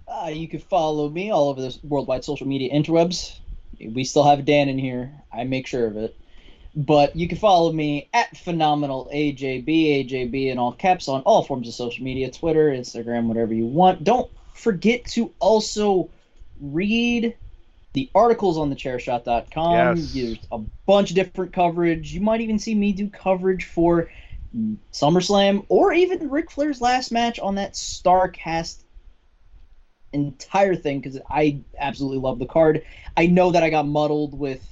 [0.08, 3.40] Uh, you can follow me all over the worldwide social media interwebs.
[3.80, 5.12] We still have Dan in here.
[5.34, 6.16] I make sure of it.
[6.80, 11.68] But you can follow me at phenomenal AJB, AJB in all caps on all forms
[11.68, 14.06] of social media Twitter, Instagram, whatever you want.
[14.06, 16.10] Don't forget to also
[16.62, 17.36] read
[17.92, 19.98] the articles on thechairshot.com.
[19.98, 20.14] Yes.
[20.14, 22.14] There's a bunch of different coverage.
[22.14, 24.10] You might even see me do coverage for
[24.94, 28.84] SummerSlam or even Ric Flair's last match on that Starrcast
[30.14, 32.86] entire thing because I absolutely love the card.
[33.18, 34.66] I know that I got muddled with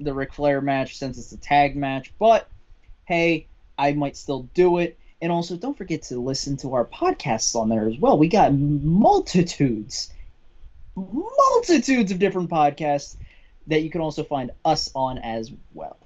[0.00, 2.48] the Ric Flair match since it's a tag match, but
[3.04, 3.46] hey,
[3.78, 4.98] I might still do it.
[5.22, 8.16] And also, don't forget to listen to our podcasts on there as well.
[8.16, 10.10] We got multitudes,
[10.96, 13.16] multitudes of different podcasts
[13.66, 15.98] that you can also find us on as well.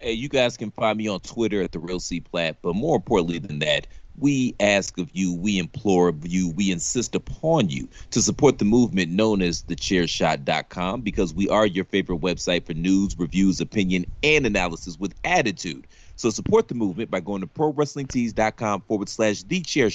[0.00, 2.96] Hey, you guys can find me on Twitter at the Real C Plat, but more
[2.96, 3.86] importantly than that,
[4.18, 8.64] we ask of you, we implore of you, we insist upon you to support the
[8.64, 14.46] movement known as thechairshot.com because we are your favorite website for news, reviews, opinion, and
[14.46, 15.86] analysis with attitude.
[16.16, 19.90] So support the movement by going to prowrestlingtees.com forward slash the chair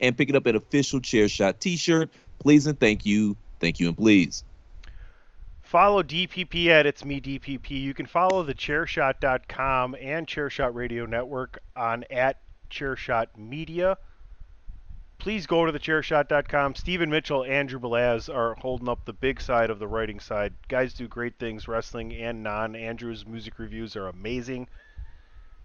[0.00, 2.10] and picking up an official chair shot t shirt.
[2.40, 3.36] Please and thank you.
[3.60, 4.42] Thank you and please.
[5.62, 7.70] Follow DPP at It's Me DPP.
[7.70, 12.38] You can follow the chairshot.com and Chairshot Radio Network on at
[12.70, 13.98] Chairshot Media.
[15.18, 16.74] Please go to the chairshot.com.
[16.74, 20.54] Stephen Mitchell, Andrew Belaz are holding up the big side of the writing side.
[20.68, 22.74] Guys do great things, wrestling and non.
[22.74, 24.66] Andrew's music reviews are amazing.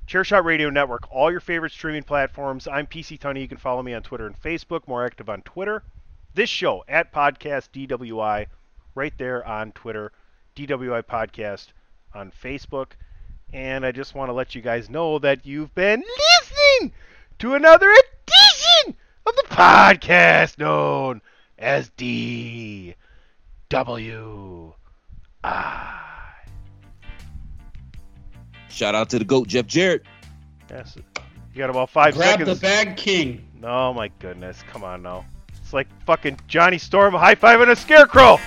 [0.07, 2.67] Chairshot Radio Network, all your favorite streaming platforms.
[2.67, 3.41] I'm PC Tunney.
[3.41, 5.83] You can follow me on Twitter and Facebook, more active on Twitter.
[6.33, 8.47] This show at Podcast DWI,
[8.93, 10.11] right there on Twitter.
[10.55, 11.67] DWI Podcast
[12.13, 12.91] on Facebook.
[13.53, 16.44] And I just want to let you guys know that you've been listening
[17.39, 18.95] to another edition
[19.25, 21.21] of the podcast known
[21.57, 22.95] as DWI.
[28.69, 30.03] Shout out to the GOAT, Jeff Jarrett.
[30.69, 30.97] Yes.
[31.53, 32.59] You got about five Grab seconds.
[32.59, 33.47] Grab the bag king.
[33.63, 34.61] Oh my goodness.
[34.69, 35.25] Come on now.
[35.49, 38.37] It's like fucking Johnny Storm high fiving a scarecrow.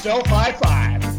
[0.00, 1.15] Self high five.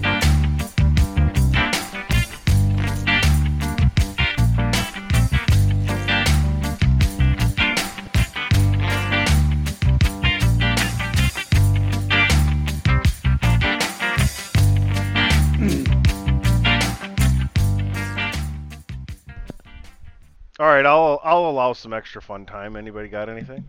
[20.60, 22.76] All right, I'll I'll allow some extra fun time.
[22.76, 23.68] Anybody got anything?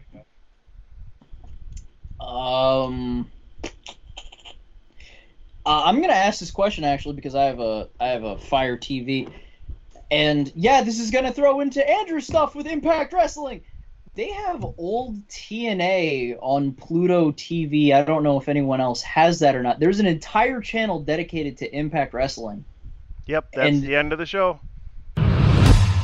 [2.18, 3.30] Um,
[5.66, 8.78] uh, I'm gonna ask this question actually because I have a I have a Fire
[8.78, 9.30] TV,
[10.10, 13.60] and yeah, this is gonna throw into Andrew's stuff with Impact Wrestling.
[14.14, 17.92] They have old TNA on Pluto TV.
[17.92, 19.78] I don't know if anyone else has that or not.
[19.78, 22.64] There's an entire channel dedicated to Impact Wrestling.
[23.26, 24.58] Yep, that's And- the end of the show.